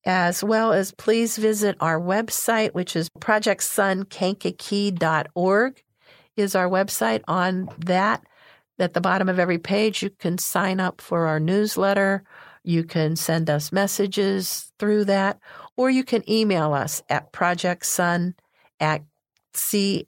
as 0.04 0.42
well 0.44 0.72
as 0.72 0.92
please 0.92 1.36
visit 1.36 1.76
our 1.80 2.00
website, 2.00 2.72
which 2.74 2.94
is 2.96 3.08
projectsunkankakee.org 3.20 5.82
is 6.36 6.54
our 6.54 6.68
website. 6.68 7.22
On 7.28 7.68
that, 7.78 8.24
at 8.78 8.94
the 8.94 9.00
bottom 9.00 9.28
of 9.28 9.38
every 9.38 9.58
page, 9.58 10.02
you 10.02 10.10
can 10.10 10.38
sign 10.38 10.80
up 10.80 11.00
for 11.00 11.26
our 11.26 11.40
newsletter. 11.40 12.22
You 12.62 12.84
can 12.84 13.16
send 13.16 13.50
us 13.50 13.72
messages 13.72 14.72
through 14.78 15.06
that, 15.06 15.40
or 15.78 15.88
you 15.88 16.04
can 16.04 16.28
email 16.28 16.74
us 16.74 17.02
at 17.08 17.32
projectsun 17.32 18.34
at 18.80 19.02
CFKRV. 19.54 20.04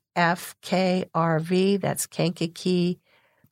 That's 1.81 2.07
Kankakee. 2.07 2.99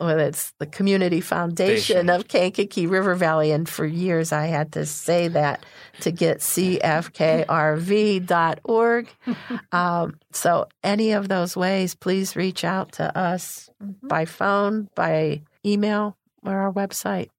Well, 0.00 0.18
it's 0.18 0.52
the 0.58 0.66
Community 0.66 1.20
Foundation 1.20 1.96
Foundation. 1.96 2.10
of 2.10 2.26
Kankakee 2.28 2.86
River 2.86 3.14
Valley. 3.14 3.52
And 3.52 3.66
for 3.68 3.86
years, 3.86 4.32
I 4.32 4.46
had 4.46 4.72
to 4.72 4.84
say 4.84 5.28
that 5.28 5.64
to 6.00 6.10
get 6.10 6.38
CFKRV.org. 6.38 9.08
um, 9.72 10.18
so, 10.32 10.66
any 10.84 11.12
of 11.12 11.28
those 11.28 11.56
ways, 11.56 11.94
please 11.94 12.36
reach 12.36 12.64
out 12.64 12.92
to 12.92 13.16
us 13.16 13.70
by 14.02 14.24
phone, 14.24 14.88
by 14.94 15.42
email, 15.64 16.16
or 16.44 16.56
our 16.56 16.72
website. 16.72 17.30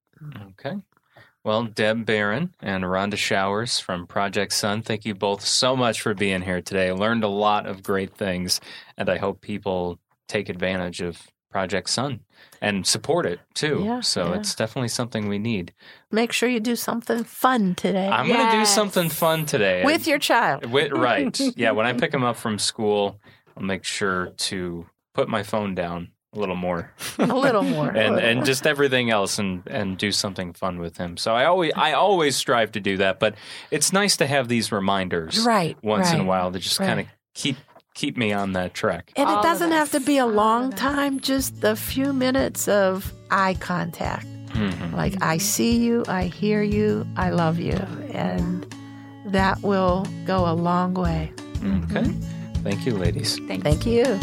Okay. 0.50 0.78
Well, 1.44 1.64
Deb 1.64 2.06
Baron 2.06 2.54
and 2.62 2.84
Rhonda 2.84 3.16
Showers 3.16 3.80
from 3.80 4.08
Project 4.08 4.52
Sun, 4.52 4.82
thank 4.82 5.06
you 5.06 5.16
both 5.16 5.42
so 5.46 5.76
much 5.76 6.02
for 6.02 6.14
being 6.14 6.42
here 6.42 6.62
today. 6.62 6.90
I 6.90 6.92
learned 6.92 7.24
a 7.24 7.30
lot 7.30 7.66
of 7.66 7.82
great 7.82 8.14
things, 8.16 8.60
and 8.98 9.10
I 9.10 9.18
hope 9.18 9.40
people 9.40 10.00
take 10.28 10.50
advantage 10.50 11.00
of 11.00 11.30
Project 11.50 11.90
Sun 11.90 12.20
and 12.62 12.86
support 12.86 13.26
it 13.26 13.40
too. 13.54 13.82
Yeah, 13.86 14.02
so 14.02 14.28
yeah. 14.28 14.40
it's 14.40 14.54
definitely 14.54 14.90
something 14.90 15.28
we 15.28 15.40
need. 15.40 15.74
Make 16.12 16.32
sure 16.32 16.50
you 16.50 16.60
do 16.60 16.76
something 16.76 17.24
fun 17.24 17.74
today 17.74 18.08
I'm 18.08 18.28
going 18.28 18.46
to 18.46 18.58
do 18.58 18.66
something 18.66 19.10
fun 19.10 19.46
today. 19.46 19.84
with 19.84 20.08
your 20.08 20.20
child. 20.20 20.66
With, 20.66 20.92
right. 20.92 21.40
Yeah. 21.56 21.72
When 21.72 21.86
I 21.86 21.94
pick 21.94 22.14
him 22.14 22.24
up 22.24 22.36
from 22.36 22.60
school, 22.60 23.20
I'll 23.58 23.64
make 23.64 23.84
sure 23.84 24.28
to 24.38 24.86
put 25.14 25.30
my 25.30 25.44
phone 25.44 25.74
down 25.74 26.10
a 26.34 26.40
little 26.40 26.56
more 26.56 26.92
A 27.20 27.26
little 27.26 27.64
more. 27.64 27.90
and 27.90 28.20
and 28.20 28.46
just 28.46 28.68
everything 28.68 29.10
else 29.10 29.40
and 29.40 29.64
and 29.68 29.98
do 29.98 30.12
something 30.12 30.54
fun 30.54 30.80
with 30.80 30.98
him. 30.98 31.18
So 31.18 31.34
I 31.36 31.46
always 31.46 31.72
I 31.76 31.94
always 31.94 32.36
strive 32.36 32.72
to 32.74 32.80
do 32.80 32.98
that, 32.98 33.20
but 33.20 33.36
it's 33.72 33.92
nice 33.92 34.18
to 34.18 34.28
have 34.28 34.48
these 34.48 34.72
reminders 34.72 35.40
right. 35.46 35.76
once 35.82 36.12
in 36.12 36.20
a 36.20 36.24
while 36.24 36.52
to 36.52 36.60
just 36.60 36.78
kind 36.78 37.00
of 37.00 37.08
keep 37.34 37.58
keep 37.96 38.16
me 38.16 38.32
on 38.32 38.54
that 38.54 38.74
track. 38.74 39.12
And 39.16 39.28
All 39.28 39.40
it 39.40 39.44
doesn't 39.44 39.72
have 39.72 39.92
to 39.92 40.00
be 40.00 40.18
a 40.18 40.26
long 40.26 40.72
time, 40.72 41.20
just 41.20 41.64
a 41.64 41.76
few 41.76 42.14
minutes 42.14 42.68
of 42.68 43.12
eye 43.32 43.56
contact. 43.60 44.26
Mhm. 44.54 44.94
Like, 44.94 45.22
I 45.22 45.38
see 45.38 45.78
you, 45.78 46.04
I 46.08 46.24
hear 46.26 46.62
you, 46.64 47.06
I 47.18 47.30
love 47.32 47.60
you. 47.60 47.78
And 48.14 48.66
that 49.28 49.62
will 49.62 50.06
go 50.26 50.48
a 50.50 50.54
long 50.54 50.94
way. 50.94 51.32
Okay. 51.64 52.06
Thank 52.64 52.86
you, 52.86 52.96
ladies. 52.98 53.38
Thanks. 53.48 53.64
Thank 53.64 53.86
you. 53.86 54.18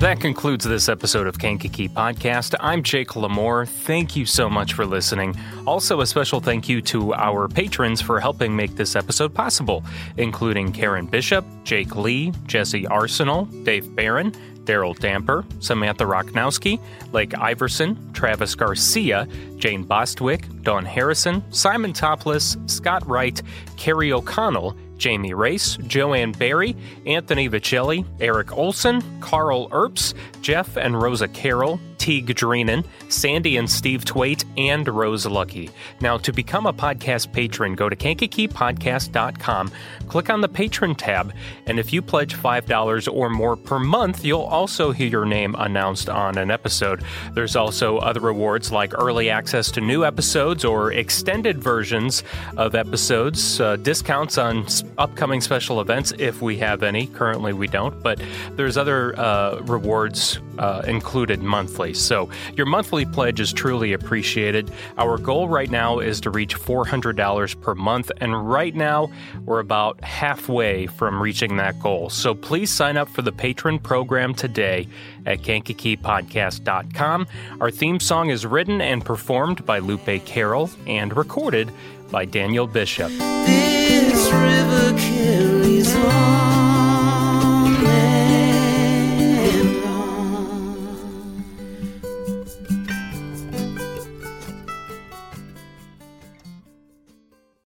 That 0.00 0.20
concludes 0.20 0.64
this 0.64 0.88
episode 0.88 1.26
of 1.26 1.40
Kankakee 1.40 1.88
Podcast. 1.88 2.54
I'm 2.60 2.84
Jake 2.84 3.08
LaMore. 3.08 3.66
Thank 3.66 4.14
you 4.14 4.26
so 4.26 4.48
much 4.48 4.74
for 4.74 4.86
listening. 4.86 5.36
Also, 5.66 6.00
a 6.02 6.06
special 6.06 6.38
thank 6.38 6.68
you 6.68 6.80
to 6.82 7.14
our 7.14 7.48
patrons 7.48 8.00
for 8.00 8.20
helping 8.20 8.54
make 8.54 8.76
this 8.76 8.94
episode 8.94 9.34
possible, 9.34 9.84
including 10.16 10.70
Karen 10.70 11.06
Bishop, 11.06 11.44
Jake 11.64 11.96
Lee, 11.96 12.32
Jesse 12.46 12.86
Arsenal, 12.86 13.46
Dave 13.64 13.92
Barron, 13.96 14.30
Daryl 14.62 14.96
Damper, 14.96 15.44
Samantha 15.58 16.04
Rocknowski, 16.04 16.78
Lake 17.10 17.36
Iverson, 17.36 18.12
Travis 18.12 18.54
Garcia, 18.54 19.26
Jane 19.56 19.82
Bostwick, 19.82 20.46
Don 20.62 20.84
Harrison, 20.84 21.42
Simon 21.50 21.92
Topless, 21.92 22.56
Scott 22.66 23.04
Wright, 23.08 23.42
Carrie 23.76 24.12
O'Connell, 24.12 24.76
Jamie 24.98 25.34
Race, 25.34 25.78
Joanne 25.86 26.32
Barry, 26.32 26.76
Anthony 27.06 27.46
Vicelli, 27.46 28.04
Eric 28.20 28.52
Olson, 28.56 29.02
Carl 29.20 29.68
Earps, 29.72 30.14
Jeff 30.42 30.76
and 30.76 31.00
Rosa 31.00 31.28
Carroll, 31.28 31.80
Teague 31.98 32.28
Dreenan, 32.28 32.84
Sandy 33.08 33.56
and 33.56 33.70
Steve 33.70 34.04
Twait, 34.04 34.44
and 34.56 34.88
Rose 34.88 35.26
Lucky. 35.26 35.70
Now, 36.00 36.16
to 36.18 36.32
become 36.32 36.66
a 36.66 36.72
podcast 36.72 37.32
patron, 37.32 37.74
go 37.74 37.88
to 37.88 37.96
kankakeepodcast.com, 37.96 39.70
click 40.08 40.30
on 40.30 40.40
the 40.40 40.48
patron 40.48 40.94
tab, 40.94 41.32
and 41.66 41.78
if 41.78 41.92
you 41.92 42.00
pledge 42.00 42.34
$5 42.34 43.12
or 43.12 43.30
more 43.30 43.56
per 43.56 43.78
month, 43.78 44.24
you'll 44.24 44.42
also 44.42 44.92
hear 44.92 45.08
your 45.08 45.24
name 45.24 45.54
announced 45.58 46.08
on 46.08 46.38
an 46.38 46.50
episode. 46.50 47.02
There's 47.32 47.56
also 47.56 47.98
other 47.98 48.20
rewards 48.20 48.72
like 48.72 48.94
early 48.94 49.30
access 49.30 49.70
to 49.72 49.80
new 49.80 50.04
episodes 50.04 50.64
or 50.64 50.92
extended 50.92 51.62
versions 51.62 52.22
of 52.56 52.74
episodes, 52.74 53.60
uh, 53.60 53.76
discounts 53.76 54.38
on 54.38 54.66
upcoming 54.98 55.40
special 55.40 55.80
events 55.80 56.12
if 56.18 56.40
we 56.42 56.58
have 56.58 56.82
any. 56.82 57.06
Currently, 57.06 57.52
we 57.52 57.66
don't, 57.66 58.02
but 58.02 58.20
there's 58.52 58.76
other 58.76 59.18
uh, 59.18 59.60
rewards 59.62 60.38
uh, 60.58 60.82
included 60.86 61.42
monthly. 61.42 61.94
So 62.00 62.30
your 62.56 62.66
monthly 62.66 63.04
pledge 63.04 63.40
is 63.40 63.52
truly 63.52 63.92
appreciated. 63.92 64.70
Our 64.96 65.18
goal 65.18 65.48
right 65.48 65.70
now 65.70 65.98
is 65.98 66.20
to 66.22 66.30
reach 66.30 66.56
$400 66.56 67.60
per 67.60 67.74
month, 67.74 68.10
and 68.20 68.48
right 68.48 68.74
now 68.74 69.10
we're 69.44 69.60
about 69.60 70.02
halfway 70.02 70.86
from 70.86 71.20
reaching 71.20 71.56
that 71.56 71.78
goal. 71.80 72.10
So 72.10 72.34
please 72.34 72.70
sign 72.70 72.96
up 72.96 73.08
for 73.08 73.22
the 73.22 73.32
patron 73.32 73.78
program 73.78 74.34
today 74.34 74.88
at 75.26 75.40
kankakeepodcast.com. 75.40 77.26
Our 77.60 77.70
theme 77.70 78.00
song 78.00 78.30
is 78.30 78.46
written 78.46 78.80
and 78.80 79.04
performed 79.04 79.66
by 79.66 79.78
Lupe 79.78 80.24
Carroll 80.24 80.70
and 80.86 81.16
recorded 81.16 81.70
by 82.10 82.24
Daniel 82.24 82.66
Bishop. 82.66 83.10
This 83.10 84.32
river 84.32 84.98
carries 84.98 85.94